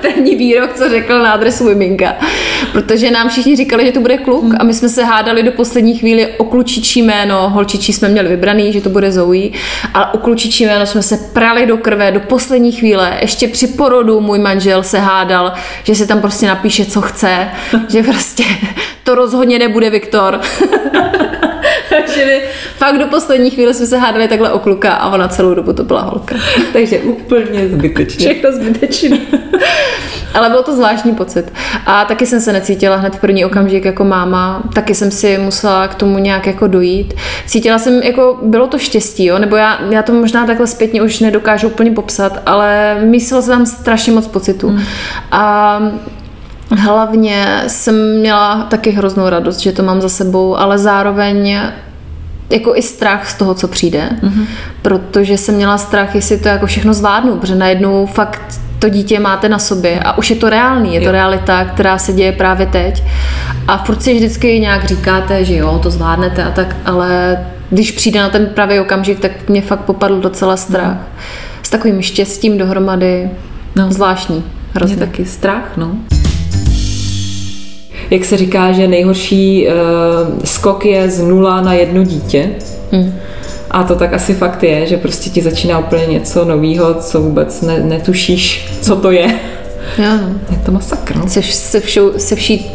první 0.00 0.36
výrok, 0.36 0.72
co 0.74 0.88
řekl 0.88 1.22
na 1.22 1.32
adresu 1.32 1.64
miminka. 1.64 2.14
Protože 2.72 3.10
nám 3.10 3.28
všichni 3.28 3.56
říkali, 3.56 3.86
že 3.86 3.92
to 3.92 4.00
bude 4.00 4.18
kluk 4.18 4.54
a 4.58 4.64
my 4.64 4.74
jsme 4.74 4.88
se 4.88 5.04
hádali 5.04 5.42
do 5.42 5.52
poslední 5.52 5.98
chvíli 5.98 6.26
o 6.36 6.44
klučičí 6.44 7.02
jméno. 7.02 7.50
Holčičí 7.50 7.92
jsme 7.92 8.08
měli 8.08 8.28
vybraný, 8.28 8.72
že 8.72 8.80
to 8.80 8.90
bude 8.90 9.12
Zoe, 9.12 9.50
ale 9.94 10.06
o 10.12 10.18
klučičí 10.18 10.64
jméno 10.64 10.86
jsme 10.86 11.02
se 11.02 11.18
prali 11.32 11.66
do 11.66 11.76
krve 11.76 12.12
do 12.12 12.20
poslední 12.20 12.72
chvíle. 12.72 13.18
Ještě 13.20 13.48
při 13.48 13.66
porodu 13.66 14.20
můj 14.20 14.38
manžel 14.38 14.82
se 14.82 14.98
hádal, 14.98 15.52
že 15.84 15.94
si 15.94 16.06
tam 16.06 16.20
prostě 16.20 16.46
napíše, 16.46 16.84
co 16.84 17.00
chce, 17.00 17.48
že 17.88 18.02
prostě 18.02 18.44
to 19.04 19.14
rozhodně 19.14 19.58
nebude 19.58 19.90
Viktor. 19.90 20.40
Takže 21.88 22.40
fakt 22.82 22.98
do 22.98 23.06
poslední 23.06 23.50
chvíle 23.50 23.74
jsme 23.74 23.86
se 23.86 23.98
hádali 23.98 24.28
takhle 24.28 24.52
o 24.52 24.58
kluka 24.58 24.92
a 24.92 25.12
ona 25.14 25.28
celou 25.28 25.54
dobu 25.54 25.72
to 25.72 25.84
byla 25.84 26.00
holka. 26.00 26.34
Takže 26.72 26.98
úplně 26.98 27.68
zbytečně. 27.68 28.26
Všechno 28.26 28.52
zbytečné. 28.52 29.18
Ale 30.34 30.50
byl 30.50 30.62
to 30.62 30.76
zvláštní 30.76 31.14
pocit. 31.14 31.52
A 31.86 32.04
taky 32.04 32.26
jsem 32.26 32.40
se 32.40 32.52
necítila 32.52 32.96
hned 32.96 33.16
v 33.16 33.20
první 33.20 33.44
okamžik 33.44 33.84
jako 33.84 34.04
máma. 34.04 34.62
Taky 34.74 34.94
jsem 34.94 35.10
si 35.10 35.38
musela 35.38 35.88
k 35.88 35.94
tomu 35.94 36.18
nějak 36.18 36.46
jako 36.46 36.66
dojít. 36.66 37.14
Cítila 37.46 37.78
jsem, 37.78 38.02
jako 38.02 38.38
bylo 38.42 38.66
to 38.66 38.78
štěstí, 38.78 39.24
jo? 39.24 39.38
nebo 39.38 39.56
já, 39.56 39.78
já 39.90 40.02
to 40.02 40.12
možná 40.12 40.46
takhle 40.46 40.66
zpětně 40.66 41.02
už 41.02 41.20
nedokážu 41.20 41.68
úplně 41.68 41.90
popsat, 41.90 42.42
ale 42.46 42.98
mísila 43.04 43.42
se 43.42 43.50
tam 43.50 43.66
strašně 43.66 44.12
moc 44.12 44.26
pocitů. 44.26 44.70
Mm. 44.70 44.82
A 45.30 45.80
hlavně 46.70 47.62
jsem 47.66 48.18
měla 48.18 48.66
taky 48.70 48.90
hroznou 48.90 49.28
radost, 49.28 49.58
že 49.58 49.72
to 49.72 49.82
mám 49.82 50.00
za 50.00 50.08
sebou, 50.08 50.56
ale 50.56 50.78
zároveň 50.78 51.56
jako 52.52 52.76
i 52.76 52.82
strach 52.82 53.30
z 53.30 53.34
toho, 53.34 53.54
co 53.54 53.68
přijde, 53.68 54.08
mm-hmm. 54.22 54.44
protože 54.82 55.38
jsem 55.38 55.54
měla 55.54 55.78
strach, 55.78 56.14
jestli 56.14 56.38
to 56.38 56.48
jako 56.48 56.66
všechno 56.66 56.94
zvládnu, 56.94 57.36
protože 57.36 57.54
najednou 57.54 58.06
fakt 58.06 58.42
to 58.78 58.88
dítě 58.88 59.20
máte 59.20 59.48
na 59.48 59.58
sobě 59.58 60.00
a 60.00 60.18
už 60.18 60.30
je 60.30 60.36
to 60.36 60.50
reálný, 60.50 60.94
je 60.94 61.00
to 61.00 61.06
Jo. 61.06 61.12
realita, 61.12 61.64
která 61.64 61.98
se 61.98 62.12
děje 62.12 62.32
právě 62.32 62.66
teď 62.66 63.02
a 63.68 63.78
furt 63.84 64.02
si 64.02 64.14
vždycky 64.14 64.60
nějak 64.60 64.84
říkáte, 64.84 65.44
že 65.44 65.56
jo, 65.56 65.80
to 65.82 65.90
zvládnete 65.90 66.44
a 66.44 66.50
tak, 66.50 66.76
ale 66.84 67.38
když 67.70 67.90
přijde 67.90 68.20
na 68.20 68.28
ten 68.28 68.46
pravý 68.46 68.80
okamžik, 68.80 69.20
tak 69.20 69.48
mě 69.48 69.62
fakt 69.62 69.80
popadl 69.80 70.20
docela 70.20 70.56
strach. 70.56 70.96
S 71.62 71.70
takovým 71.70 72.02
štěstím 72.02 72.58
dohromady, 72.58 73.30
No. 73.76 73.84
no. 73.86 73.92
zvláštní, 73.92 74.44
Hrozně 74.74 74.96
hrozně. 74.96 74.96
taky 75.12 75.24
strach, 75.26 75.72
no. 75.76 75.96
Jak 78.12 78.24
se 78.24 78.36
říká, 78.36 78.72
že 78.72 78.88
nejhorší 78.88 79.66
uh, 79.66 79.72
skok 80.44 80.84
je 80.84 81.10
z 81.10 81.22
nula 81.22 81.60
na 81.60 81.74
jedno 81.74 82.04
dítě. 82.04 82.50
Hm. 82.92 83.14
A 83.70 83.84
to 83.84 83.94
tak 83.94 84.12
asi 84.12 84.34
fakt 84.34 84.62
je, 84.62 84.86
že 84.86 84.96
prostě 84.96 85.30
ti 85.30 85.42
začíná 85.42 85.78
úplně 85.78 86.06
něco 86.06 86.44
nového, 86.44 86.94
co 86.94 87.20
vůbec 87.20 87.62
ne, 87.62 87.78
netušíš, 87.78 88.68
co 88.80 88.96
to 88.96 89.10
je. 89.10 89.26
Jo, 89.98 90.10
no. 90.22 90.34
Je 90.50 90.56
to 90.66 90.72
masakr. 90.72 91.16
no. 91.16 91.28
se, 91.28 91.42
se, 91.42 91.80
všou, 91.80 92.12
se 92.16 92.36
vší 92.36 92.70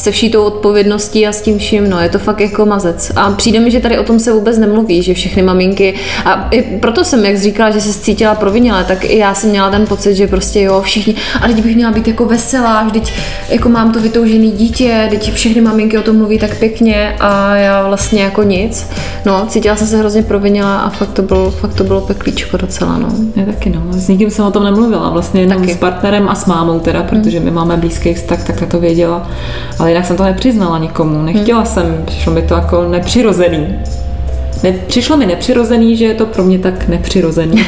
se 0.00 0.10
vší 0.10 0.30
tou 0.30 0.44
odpovědností 0.44 1.26
a 1.26 1.32
s 1.32 1.42
tím 1.42 1.58
vším, 1.58 1.90
no, 1.90 2.00
je 2.00 2.08
to 2.08 2.18
fakt 2.18 2.40
jako 2.40 2.66
mazec. 2.66 3.12
A 3.16 3.30
přijde 3.30 3.60
mi, 3.60 3.70
že 3.70 3.80
tady 3.80 3.98
o 3.98 4.04
tom 4.04 4.18
se 4.18 4.32
vůbec 4.32 4.58
nemluví, 4.58 5.02
že 5.02 5.14
všechny 5.14 5.42
maminky, 5.42 5.94
a 6.24 6.48
i 6.50 6.62
proto 6.62 7.04
jsem, 7.04 7.24
jak 7.24 7.38
říkala, 7.38 7.70
že 7.70 7.80
se 7.80 8.00
cítila 8.00 8.34
provinile, 8.34 8.84
tak 8.84 9.04
i 9.04 9.18
já 9.18 9.34
jsem 9.34 9.50
měla 9.50 9.70
ten 9.70 9.86
pocit, 9.86 10.14
že 10.14 10.26
prostě 10.26 10.60
jo, 10.60 10.82
všichni, 10.82 11.14
ale 11.40 11.54
teď 11.54 11.64
bych 11.64 11.76
měla 11.76 11.92
být 11.92 12.08
jako 12.08 12.24
veselá, 12.24 12.82
vždyť 12.82 13.12
jako 13.48 13.68
mám 13.68 13.92
to 13.92 14.00
vytoužený 14.00 14.50
dítě, 14.50 15.06
teď 15.10 15.32
všechny 15.32 15.60
maminky 15.60 15.98
o 15.98 16.02
tom 16.02 16.16
mluví 16.16 16.38
tak 16.38 16.58
pěkně 16.58 17.16
a 17.20 17.56
já 17.56 17.86
vlastně 17.86 18.22
jako 18.22 18.42
nic. 18.42 18.86
No, 19.24 19.46
cítila 19.48 19.76
jsem 19.76 19.86
se 19.86 19.96
hrozně 19.96 20.22
provinila 20.22 20.78
a 20.78 20.90
fakt 20.90 21.12
to 21.12 21.22
bylo, 21.22 21.50
fakt 21.50 21.74
to 21.74 21.84
bylo 21.84 22.00
peklíčko 22.00 22.56
docela, 22.56 22.98
no. 22.98 23.08
Já 23.36 23.44
taky 23.46 23.70
no. 23.70 23.82
S 23.90 24.08
nikým 24.08 24.30
jsem 24.30 24.44
o 24.44 24.50
tom 24.50 24.64
nemluvila, 24.64 25.10
vlastně 25.10 25.40
jenom 25.40 25.60
Taky. 25.60 25.74
s 25.74 25.76
partnerem 25.76 26.28
a 26.28 26.34
s 26.34 26.46
mámou 26.46 26.80
teda, 26.80 27.02
protože 27.02 27.40
my 27.40 27.50
máme 27.50 27.76
blízký 27.76 28.14
vztah, 28.14 28.46
tak 28.46 28.60
ta 28.60 28.66
to 28.66 28.80
věděla. 28.80 29.30
Ale 29.88 29.92
jinak 29.92 30.06
jsem 30.06 30.16
to 30.16 30.24
nepřiznala 30.24 30.78
nikomu, 30.78 31.22
nechtěla 31.22 31.64
jsem, 31.64 32.02
přišlo 32.06 32.32
mi 32.32 32.42
to 32.42 32.54
jako 32.54 32.88
nepřirozený. 32.88 33.78
Ne, 34.62 34.72
přišlo 34.86 35.16
mi 35.16 35.26
nepřirozený, 35.26 35.96
že 35.96 36.04
je 36.04 36.14
to 36.14 36.26
pro 36.26 36.44
mě 36.44 36.58
tak 36.58 36.88
nepřirozený. 36.88 37.66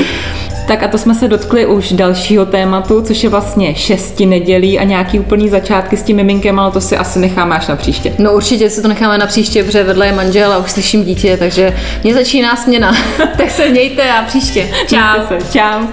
tak 0.66 0.82
a 0.82 0.88
to 0.88 0.98
jsme 0.98 1.14
se 1.14 1.28
dotkli 1.28 1.66
už 1.66 1.92
dalšího 1.92 2.46
tématu, 2.46 3.02
což 3.02 3.24
je 3.24 3.30
vlastně 3.30 3.74
šesti 3.74 4.26
nedělí 4.26 4.78
a 4.78 4.84
nějaký 4.84 5.18
úplný 5.18 5.48
začátky 5.48 5.96
s 5.96 6.02
tím 6.02 6.16
miminkem, 6.16 6.58
ale 6.58 6.72
to 6.72 6.80
si 6.80 6.96
asi 6.96 7.18
necháme 7.18 7.56
až 7.56 7.66
na 7.66 7.76
příště. 7.76 8.12
No 8.18 8.32
určitě 8.32 8.70
si 8.70 8.82
to 8.82 8.88
necháme 8.88 9.18
na 9.18 9.26
příště, 9.26 9.64
protože 9.64 9.84
vedle 9.84 10.06
je 10.06 10.12
manžel 10.12 10.52
a 10.52 10.58
už 10.58 10.70
slyším 10.70 11.04
dítě, 11.04 11.36
takže 11.36 11.76
mě 12.04 12.14
začíná 12.14 12.56
směna. 12.56 12.96
tak 13.36 13.50
se 13.50 13.68
mějte 13.68 14.12
a 14.12 14.22
příště. 14.22 14.68
Čau. 14.86 14.98
Mějte 15.18 15.44
se. 15.44 15.58
Čau. 15.58 15.86